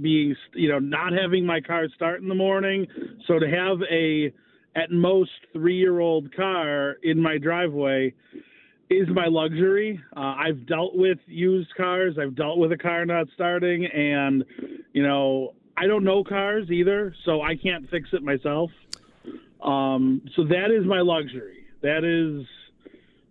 being, 0.00 0.34
you 0.54 0.68
know, 0.68 0.78
not 0.78 1.12
having 1.12 1.44
my 1.44 1.60
car 1.60 1.88
start 1.94 2.22
in 2.22 2.28
the 2.28 2.34
morning. 2.34 2.86
So 3.26 3.38
to 3.38 3.46
have 3.48 3.78
a, 3.90 4.32
at 4.74 4.90
most, 4.90 5.32
three 5.52 5.76
year 5.76 5.98
old 5.98 6.34
car 6.34 6.96
in 7.02 7.20
my 7.20 7.36
driveway 7.36 8.14
is 8.88 9.08
my 9.08 9.26
luxury. 9.26 10.00
Uh, 10.16 10.34
I've 10.38 10.66
dealt 10.66 10.94
with 10.94 11.18
used 11.26 11.74
cars. 11.76 12.16
I've 12.20 12.36
dealt 12.36 12.58
with 12.58 12.72
a 12.72 12.78
car 12.78 13.04
not 13.04 13.26
starting, 13.34 13.86
and 13.86 14.44
you 14.92 15.02
know 15.02 15.54
I 15.76 15.86
don't 15.86 16.04
know 16.04 16.22
cars 16.24 16.70
either, 16.70 17.14
so 17.24 17.42
I 17.42 17.56
can't 17.56 17.88
fix 17.90 18.10
it 18.12 18.22
myself. 18.22 18.70
Um, 19.62 20.22
so 20.34 20.44
that 20.44 20.70
is 20.70 20.86
my 20.86 21.00
luxury. 21.00 21.64
That 21.82 22.04
is 22.04 22.46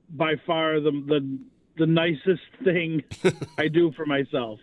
by 0.10 0.36
far 0.46 0.80
the 0.80 0.92
the 0.92 1.40
the 1.78 1.86
nicest 1.86 2.42
thing 2.64 3.04
I 3.58 3.68
do 3.68 3.92
for 3.94 4.06
myself. 4.06 4.60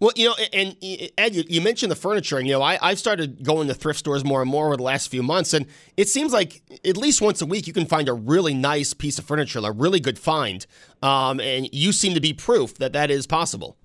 Well, 0.00 0.12
you 0.16 0.28
know, 0.28 0.34
and 0.52 0.76
and, 0.80 1.10
Ed, 1.18 1.34
you, 1.34 1.44
you 1.48 1.60
mentioned 1.60 1.90
the 1.90 1.96
furniture, 1.96 2.38
and 2.38 2.46
you 2.46 2.54
know, 2.54 2.62
I, 2.62 2.78
I've 2.80 2.98
started 2.98 3.44
going 3.44 3.68
to 3.68 3.74
thrift 3.74 3.98
stores 3.98 4.24
more 4.24 4.40
and 4.40 4.50
more 4.50 4.66
over 4.66 4.76
the 4.76 4.82
last 4.82 5.10
few 5.10 5.22
months, 5.22 5.52
and 5.52 5.66
it 5.96 6.08
seems 6.08 6.32
like 6.32 6.62
at 6.84 6.96
least 6.96 7.20
once 7.20 7.42
a 7.42 7.46
week 7.46 7.66
you 7.66 7.72
can 7.72 7.86
find 7.86 8.08
a 8.08 8.12
really 8.12 8.54
nice 8.54 8.94
piece 8.94 9.18
of 9.18 9.24
furniture, 9.24 9.60
a 9.62 9.70
really 9.70 10.00
good 10.00 10.18
find, 10.18 10.66
um, 11.02 11.40
and 11.40 11.68
you 11.72 11.92
seem 11.92 12.14
to 12.14 12.20
be 12.20 12.32
proof 12.32 12.74
that 12.78 12.92
that 12.92 13.10
is 13.10 13.26
possible. 13.26 13.76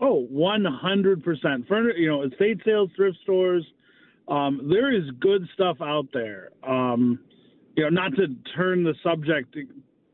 Oh, 0.00 0.26
100%. 0.32 1.68
Furniture, 1.68 1.98
you 1.98 2.08
know, 2.08 2.22
estate 2.22 2.60
sales, 2.64 2.90
thrift 2.96 3.18
stores, 3.22 3.64
um, 4.28 4.68
there 4.70 4.92
is 4.92 5.04
good 5.20 5.46
stuff 5.54 5.78
out 5.80 6.06
there. 6.12 6.50
Um, 6.66 7.18
you 7.76 7.84
know, 7.84 7.90
not 7.90 8.14
to 8.16 8.28
turn 8.54 8.84
the 8.84 8.94
subject 9.02 9.56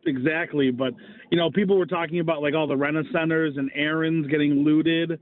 exactly, 0.06 0.70
but, 0.70 0.94
you 1.30 1.38
know, 1.38 1.50
people 1.50 1.76
were 1.76 1.86
talking 1.86 2.20
about 2.20 2.40
like 2.40 2.54
all 2.54 2.66
the 2.66 2.76
rent 2.76 2.96
centers 3.12 3.56
and 3.56 3.70
Aaron's 3.74 4.26
getting 4.28 4.64
looted, 4.64 5.18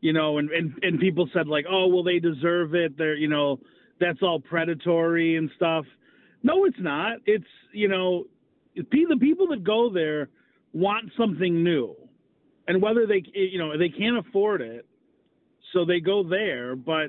you 0.00 0.12
know, 0.12 0.38
and, 0.38 0.50
and, 0.50 0.72
and 0.82 0.98
people 0.98 1.28
said 1.32 1.46
like, 1.46 1.66
oh, 1.70 1.86
well, 1.88 2.02
they 2.02 2.18
deserve 2.18 2.74
it. 2.74 2.96
They're, 2.96 3.16
you 3.16 3.28
know, 3.28 3.60
that's 4.00 4.22
all 4.22 4.40
predatory 4.40 5.36
and 5.36 5.50
stuff. 5.56 5.84
No, 6.42 6.64
it's 6.64 6.78
not. 6.80 7.18
It's, 7.26 7.44
you 7.72 7.88
know, 7.88 8.24
the 8.74 9.16
people 9.20 9.48
that 9.48 9.64
go 9.64 9.90
there 9.92 10.28
want 10.72 11.10
something 11.16 11.62
new 11.62 11.94
and 12.68 12.80
whether 12.80 13.06
they 13.06 13.24
you 13.34 13.58
know 13.58 13.76
they 13.76 13.88
can't 13.88 14.18
afford 14.18 14.60
it 14.60 14.86
so 15.72 15.84
they 15.84 15.98
go 15.98 16.22
there 16.22 16.76
but 16.76 17.08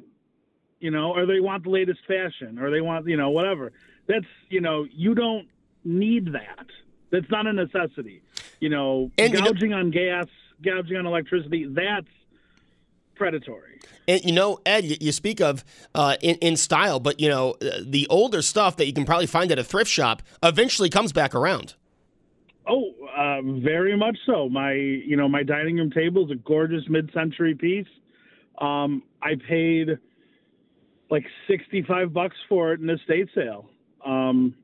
you 0.80 0.92
know 0.92 1.14
or 1.14 1.26
they 1.26 1.40
want 1.40 1.64
the 1.64 1.70
latest 1.70 2.00
fashion 2.08 2.60
or 2.60 2.70
they 2.72 2.82
want 2.82 3.08
you 3.08 3.18
know 3.18 3.30
whatever 3.30 3.72
That's 4.08 4.26
you 4.50 4.62
know 4.62 4.86
you 4.92 5.16
don't 5.16 5.48
need 5.84 6.34
that. 6.34 6.66
That's 7.12 7.30
not 7.32 7.48
a 7.48 7.54
necessity. 7.54 8.22
You 8.60 8.70
know, 8.70 9.12
And 9.18 9.34
you 9.34 9.40
know- 9.40 9.52
gouging 9.52 9.74
on 9.74 9.90
gas, 9.92 10.28
gouging 10.62 10.98
on 10.98 11.06
electricity. 11.06 11.66
That's 11.66 12.08
predatory. 13.16 13.80
And 14.08 14.24
you 14.24 14.32
know, 14.32 14.60
Ed, 14.66 14.86
you, 14.86 14.98
you 15.00 15.12
speak 15.12 15.42
of 15.42 15.64
uh, 15.96 16.18
in, 16.22 16.36
in 16.38 16.56
style, 16.58 17.00
but 17.00 17.20
you 17.20 17.30
know, 17.30 17.56
uh, 17.62 17.80
the 17.86 18.08
older 18.10 18.42
stuff 18.42 18.78
that 18.78 18.86
you 18.86 18.94
can 18.94 19.06
probably 19.06 19.28
find 19.28 19.52
at 19.52 19.60
a 19.60 19.64
thrift 19.64 19.90
shop 19.90 20.22
eventually 20.44 20.90
comes 20.90 21.12
back 21.12 21.34
around. 21.36 21.76
Oh, 22.68 22.92
uh, 23.18 23.42
very 23.42 23.98
much 23.98 24.18
so. 24.26 24.48
My, 24.50 24.74
you 24.74 25.16
know, 25.16 25.28
my 25.28 25.44
dining 25.44 25.78
room 25.78 25.90
table 25.92 26.26
is 26.26 26.32
a 26.32 26.36
gorgeous 26.36 26.84
mid-century 26.88 27.56
piece. 27.56 27.88
Um, 28.60 29.02
I 29.24 29.36
paid 29.48 29.98
like 31.10 31.26
sixty-five 31.48 32.14
bucks 32.14 32.38
for 32.48 32.74
it 32.74 32.80
in 32.80 32.90
an 32.90 32.98
estate 33.00 33.30
sale. 33.34 33.70
Um, 34.06 34.56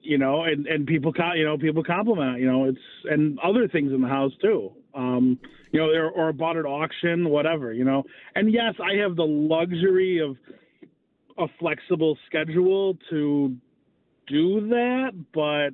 you 0.00 0.18
know, 0.18 0.42
and 0.42 0.66
and 0.66 0.86
people, 0.86 1.12
you 1.36 1.44
know, 1.44 1.56
people 1.56 1.84
compliment. 1.84 2.40
You 2.40 2.50
know, 2.50 2.64
it's 2.64 2.78
and 3.04 3.38
other 3.40 3.68
things 3.68 3.92
in 3.92 4.00
the 4.00 4.08
house 4.08 4.32
too. 4.40 4.72
Um, 4.94 5.38
you 5.70 5.80
know, 5.80 5.86
or, 5.86 6.10
or 6.10 6.32
bought 6.32 6.56
at 6.56 6.66
auction, 6.66 7.28
whatever. 7.28 7.72
You 7.72 7.84
know, 7.84 8.04
and 8.34 8.52
yes, 8.52 8.74
I 8.80 9.00
have 9.02 9.16
the 9.16 9.24
luxury 9.24 10.18
of 10.18 10.36
a 11.38 11.46
flexible 11.58 12.18
schedule 12.26 12.98
to 13.10 13.56
do 14.26 14.68
that, 14.68 15.12
but 15.32 15.70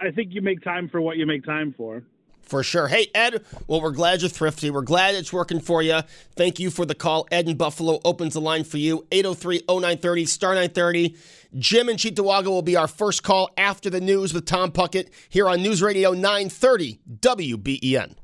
I 0.00 0.10
think 0.14 0.32
you 0.32 0.40
make 0.40 0.62
time 0.62 0.88
for 0.88 1.00
what 1.00 1.16
you 1.16 1.26
make 1.26 1.44
time 1.44 1.74
for. 1.76 2.02
For 2.44 2.62
sure. 2.62 2.88
Hey, 2.88 3.08
Ed, 3.14 3.44
well, 3.66 3.80
we're 3.80 3.90
glad 3.90 4.20
you're 4.20 4.28
thrifty. 4.28 4.70
We're 4.70 4.82
glad 4.82 5.14
it's 5.14 5.32
working 5.32 5.60
for 5.60 5.82
you. 5.82 6.00
Thank 6.36 6.58
you 6.58 6.70
for 6.70 6.84
the 6.84 6.94
call. 6.94 7.26
Ed 7.30 7.48
in 7.48 7.56
Buffalo 7.56 8.00
opens 8.04 8.34
the 8.34 8.40
line 8.40 8.64
for 8.64 8.78
you. 8.78 9.06
803 9.10 9.62
0930, 9.68 10.26
star 10.26 10.50
930. 10.50 11.16
Jim 11.58 11.88
in 11.88 11.96
Cheektowaga 11.96 12.46
will 12.46 12.62
be 12.62 12.76
our 12.76 12.88
first 12.88 13.22
call 13.22 13.50
after 13.56 13.88
the 13.88 14.00
news 14.00 14.34
with 14.34 14.44
Tom 14.44 14.72
Puckett 14.72 15.08
here 15.28 15.48
on 15.48 15.62
News 15.62 15.82
Radio 15.82 16.12
930 16.12 17.00
WBEN. 17.20 18.14